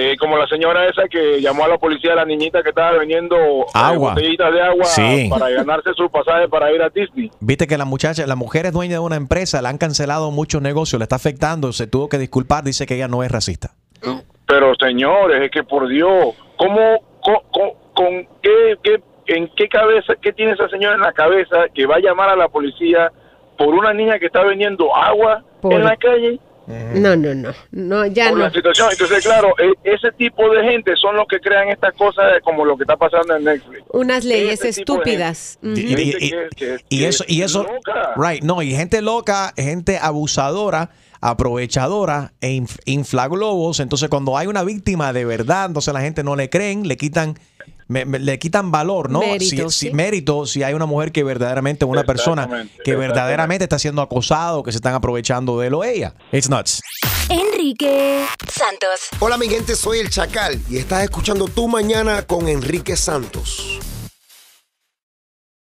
Eh, 0.00 0.16
como 0.16 0.36
la 0.38 0.46
señora 0.46 0.86
esa 0.86 1.08
que 1.08 1.40
llamó 1.40 1.64
a 1.64 1.68
la 1.68 1.76
policía 1.78 2.12
a 2.12 2.16
la 2.16 2.24
niñita 2.24 2.62
que 2.62 2.68
estaba 2.68 2.92
vendiendo 2.98 3.34
eh, 3.36 3.64
Agua. 3.74 4.10
botellitas 4.14 4.52
de 4.52 4.62
agua 4.62 4.84
Sí. 4.84 5.26
para 5.28 5.48
ganarse 5.50 5.90
su 5.96 6.08
pasaje 6.08 6.46
para 6.48 6.70
ir 6.72 6.80
a 6.80 6.88
Disney. 6.88 7.32
Viste 7.40 7.66
que 7.66 7.76
la 7.76 7.84
muchacha, 7.84 8.24
la 8.26 8.36
mujer 8.36 8.66
es 8.66 8.72
dueña 8.72 8.92
de 8.94 8.98
una 9.00 9.16
empresa, 9.16 9.60
le 9.60 9.66
han 9.68 9.76
cancelado 9.78 10.30
muchos 10.30 10.62
negocios, 10.62 11.00
le 11.00 11.02
está 11.04 11.16
afectando, 11.16 11.72
se 11.72 11.88
tuvo 11.88 12.08
que 12.08 12.18
disculpar, 12.18 12.62
dice 12.62 12.86
que 12.86 12.94
ella 12.94 13.08
no 13.08 13.24
es 13.24 13.32
racista. 13.32 13.70
Pero 14.46 14.72
señores, 14.76 15.42
es 15.42 15.50
que 15.50 15.64
por 15.64 15.88
Dios, 15.88 16.34
¿cómo, 16.56 17.00
co- 17.20 17.42
co- 17.50 17.76
con, 17.94 18.24
qué, 18.40 18.76
qué- 18.84 19.02
en 19.34 19.50
qué 19.56 19.68
cabeza, 19.68 20.14
qué 20.22 20.32
tiene 20.32 20.52
esa 20.52 20.68
señora 20.68 20.94
en 20.94 21.00
la 21.00 21.12
cabeza 21.12 21.64
que 21.74 21.86
va 21.86 21.96
a 21.96 22.00
llamar 22.00 22.28
a 22.30 22.36
la 22.36 22.48
policía 22.48 23.10
por 23.58 23.74
una 23.74 23.92
niña 23.92 24.18
que 24.20 24.26
está 24.26 24.42
vendiendo 24.44 24.94
agua 24.96 25.42
Por- 25.60 25.72
en 25.72 25.82
la 25.84 25.96
calle? 25.96 26.38
No, 26.94 27.16
no, 27.16 27.34
no. 27.34 27.50
No, 27.70 28.06
ya 28.06 28.28
por 28.28 28.38
no. 28.38 28.44
la 28.44 28.50
situación. 28.52 28.88
Entonces, 28.92 29.24
claro, 29.24 29.54
e- 29.58 29.72
ese 29.94 30.12
tipo 30.12 30.50
de 30.50 30.62
gente 30.64 30.94
son 30.96 31.16
los 31.16 31.26
que 31.26 31.40
crean 31.40 31.68
estas 31.68 31.94
cosas 31.94 32.24
como 32.44 32.64
lo 32.64 32.76
que 32.76 32.82
está 32.84 32.96
pasando 32.96 33.34
en 33.36 33.44
Netflix. 33.44 33.82
Unas 33.92 34.24
leyes 34.24 34.62
estúpidas. 34.64 35.58
Y- 36.90 37.04
eso, 37.04 37.24
y 37.26 37.42
eso, 37.42 37.66
right, 38.16 38.42
no, 38.42 38.60
y 38.62 38.72
gente 38.74 39.00
loca, 39.02 39.52
gente 39.56 39.98
abusadora, 39.98 40.90
aprovechadora 41.20 42.32
e 42.40 42.50
inf- 42.50 42.80
inflaglobos. 42.84 43.80
Entonces, 43.80 44.08
cuando 44.08 44.36
hay 44.36 44.46
una 44.46 44.62
víctima 44.64 45.12
de 45.12 45.24
verdad, 45.24 45.66
entonces 45.66 45.92
la 45.94 46.00
gente 46.00 46.22
no 46.22 46.36
le 46.36 46.50
creen, 46.50 46.86
le 46.86 46.96
quitan, 46.96 47.38
me- 47.88 48.04
me- 48.04 48.18
le 48.18 48.38
quitan 48.38 48.70
valor, 48.70 49.10
¿no? 49.10 49.20
Mérito, 49.20 49.70
si, 49.70 49.90
mérito, 49.90 50.46
si 50.46 50.62
hay 50.62 50.74
una 50.74 50.86
mujer 50.86 51.10
que 51.10 51.24
verdaderamente, 51.24 51.84
una 51.84 52.04
persona 52.04 52.68
que 52.84 52.94
verdaderamente 52.96 53.64
está 53.64 53.78
siendo 53.78 54.02
acosado, 54.02 54.62
que 54.62 54.70
se 54.72 54.76
están 54.78 54.94
aprovechando 54.94 55.58
de 55.58 55.66
él 55.68 55.74
o 55.74 55.84
ella. 55.84 56.14
It's 56.32 56.48
nuts. 56.48 56.80
Enrique 57.28 58.24
Santos. 58.50 59.00
Hola 59.20 59.36
mi 59.36 59.48
gente, 59.48 59.74
soy 59.76 59.98
el 59.98 60.10
Chacal 60.10 60.60
y 60.70 60.78
estás 60.78 61.02
escuchando 61.02 61.46
Tu 61.46 61.66
Mañana 61.68 62.22
con 62.22 62.48
Enrique 62.48 62.96
Santos. 62.96 63.78